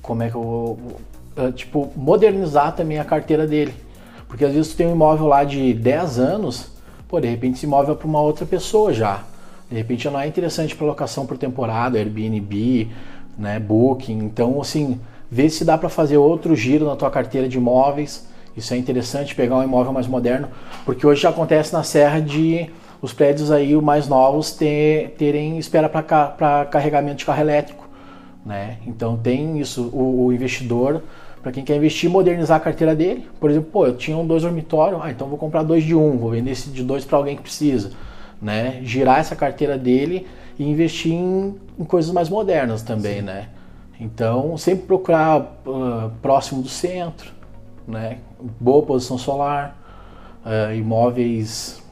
como 0.00 0.22
é 0.22 0.30
que 0.30 0.34
eu 0.34 0.42
vou. 0.42 1.52
tipo, 1.52 1.92
modernizar 1.96 2.74
também 2.74 2.98
a 2.98 3.04
carteira 3.04 3.46
dele. 3.46 3.74
Porque 4.26 4.44
às 4.44 4.52
vezes 4.52 4.72
tu 4.72 4.76
tem 4.76 4.86
um 4.86 4.92
imóvel 4.92 5.26
lá 5.26 5.44
de 5.44 5.74
10 5.74 6.18
anos, 6.18 6.72
pô, 7.12 7.20
de 7.20 7.28
repente 7.28 7.56
esse 7.56 7.66
imóvel 7.66 7.92
é 7.92 7.96
para 7.98 8.08
uma 8.08 8.22
outra 8.22 8.46
pessoa 8.46 8.90
já. 8.90 9.22
De 9.70 9.76
repente 9.76 10.08
não 10.08 10.18
é 10.18 10.26
interessante 10.26 10.74
para 10.74 10.86
locação 10.86 11.26
por 11.26 11.36
temporada, 11.36 11.98
Airbnb, 11.98 12.88
né, 13.36 13.58
Booking. 13.58 14.16
Então, 14.16 14.58
assim, 14.62 14.98
vê 15.30 15.50
se 15.50 15.62
dá 15.62 15.76
para 15.76 15.90
fazer 15.90 16.16
outro 16.16 16.56
giro 16.56 16.86
na 16.86 16.96
tua 16.96 17.10
carteira 17.10 17.46
de 17.46 17.58
imóveis. 17.58 18.26
Isso 18.56 18.72
é 18.72 18.78
interessante, 18.78 19.34
pegar 19.34 19.58
um 19.58 19.62
imóvel 19.62 19.92
mais 19.92 20.06
moderno, 20.06 20.48
porque 20.86 21.06
hoje 21.06 21.20
já 21.20 21.28
acontece 21.28 21.70
na 21.74 21.82
Serra 21.82 22.18
de 22.18 22.70
os 23.02 23.12
prédios 23.12 23.50
aí 23.50 23.74
mais 23.76 24.08
novos 24.08 24.52
ter, 24.52 25.14
terem 25.18 25.58
espera 25.58 25.90
para 25.90 26.64
carregamento 26.64 27.16
de 27.16 27.26
carro 27.26 27.42
elétrico 27.42 27.82
né? 28.44 28.78
Então 28.86 29.16
tem 29.16 29.58
isso, 29.60 29.88
o, 29.92 30.26
o 30.26 30.32
investidor, 30.32 31.02
para 31.42 31.50
quem 31.52 31.64
quer 31.64 31.76
investir, 31.76 32.08
modernizar 32.08 32.56
a 32.56 32.60
carteira 32.60 32.94
dele. 32.94 33.28
Por 33.40 33.50
exemplo, 33.50 33.68
pô, 33.72 33.86
eu 33.86 33.96
tinha 33.96 34.16
um 34.16 34.26
dois 34.26 34.42
dormitórios, 34.42 35.00
ah, 35.02 35.10
então 35.10 35.26
vou 35.28 35.36
comprar 35.38 35.62
dois 35.62 35.82
de 35.84 35.94
um, 35.94 36.16
vou 36.16 36.30
vender 36.30 36.52
esse 36.52 36.70
de 36.70 36.82
dois 36.84 37.04
para 37.04 37.18
alguém 37.18 37.36
que 37.36 37.42
precisa, 37.42 37.90
né? 38.40 38.80
Girar 38.84 39.18
essa 39.18 39.34
carteira 39.34 39.76
dele 39.76 40.26
e 40.58 40.64
investir 40.64 41.12
em, 41.12 41.54
em 41.78 41.84
coisas 41.84 42.12
mais 42.12 42.28
modernas 42.28 42.82
também, 42.82 43.20
né? 43.22 43.48
Então 44.00 44.56
sempre 44.56 44.86
procurar 44.86 45.60
ah, 45.66 46.10
próximo 46.22 46.62
do 46.62 46.68
centro, 46.68 47.32
né? 47.86 48.18
Boa 48.60 48.82
posição 48.84 49.18
solar, 49.18 49.76
ah, 50.44 50.72
imóveis 50.74 51.82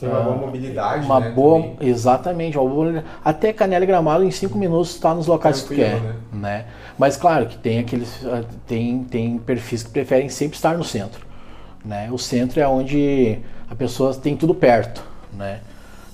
Tem 0.00 0.08
uma 0.08 0.20
boa 0.20 0.36
mobilidade, 0.36 1.04
uma 1.06 1.20
né? 1.20 1.30
boa, 1.30 1.60
também. 1.62 1.76
exatamente, 1.88 2.58
uma 2.58 2.68
boa- 2.68 3.04
até 3.24 3.52
Canela 3.52 3.84
e 3.84 3.86
Gramado 3.86 4.24
em 4.24 4.30
cinco 4.30 4.56
minutos 4.58 4.94
está 4.94 5.14
nos 5.14 5.26
locais 5.26 5.60
que 5.62 5.68
tu 5.68 5.74
quer, 5.74 5.90
Tranquilo, 6.00 6.14
né? 6.32 6.64
Mas 6.98 7.16
claro 7.16 7.46
que 7.46 7.56
tem 7.56 7.78
aqueles, 7.78 8.24
ah, 8.26 8.44
tem 8.66 9.04
tem 9.04 9.38
perfis 9.38 9.82
que 9.82 9.90
preferem 9.90 10.28
sempre 10.28 10.56
estar 10.56 10.76
no 10.76 10.84
centro, 10.84 11.24
né? 11.84 12.10
O 12.10 12.18
centro 12.18 12.60
é 12.60 12.68
onde 12.68 13.38
a 13.68 13.74
pessoa 13.74 14.14
tem 14.14 14.36
tudo 14.36 14.54
perto, 14.54 15.02
né? 15.32 15.60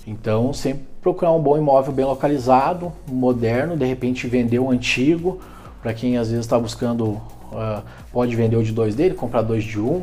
Então 0.07 0.53
sempre 0.53 0.85
procurar 1.03 1.33
um 1.33 1.41
bom 1.41 1.57
imóvel 1.57 1.93
bem 1.93 2.05
localizado, 2.05 2.93
moderno, 3.07 3.77
de 3.77 3.85
repente 3.85 4.27
vender 4.27 4.59
o 4.59 4.71
antigo, 4.71 5.41
para 5.83 5.95
quem 5.95 6.17
às 6.17 6.29
vezes 6.29 6.45
está 6.45 6.59
buscando, 6.59 7.21
ah, 7.53 7.83
pode 8.13 8.35
vender 8.35 8.57
o 8.57 8.63
de 8.63 8.73
dois 8.73 8.95
dele, 8.95 9.15
comprar 9.15 9.43
dois 9.43 9.65
de 9.65 9.81
um, 9.81 10.03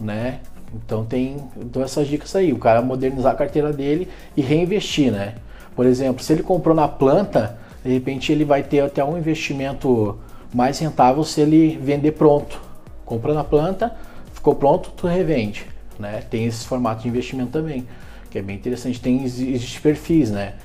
né? 0.00 0.40
Então 0.74 1.04
tem 1.04 1.36
então 1.56 1.82
essas 1.82 2.06
dicas 2.06 2.34
aí, 2.36 2.52
o 2.52 2.58
cara 2.58 2.82
modernizar 2.82 3.32
a 3.32 3.36
carteira 3.36 3.72
dele 3.72 4.08
e 4.36 4.42
reinvestir, 4.42 5.10
né? 5.10 5.34
Por 5.74 5.86
exemplo, 5.86 6.22
se 6.22 6.32
ele 6.32 6.42
comprou 6.42 6.74
na 6.74 6.88
planta, 6.88 7.56
de 7.88 7.94
repente 7.94 8.30
ele 8.30 8.44
vai 8.44 8.62
ter 8.62 8.80
até 8.80 9.02
um 9.02 9.16
investimento 9.16 10.18
mais 10.52 10.78
rentável 10.78 11.24
se 11.24 11.40
ele 11.40 11.78
vender 11.78 12.12
pronto. 12.12 12.60
Compra 13.06 13.32
na 13.32 13.42
planta, 13.42 13.96
ficou 14.34 14.54
pronto, 14.54 14.92
tu 14.94 15.06
revende, 15.06 15.64
né? 15.98 16.22
Tem 16.28 16.44
esse 16.44 16.66
formato 16.66 17.00
de 17.00 17.08
investimento 17.08 17.50
também, 17.50 17.88
que 18.30 18.38
é 18.38 18.42
bem 18.42 18.56
interessante. 18.56 19.00
Tem 19.00 19.24
existe 19.24 19.80
perfis, 19.80 20.30
né? 20.30 20.56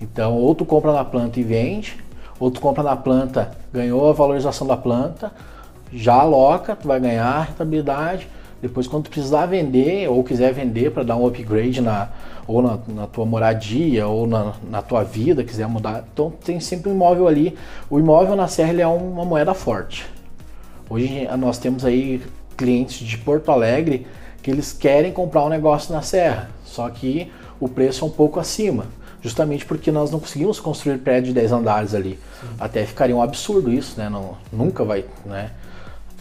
Então, 0.00 0.34
ou 0.36 0.56
tu 0.56 0.64
compra 0.64 0.92
na 0.92 1.04
planta 1.04 1.38
e 1.38 1.44
vende, 1.44 1.96
ou 2.40 2.50
tu 2.50 2.60
compra 2.60 2.82
na 2.82 2.96
planta, 2.96 3.52
ganhou 3.72 4.10
a 4.10 4.12
valorização 4.12 4.66
da 4.66 4.76
planta, 4.76 5.30
já 5.92 6.14
aloca, 6.14 6.74
tu 6.74 6.88
vai 6.88 6.98
ganhar 6.98 7.42
rentabilidade, 7.42 8.26
Depois, 8.62 8.86
quando 8.86 9.04
tu 9.04 9.10
precisar 9.10 9.46
vender 9.46 10.08
ou 10.08 10.22
quiser 10.22 10.52
vender 10.52 10.92
para 10.92 11.02
dar 11.02 11.16
um 11.16 11.26
upgrade 11.26 11.80
na, 11.80 12.10
ou 12.46 12.62
na, 12.62 12.78
na 12.86 13.06
tua 13.08 13.26
moradia 13.26 14.06
ou 14.06 14.24
na, 14.24 14.54
na, 14.70 14.80
tua 14.80 15.02
vida, 15.02 15.42
quiser 15.42 15.66
mudar, 15.66 16.04
então 16.12 16.32
tem 16.44 16.60
sempre 16.60 16.88
um 16.88 16.94
imóvel 16.94 17.26
ali. 17.26 17.58
O 17.90 17.98
imóvel 17.98 18.36
na 18.36 18.46
Serra 18.46 18.80
é 18.80 18.86
uma 18.86 19.24
moeda 19.24 19.52
forte. 19.52 20.06
Hoje 20.88 21.28
nós 21.36 21.58
temos 21.58 21.84
aí 21.84 22.22
clientes 22.56 23.04
de 23.04 23.18
Porto 23.18 23.50
Alegre 23.50 24.06
que 24.40 24.50
eles 24.50 24.72
querem 24.72 25.12
comprar 25.12 25.44
um 25.44 25.48
negócio 25.48 25.92
na 25.92 26.02
Serra, 26.02 26.48
só 26.64 26.88
que 26.88 27.32
o 27.58 27.68
preço 27.68 28.04
é 28.04 28.08
um 28.08 28.10
pouco 28.10 28.38
acima, 28.38 28.86
justamente 29.20 29.64
porque 29.64 29.90
nós 29.90 30.10
não 30.10 30.20
conseguimos 30.20 30.60
construir 30.60 30.98
prédio 30.98 31.28
de 31.28 31.40
10 31.40 31.52
andares 31.52 31.94
ali. 31.94 32.18
Sim. 32.40 32.46
Até 32.60 32.84
ficaria 32.84 33.16
um 33.16 33.22
absurdo 33.22 33.72
isso, 33.72 33.98
né? 33.98 34.08
Não, 34.08 34.36
nunca 34.52 34.84
vai, 34.84 35.04
né? 35.24 35.50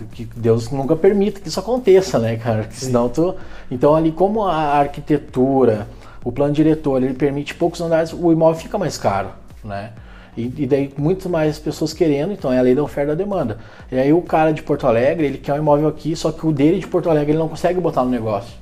Que 0.06 0.26
Deus 0.26 0.70
nunca 0.72 0.96
permita 0.96 1.40
que 1.40 1.48
isso 1.48 1.60
aconteça, 1.60 2.20
né, 2.20 2.36
cara? 2.38 2.64
Que 2.64 2.76
senão 2.76 3.10
tu... 3.10 3.36
Então 3.70 3.96
ali 3.96 4.12
como 4.12 4.44
a 4.44 4.78
arquitetura, 4.78 5.88
o 6.24 6.32
plano 6.32 6.54
diretor, 6.54 7.02
ele 7.02 7.14
permite 7.14 7.56
poucos 7.56 7.82
andares, 7.82 8.14
o 8.14 8.32
imóvel 8.32 8.60
fica 8.60 8.78
mais 8.78 8.98
caro, 8.98 9.30
né? 9.64 9.92
E, 10.36 10.44
e, 10.60 10.68
daí 10.68 10.94
muito 10.98 11.28
mais 11.28 11.60
pessoas 11.60 11.92
querendo, 11.92 12.32
então 12.32 12.54
é 12.54 12.58
a 12.58 12.62
lei 12.62 12.74
da 12.74 12.82
oferta 12.82 13.12
e 13.12 13.16
da 13.16 13.24
demanda. 13.24 13.58
E 13.92 14.00
aí 14.00 14.14
o 14.14 14.22
cara 14.22 14.54
de 14.54 14.64
Porto 14.64 14.88
Alegre, 14.88 15.26
ele 15.26 15.38
quer 15.38 15.54
um 15.54 15.58
imóvel 15.58 15.90
aqui, 15.90 16.16
só 16.16 16.32
que 16.32 16.46
o 16.48 16.54
dele 16.54 16.80
de 16.80 16.88
Porto 16.88 17.10
Alegre 17.10 17.32
ele 17.32 17.40
não 17.40 17.50
consegue 17.50 17.82
botar 17.82 18.04
no 18.04 18.10
negócio. 18.10 18.54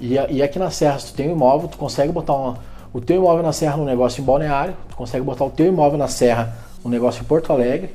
E, 0.00 0.14
e 0.14 0.42
aqui 0.42 0.58
na 0.58 0.70
Serra, 0.70 0.98
se 0.98 1.08
tu 1.08 1.14
tem 1.14 1.28
um 1.28 1.32
imóvel, 1.32 1.68
tu 1.68 1.78
consegue 1.78 2.12
botar 2.12 2.34
uma, 2.34 2.58
o 2.92 3.00
teu 3.00 3.16
imóvel 3.16 3.42
na 3.42 3.52
Serra 3.52 3.76
no 3.76 3.84
negócio 3.84 4.22
em 4.22 4.24
Balneário, 4.24 4.74
tu 4.88 4.96
consegue 4.96 5.24
botar 5.24 5.44
o 5.44 5.50
teu 5.50 5.66
imóvel 5.66 5.98
na 5.98 6.06
Serra 6.06 6.54
no 6.84 6.90
negócio 6.90 7.22
em 7.22 7.24
Porto 7.24 7.52
Alegre, 7.52 7.90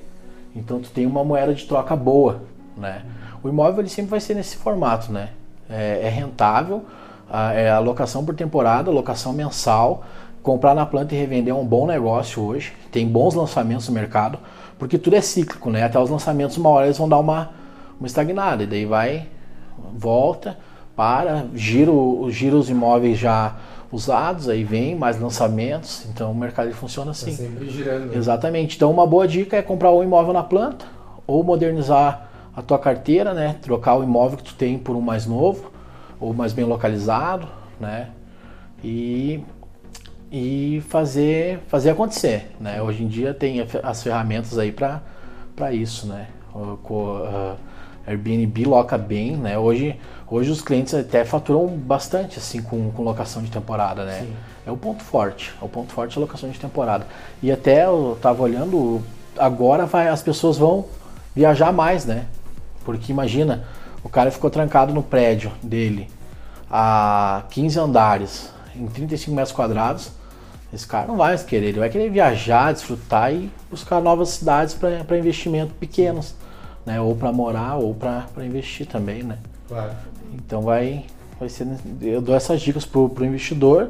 então 0.53 0.79
tu 0.79 0.89
tem 0.89 1.05
uma 1.05 1.23
moeda 1.23 1.53
de 1.53 1.65
troca 1.65 1.95
boa 1.95 2.41
né? 2.77 3.03
O 3.43 3.49
imóvel 3.49 3.81
ele 3.81 3.89
sempre 3.89 4.11
vai 4.11 4.19
ser 4.19 4.33
nesse 4.33 4.57
formato, 4.57 5.11
né? 5.11 5.29
É, 5.69 6.01
é 6.03 6.09
rentável, 6.09 6.85
a, 7.29 7.53
é 7.53 7.69
a 7.69 7.79
locação 7.79 8.23
por 8.23 8.35
temporada, 8.35 8.91
locação 8.91 9.33
mensal. 9.33 10.03
Comprar 10.41 10.75
na 10.75 10.85
planta 10.85 11.15
e 11.15 11.17
revender 11.17 11.51
é 11.51 11.57
um 11.57 11.65
bom 11.65 11.87
negócio 11.87 12.43
hoje. 12.43 12.73
Tem 12.91 13.07
bons 13.07 13.33
lançamentos 13.33 13.87
no 13.87 13.93
mercado, 13.95 14.37
porque 14.77 14.97
tudo 14.97 15.15
é 15.15 15.21
cíclico, 15.21 15.71
né? 15.71 15.83
Até 15.83 15.99
os 15.99 16.09
lançamentos, 16.09 16.55
uma 16.57 16.69
hora 16.69 16.85
eles 16.85 16.97
vão 16.97 17.09
dar 17.09 17.17
uma, 17.17 17.49
uma 17.99 18.05
estagnada, 18.05 18.63
e 18.63 18.67
daí 18.67 18.85
vai, 18.85 19.27
volta, 19.93 20.55
para, 20.95 21.47
gira, 21.55 21.91
gira 22.29 22.55
os 22.55 22.69
imóveis 22.69 23.17
já 23.17 23.55
usados, 23.91 24.49
aí 24.49 24.63
vem 24.63 24.95
mais 24.95 25.19
lançamentos, 25.19 26.05
então 26.09 26.31
o 26.31 26.35
mercado 26.35 26.71
funciona 26.73 27.11
assim. 27.11 27.31
Tá 27.31 27.37
sempre 27.37 27.69
girando. 27.69 28.07
Né? 28.07 28.17
Exatamente. 28.17 28.75
Então 28.75 28.91
uma 28.91 29.07
boa 29.07 29.27
dica 29.27 29.57
é 29.57 29.61
comprar 29.61 29.91
o 29.91 30.03
imóvel 30.03 30.33
na 30.33 30.43
planta 30.43 30.85
ou 31.25 31.43
modernizar 31.43 32.29
a 32.55 32.61
tua 32.61 32.79
carteira, 32.79 33.33
né? 33.33 33.57
Trocar 33.61 33.95
o 33.95 34.03
imóvel 34.03 34.37
que 34.37 34.43
tu 34.43 34.55
tem 34.55 34.77
por 34.77 34.95
um 34.95 35.01
mais 35.01 35.25
novo 35.25 35.71
ou 36.19 36.33
mais 36.33 36.53
bem 36.53 36.65
localizado, 36.65 37.47
né? 37.79 38.09
E, 38.83 39.43
e 40.31 40.81
fazer, 40.87 41.59
fazer 41.67 41.89
acontecer, 41.89 42.55
né? 42.59 42.81
Hoje 42.81 43.03
em 43.03 43.07
dia 43.07 43.33
tem 43.33 43.65
as 43.83 44.01
ferramentas 44.01 44.57
aí 44.57 44.71
para 44.71 45.73
isso, 45.73 46.07
né? 46.07 46.27
O, 46.53 46.77
o 46.89 47.55
Airbnb 48.07 48.65
loca 48.65 48.97
bem, 48.97 49.35
né? 49.35 49.57
Hoje, 49.57 49.99
hoje 50.29 50.51
os 50.51 50.61
clientes 50.61 50.93
até 50.93 51.25
faturam 51.25 51.67
bastante 51.67 52.37
assim 52.37 52.61
com, 52.61 52.91
com 52.91 53.03
locação 53.03 53.41
de 53.41 53.51
temporada, 53.51 54.05
né? 54.05 54.21
Sim. 54.21 54.33
É 54.65 54.71
o 54.71 54.77
ponto 54.77 55.03
forte, 55.03 55.53
é 55.61 55.65
o 55.65 55.67
ponto 55.67 55.91
forte 55.91 56.17
a 56.17 56.21
locação 56.21 56.49
de 56.49 56.59
temporada. 56.59 57.05
E 57.41 57.51
até 57.51 57.85
eu 57.85 58.17
tava 58.21 58.43
olhando, 58.43 59.01
agora 59.37 59.85
vai, 59.85 60.07
as 60.07 60.23
pessoas 60.23 60.57
vão 60.57 60.85
viajar 61.35 61.73
mais, 61.73 62.05
né? 62.05 62.25
Porque 62.85 63.11
imagina, 63.11 63.65
o 64.03 64.09
cara 64.09 64.31
ficou 64.31 64.49
trancado 64.49 64.93
no 64.93 65.01
prédio 65.01 65.51
dele 65.61 66.07
a 66.69 67.43
15 67.49 67.79
andares, 67.79 68.49
em 68.75 68.85
35 68.85 69.35
metros 69.35 69.53
quadrados. 69.53 70.11
Esse 70.73 70.85
cara 70.85 71.07
não 71.07 71.15
vai 71.15 71.29
mais 71.29 71.43
querer, 71.43 71.67
ele 71.67 71.79
vai 71.79 71.89
querer 71.89 72.09
viajar, 72.09 72.71
desfrutar 72.73 73.33
e 73.33 73.51
buscar 73.69 74.01
novas 74.01 74.29
cidades 74.29 74.73
para 74.73 75.17
investimento 75.17 75.73
pequenos, 75.73 76.35
né? 76.85 76.99
Ou 76.99 77.15
para 77.15 77.31
morar 77.31 77.75
ou 77.75 77.93
para 77.93 78.45
investir 78.45 78.85
também, 78.85 79.23
né? 79.23 79.37
Claro. 79.67 79.91
Então 80.33 80.61
vai, 80.61 81.05
vai 81.39 81.47
ser, 81.49 81.67
eu 82.01 82.21
dou 82.21 82.35
essas 82.35 82.61
dicas 82.61 82.85
pro, 82.85 83.09
pro 83.09 83.25
investidor, 83.25 83.89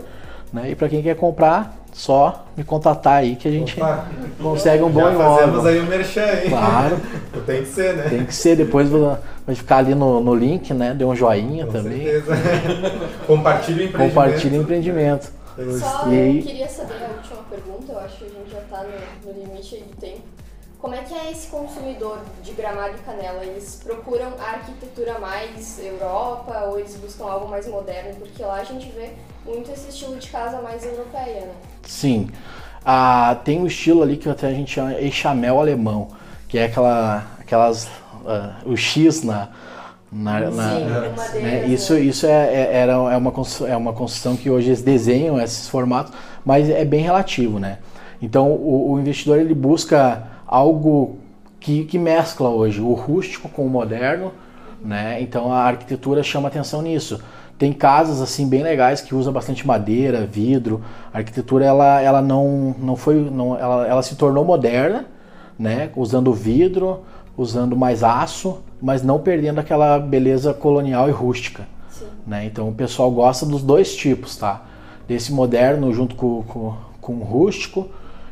né? 0.54 0.72
E 0.72 0.76
para 0.76 0.88
quem 0.88 1.02
quer 1.02 1.16
comprar, 1.16 1.76
só 1.96 2.46
me 2.58 2.64
contatar 2.64 3.20
aí 3.20 3.38
que 3.38 3.48
a 3.48 3.52
gente 3.52 3.80
Opa. 3.80 4.06
consegue 4.44 4.84
um 4.84 4.90
bom 4.90 5.00
Já 5.00 5.14
imóvel. 5.14 5.36
fazemos 5.38 5.66
aí 5.66 5.80
o 5.80 5.86
merchan, 5.86 6.26
hein? 6.26 6.50
Claro. 6.50 6.98
Tem 7.48 7.62
que 7.64 7.70
ser, 7.70 7.96
né? 7.96 8.10
Tem 8.10 8.26
que 8.26 8.36
ser, 8.36 8.58
depois 8.58 8.90
vai 8.90 9.56
ficar 9.56 9.78
ali 9.78 9.96
no, 9.96 10.20
no 10.20 10.36
link, 10.36 10.74
né? 10.74 10.94
Dê 10.94 11.06
um 11.06 11.16
joinha 11.16 11.66
Com 11.66 11.72
também. 11.72 12.04
Certeza. 12.04 12.36
Compartilhe 13.26 13.84
o 13.84 13.88
empreendimento. 13.88 14.14
Compartilhe 14.14 14.58
o 14.58 14.62
empreendimento. 14.62 15.32
Só 15.80 16.06
aí... 16.08 16.42
queria 16.42 16.68
saber 16.68 16.96
a 16.96 17.16
última 17.16 17.44
pergunta, 17.50 17.94
eu 17.94 18.00
acho 18.00 18.18
que 18.18 18.26
a 18.26 18.28
gente 18.28 18.52
já 18.52 18.60
está 18.60 18.84
no, 18.84 19.32
no 19.32 19.40
limite 19.40 19.78
do 19.78 19.96
tempo. 19.96 20.35
Como 20.80 20.94
é 20.94 21.00
que 21.00 21.14
é 21.14 21.32
esse 21.32 21.48
consumidor 21.48 22.20
de 22.44 22.52
Gramado 22.52 22.96
e 22.96 23.00
Canela? 23.00 23.44
Eles 23.44 23.82
procuram 23.84 24.34
a 24.40 24.52
arquitetura 24.52 25.20
mais 25.20 25.80
Europa 25.84 26.66
ou 26.68 26.80
eles 26.80 26.96
buscam 26.96 27.26
algo 27.26 27.50
mais 27.50 27.68
moderno? 27.68 28.16
Porque 28.16 28.44
lá 28.44 28.56
a 28.56 28.64
gente 28.64 28.92
vê 28.92 29.12
muito 29.46 29.72
esse 29.72 29.90
estilo 29.90 30.18
de 30.18 30.30
casa 30.30 30.62
mais 30.62 30.86
europeia, 30.86 31.42
né? 31.42 31.54
Sim. 31.84 32.30
Ah, 32.84 33.40
tem 33.44 33.60
um 33.60 33.68
estilo 33.68 34.04
ali 34.04 34.18
que 34.18 34.30
até 34.30 34.48
a 34.48 34.52
gente 34.52 34.72
chama 34.74 34.94
Echamel 35.00 35.60
alemão, 35.60 36.10
que 36.48 36.58
é 36.58 36.66
aquela, 36.66 37.26
aquelas, 37.40 37.86
uh, 37.86 38.54
o 38.64 38.78
X 38.78 39.24
na, 39.24 39.50
na, 40.12 40.52
Sim, 40.52 40.56
na 40.56 40.80
né? 41.42 41.68
isso 41.68 41.98
isso 41.98 42.28
é, 42.28 42.54
é, 42.54 42.78
era, 42.78 42.94
é, 42.94 43.18
uma, 43.18 43.34
é 43.68 43.76
uma 43.76 43.94
construção 43.94 44.38
que 44.38 44.50
hoje 44.50 44.68
eles 44.68 44.82
desenham 44.82 45.42
esses 45.42 45.68
formatos, 45.68 46.14
mas 46.46 46.70
é 46.70 46.86
bem 46.86 47.02
relativo, 47.02 47.60
né? 47.60 47.80
Então 48.22 48.52
o, 48.52 48.94
o 48.94 49.00
investidor 49.00 49.40
ele 49.40 49.56
busca 49.56 50.35
algo 50.48 51.18
que, 51.60 51.86
que 51.86 51.98
mescla 51.98 52.50
hoje 52.50 52.82
o 52.82 52.94
rústico 52.94 53.50
com 53.50 53.66
o 53.66 53.70
moderno, 53.70 54.32
né? 54.82 55.22
Então 55.22 55.52
a 55.52 55.64
arquitetura 55.64 56.22
chama 56.24 56.48
atenção 56.48 56.82
nisso. 56.82 57.22
Tem 57.58 57.72
casas 57.72 58.22
assim 58.22 58.48
bem 58.48 58.62
legais 58.62 59.02
que 59.02 59.16
usa 59.16 59.32
bastante 59.32 59.66
madeira, 59.66 60.26
vidro. 60.26 60.82
A 61.14 61.20
arquitetura 61.20 61.66
ela, 61.66 62.02
ela 62.02 62.22
não, 62.22 62.76
não 62.78 62.96
foi, 62.96 63.16
não, 63.16 63.58
ela, 63.58 63.88
ela 63.88 64.04
se 64.04 64.16
tornou 64.16 64.44
moderna, 64.44 65.06
né? 65.58 65.90
Usando 65.96 66.34
vidro, 66.34 67.02
usando 67.38 67.76
mais 67.76 68.04
aço, 68.04 68.60
mas 68.82 69.02
não 69.02 69.20
perdendo 69.20 69.60
aquela 69.60 69.98
beleza 69.98 70.54
colonial 70.54 71.10
e 71.10 71.12
rústica. 71.12 71.66
Né? 72.26 72.46
Então 72.46 72.70
o 72.70 72.74
pessoal 72.74 73.10
gosta 73.12 73.46
dos 73.46 73.62
dois 73.62 73.96
tipos, 73.96 74.36
tá? 74.36 74.64
Desse 75.08 75.32
moderno 75.32 75.94
junto 75.94 76.16
com, 76.16 76.44
com, 76.44 76.74
com 77.00 77.14
o 77.14 77.24
rústico 77.24 77.90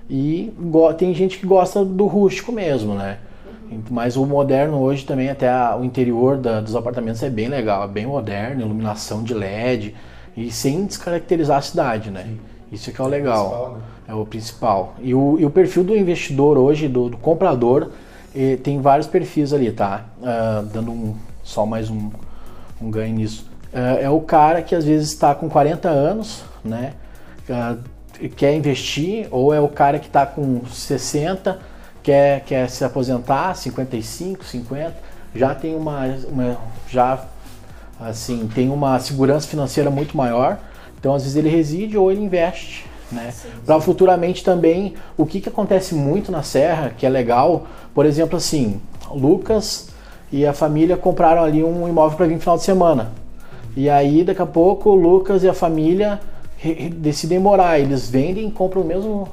e 0.09 0.53
tem 0.97 1.13
gente 1.13 1.37
que 1.39 1.45
gosta 1.45 1.83
do 1.83 2.05
rústico 2.05 2.51
mesmo, 2.51 2.93
né? 2.93 3.17
Mas 3.89 4.15
o 4.15 4.25
moderno 4.25 4.79
hoje 4.79 5.05
também, 5.05 5.29
até 5.29 5.49
a, 5.49 5.75
o 5.75 5.83
interior 5.83 6.37
da, 6.37 6.61
dos 6.61 6.75
apartamentos 6.75 7.23
é 7.23 7.29
bem 7.29 7.47
legal, 7.47 7.83
é 7.83 7.87
bem 7.87 8.05
moderno, 8.05 8.61
iluminação 8.61 9.23
de 9.23 9.33
LED 9.33 9.95
e 10.37 10.51
sem 10.51 10.85
descaracterizar 10.85 11.57
a 11.57 11.61
cidade, 11.61 12.11
né? 12.11 12.23
Sim. 12.23 12.39
Isso 12.71 12.89
é 12.89 12.93
que 12.93 13.01
é 13.01 13.03
o 13.03 13.07
legal. 13.07 13.45
É 13.45 13.45
o 13.45 13.45
principal. 13.45 13.71
Né? 13.71 13.83
É 14.07 14.13
o 14.13 14.25
principal. 14.25 14.95
E 15.01 15.15
o, 15.15 15.39
e 15.39 15.45
o 15.45 15.49
perfil 15.49 15.83
do 15.83 15.95
investidor 15.95 16.57
hoje, 16.57 16.87
do, 16.87 17.09
do 17.09 17.17
comprador, 17.17 17.89
eh, 18.35 18.57
tem 18.57 18.81
vários 18.81 19.07
perfis 19.07 19.53
ali, 19.53 19.71
tá? 19.71 20.05
Uh, 20.19 20.65
dando 20.65 20.91
um, 20.91 21.15
só 21.43 21.65
mais 21.65 21.89
um, 21.89 22.09
um 22.81 22.89
ganho 22.89 23.15
nisso. 23.15 23.45
Uh, 23.71 24.01
é 24.01 24.09
o 24.09 24.19
cara 24.21 24.61
que 24.61 24.73
às 24.73 24.85
vezes 24.85 25.09
está 25.09 25.35
com 25.35 25.47
40 25.47 25.87
anos, 25.87 26.43
né? 26.63 26.93
Uh, 27.47 27.77
quer 28.35 28.55
investir, 28.55 29.27
ou 29.31 29.53
é 29.53 29.59
o 29.59 29.67
cara 29.67 29.99
que 29.99 30.07
está 30.07 30.25
com 30.25 30.65
60 30.65 31.59
quer, 32.03 32.41
quer 32.41 32.69
se 32.69 32.83
aposentar, 32.83 33.55
55, 33.55 34.43
50, 34.43 34.93
já 35.33 35.55
tem 35.55 35.75
uma, 35.75 36.05
uma 36.27 36.57
já 36.89 37.25
assim, 37.99 38.49
tem 38.53 38.69
uma 38.69 38.99
segurança 38.99 39.47
financeira 39.47 39.89
muito 39.89 40.15
maior. 40.15 40.59
Então, 40.99 41.15
às 41.15 41.23
vezes 41.23 41.37
ele 41.37 41.49
reside 41.49 41.97
ou 41.97 42.11
ele 42.11 42.21
investe, 42.21 42.85
né? 43.11 43.33
Para 43.65 43.79
futuramente 43.81 44.43
também, 44.43 44.95
o 45.17 45.25
que, 45.25 45.41
que 45.41 45.49
acontece 45.49 45.95
muito 45.95 46.31
na 46.31 46.43
Serra, 46.43 46.91
que 46.97 47.05
é 47.05 47.09
legal, 47.09 47.67
por 47.93 48.05
exemplo, 48.05 48.37
assim, 48.37 48.79
Lucas 49.11 49.89
e 50.31 50.45
a 50.45 50.53
família 50.53 50.97
compraram 50.97 51.43
ali 51.43 51.63
um 51.63 51.87
imóvel 51.87 52.17
para 52.17 52.25
vir 52.25 52.35
no 52.35 52.39
final 52.39 52.57
de 52.57 52.63
semana. 52.63 53.11
E 53.75 53.89
aí, 53.89 54.23
daqui 54.23 54.41
a 54.41 54.45
pouco, 54.45 54.91
o 54.91 54.95
Lucas 54.95 55.43
e 55.43 55.49
a 55.49 55.53
família 55.53 56.19
decidem 56.95 57.39
morar. 57.39 57.79
Eles 57.79 58.09
vendem 58.09 58.47
e 58.47 58.51
compram 58.51 58.83
mesmo 58.83 59.27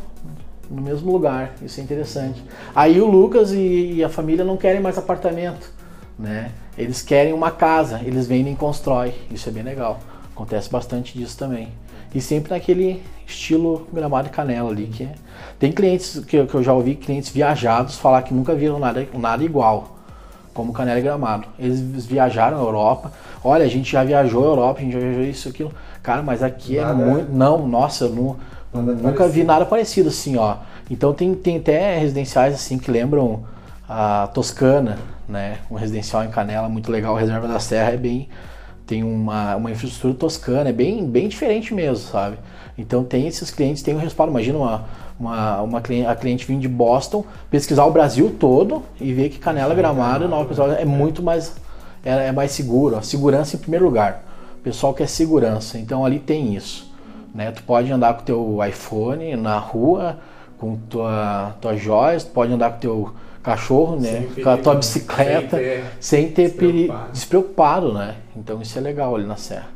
no 0.70 0.82
mesmo 0.82 1.10
lugar. 1.12 1.52
Isso 1.62 1.80
é 1.80 1.82
interessante. 1.82 2.42
Aí 2.74 3.00
o 3.00 3.06
Lucas 3.06 3.52
e, 3.52 3.94
e 3.94 4.04
a 4.04 4.08
família 4.08 4.44
não 4.44 4.56
querem 4.56 4.80
mais 4.80 4.96
apartamento, 4.96 5.70
né? 6.18 6.52
Eles 6.78 7.02
querem 7.02 7.32
uma 7.32 7.50
casa, 7.50 8.00
eles 8.04 8.26
vendem 8.26 8.52
e 8.52 8.56
constroem. 8.56 9.12
Isso 9.30 9.48
é 9.48 9.52
bem 9.52 9.62
legal. 9.62 9.98
Acontece 10.32 10.70
bastante 10.70 11.18
disso 11.18 11.36
também. 11.36 11.68
E 12.14 12.20
sempre 12.20 12.52
naquele 12.52 13.02
estilo 13.26 13.86
gramado 13.92 14.28
e 14.28 14.30
canela 14.30 14.70
ali. 14.70 14.86
Que 14.86 15.04
é... 15.04 15.14
Tem 15.58 15.72
clientes 15.72 16.20
que, 16.24 16.46
que 16.46 16.54
eu 16.54 16.62
já 16.62 16.72
ouvi, 16.72 16.94
clientes 16.94 17.30
viajados, 17.30 17.96
falar 17.96 18.22
que 18.22 18.32
nunca 18.32 18.54
viram 18.54 18.78
nada, 18.78 19.06
nada 19.12 19.44
igual. 19.44 19.98
como 20.54 20.72
Canela 20.72 20.98
e 20.98 21.02
Gramado. 21.02 21.46
Eles 21.58 22.06
viajaram 22.06 22.58
à 22.58 22.60
Europa. 22.60 23.12
Olha, 23.42 23.64
a 23.64 23.68
gente 23.68 23.90
já 23.90 24.04
viajou 24.04 24.44
à 24.44 24.46
Europa, 24.46 24.80
a 24.80 24.82
gente 24.82 24.92
já 24.92 24.98
viajou 24.98 25.24
isso, 25.24 25.48
aquilo. 25.48 25.72
Cara, 26.02 26.22
mas 26.22 26.42
aqui 26.42 26.78
é 26.78 26.82
Nada- 26.82 26.94
muito. 26.94 27.32
Não, 27.32 27.66
nossa, 27.66 28.04
eu 28.04 28.10
não, 28.10 28.36
Nada 28.72 28.92
nunca 28.94 29.10
vi 29.10 29.16
parecido. 29.16 29.46
nada 29.46 29.66
parecido 29.66 30.08
assim, 30.08 30.36
ó. 30.36 30.56
Então 30.90 31.12
tem, 31.12 31.34
tem 31.34 31.58
até 31.58 31.98
residenciais 31.98 32.54
assim 32.54 32.78
que 32.78 32.90
lembram 32.90 33.44
a 33.88 34.28
Toscana, 34.32 34.98
né? 35.28 35.58
Um 35.70 35.74
residencial 35.76 36.24
em 36.24 36.30
Canela 36.30 36.68
muito 36.68 36.90
legal. 36.90 37.14
Reserva 37.14 37.46
da 37.46 37.58
Serra 37.60 37.92
é 37.92 37.96
bem 37.96 38.28
tem 38.86 39.04
uma, 39.04 39.54
uma 39.54 39.70
infraestrutura 39.70 40.14
toscana, 40.14 40.70
é 40.70 40.72
bem, 40.72 41.06
bem 41.06 41.28
diferente 41.28 41.72
mesmo, 41.72 42.08
sabe? 42.10 42.36
Então 42.76 43.04
tem 43.04 43.28
esses 43.28 43.48
clientes, 43.48 43.84
tem 43.84 43.94
um 43.94 43.98
respaldo. 43.98 44.32
Imagina 44.32 44.58
uma, 44.58 44.84
uma, 45.18 45.62
uma 45.62 45.80
cliente, 45.80 46.08
a 46.08 46.16
cliente 46.16 46.44
vir 46.44 46.58
de 46.58 46.66
Boston, 46.66 47.24
pesquisar 47.48 47.84
o 47.84 47.92
Brasil 47.92 48.34
todo 48.40 48.82
e 49.00 49.12
ver 49.12 49.28
que 49.28 49.38
Canela 49.38 49.76
Gramado, 49.76 50.26
Nova 50.26 50.44
Pessoa 50.48 50.74
é 50.74 50.84
muito 50.84 51.22
mais 51.22 51.54
é, 52.04 52.26
é 52.28 52.32
mais 52.32 52.50
seguro. 52.50 52.96
A 52.96 53.02
segurança 53.02 53.54
em 53.54 53.60
primeiro 53.60 53.84
lugar. 53.84 54.24
O 54.60 54.62
pessoal 54.62 54.92
quer 54.94 55.08
segurança, 55.08 55.78
então 55.78 56.04
ali 56.04 56.18
tem 56.18 56.54
isso. 56.54 56.90
Né? 57.34 57.50
Tu 57.50 57.62
pode 57.62 57.90
andar 57.90 58.14
com 58.14 58.22
teu 58.24 58.58
iPhone 58.68 59.34
na 59.36 59.58
rua, 59.58 60.18
com 60.58 60.76
tua, 60.76 61.54
tua 61.60 61.76
joias, 61.76 62.24
tu 62.24 62.30
pode 62.32 62.52
andar 62.52 62.72
com 62.72 62.78
teu 62.78 63.14
cachorro, 63.42 63.96
né? 63.98 64.28
Sem 64.34 64.44
com 64.44 64.50
a 64.50 64.56
tua 64.58 64.74
bicicleta, 64.74 65.56
sem 65.56 65.60
ter- 65.60 65.84
sem 65.98 66.30
ter 66.30 66.50
peri- 66.50 66.72
despreocupado. 66.88 67.12
despreocupado, 67.12 67.94
né? 67.94 68.16
Então 68.36 68.60
isso 68.60 68.76
é 68.76 68.82
legal 68.82 69.16
ali 69.16 69.24
na 69.24 69.36
Serra, 69.36 69.68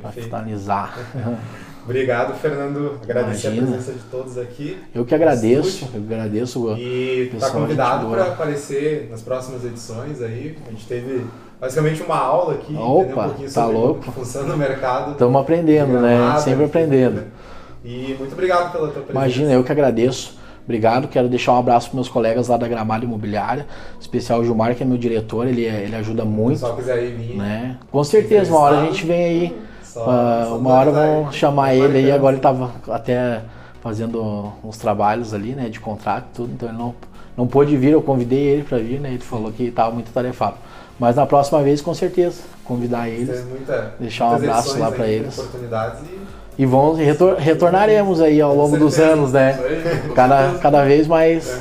para 0.00 0.10
finalizar. 0.12 0.98
Obrigado, 1.84 2.34
Fernando. 2.38 2.98
Agradecer 3.02 3.48
Imagina. 3.48 3.66
a 3.68 3.70
presença 3.72 3.92
de 3.92 4.04
todos 4.10 4.38
aqui. 4.38 4.76
Eu 4.94 5.04
que 5.04 5.14
agradeço, 5.14 5.88
eu 5.94 6.00
agradeço. 6.02 6.74
E 6.78 7.26
tá 7.26 7.34
Pessoal, 7.46 7.52
convidado 7.62 8.08
para 8.08 8.24
aparecer 8.24 9.08
nas 9.10 9.22
próximas 9.22 9.64
edições 9.64 10.20
aí. 10.22 10.56
A 10.66 10.70
gente 10.70 10.86
teve 10.86 11.24
basicamente 11.60 12.02
uma 12.02 12.16
aula 12.16 12.54
aqui, 12.54 12.74
Opa, 12.74 13.04
um 13.04 13.24
pouquinho 13.28 13.52
tá 13.52 13.62
sobre 13.62 13.76
louco. 13.76 14.00
como 14.00 14.12
funciona 14.12 14.54
o 14.54 14.56
mercado. 14.56 15.12
Estamos 15.12 15.40
aprendendo, 15.40 16.00
né? 16.00 16.38
Sempre 16.38 16.64
aprendendo. 16.64 17.24
E 17.84 18.16
muito 18.18 18.32
obrigado 18.32 18.72
pela 18.72 18.88
tua 18.88 19.02
presença. 19.02 19.12
Imagina, 19.12 19.52
eu 19.52 19.62
que 19.64 19.72
agradeço. 19.72 20.36
Obrigado, 20.64 21.06
quero 21.06 21.28
deixar 21.28 21.52
um 21.52 21.58
abraço 21.60 21.90
para 21.90 21.94
meus 21.94 22.08
colegas 22.08 22.48
lá 22.48 22.56
da 22.56 22.66
Gramado 22.66 23.04
Imobiliária, 23.04 23.66
especial 24.00 24.40
o 24.40 24.44
Gilmar, 24.44 24.74
que 24.74 24.82
é 24.82 24.86
meu 24.86 24.98
diretor, 24.98 25.46
ele, 25.46 25.64
ele 25.64 25.94
ajuda 25.94 26.22
Se 26.22 26.28
muito, 26.28 26.54
pessoal 26.54 26.76
quiser 26.76 27.04
ir 27.04 27.12
vir, 27.12 27.36
né? 27.36 27.78
Com 27.92 28.02
certeza, 28.02 28.50
uma 28.50 28.58
hora 28.60 28.80
a 28.80 28.84
gente 28.86 29.06
vem 29.06 29.24
aí, 29.24 29.56
só, 29.84 30.04
só 30.04 30.58
uma 30.58 30.72
hora 30.72 30.90
vão 30.90 31.28
aí. 31.28 31.32
chamar 31.32 31.72
ele 31.72 31.84
aí, 31.84 31.92
marcando. 31.92 32.14
agora 32.16 32.34
ele 32.34 32.42
tava 32.42 32.72
até 32.90 33.42
fazendo 33.80 34.52
uns 34.64 34.76
trabalhos 34.76 35.32
ali, 35.32 35.54
né, 35.54 35.68
de 35.68 35.78
contrato 35.78 36.26
e 36.32 36.34
tudo, 36.34 36.52
então 36.52 36.68
ele 36.68 36.76
não, 36.76 36.92
não 37.36 37.46
pôde 37.46 37.76
vir, 37.76 37.92
eu 37.92 38.02
convidei 38.02 38.40
ele 38.40 38.64
para 38.64 38.78
vir, 38.78 38.98
né, 38.98 39.10
ele 39.10 39.20
falou 39.20 39.52
que 39.52 39.62
estava 39.62 39.92
muito 39.92 40.10
tarefado. 40.12 40.56
Mas 40.98 41.14
na 41.16 41.26
próxima 41.26 41.62
vez, 41.62 41.80
com 41.82 41.92
certeza, 41.94 42.42
convidar 42.64 43.08
eles. 43.08 43.44
Muita, 43.44 43.92
Deixar 44.00 44.26
um 44.30 44.34
abraço 44.36 44.78
lá 44.78 44.90
pra 44.90 45.06
eles. 45.06 45.38
Oportunidades 45.38 46.00
e 46.58 46.62
E 46.62 46.64
vamos, 46.66 46.98
retor- 46.98 47.36
retornaremos 47.36 48.20
aí 48.20 48.40
ao 48.40 48.54
longo 48.54 48.76
dos 48.78 48.98
anos, 48.98 49.32
né? 49.32 49.52
Isso 49.52 49.62
aí, 49.88 49.98
com 50.08 50.14
Cada, 50.14 50.58
cada 50.58 50.84
vez 50.84 51.06
mais, 51.06 51.60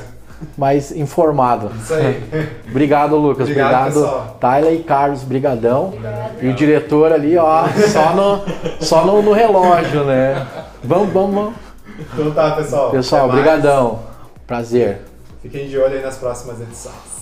mais 0.57 0.91
informado. 0.93 1.69
isso 1.83 1.93
aí. 1.93 2.23
Obrigado, 2.71 3.17
Lucas. 3.17 3.41
Obrigado, 3.49 3.87
Obrigado, 3.89 3.93
pessoal. 3.93 4.37
Tyler 4.39 4.73
e 4.73 4.83
Carlos. 4.83 5.23
Brigadão. 5.23 5.87
Obrigada. 5.87 6.31
E 6.41 6.47
o 6.47 6.53
diretor 6.53 7.11
ali, 7.11 7.37
ó, 7.37 7.65
só 7.91 8.13
no, 8.15 8.41
só 8.79 9.05
no, 9.05 9.21
no 9.21 9.33
relógio, 9.33 10.05
né? 10.05 10.47
Vamos, 10.81 11.11
vamos, 11.11 11.35
vamos. 11.35 11.53
Então 12.13 12.31
tá, 12.31 12.51
pessoal. 12.51 12.89
Pessoal, 12.91 13.25
Até 13.25 13.33
mais. 13.33 13.43
brigadão. 13.43 13.99
Prazer. 14.47 15.01
Fiquem 15.41 15.67
de 15.67 15.77
olho 15.77 15.95
aí 15.97 16.01
nas 16.01 16.17
próximas 16.17 16.59
edições. 16.61 17.14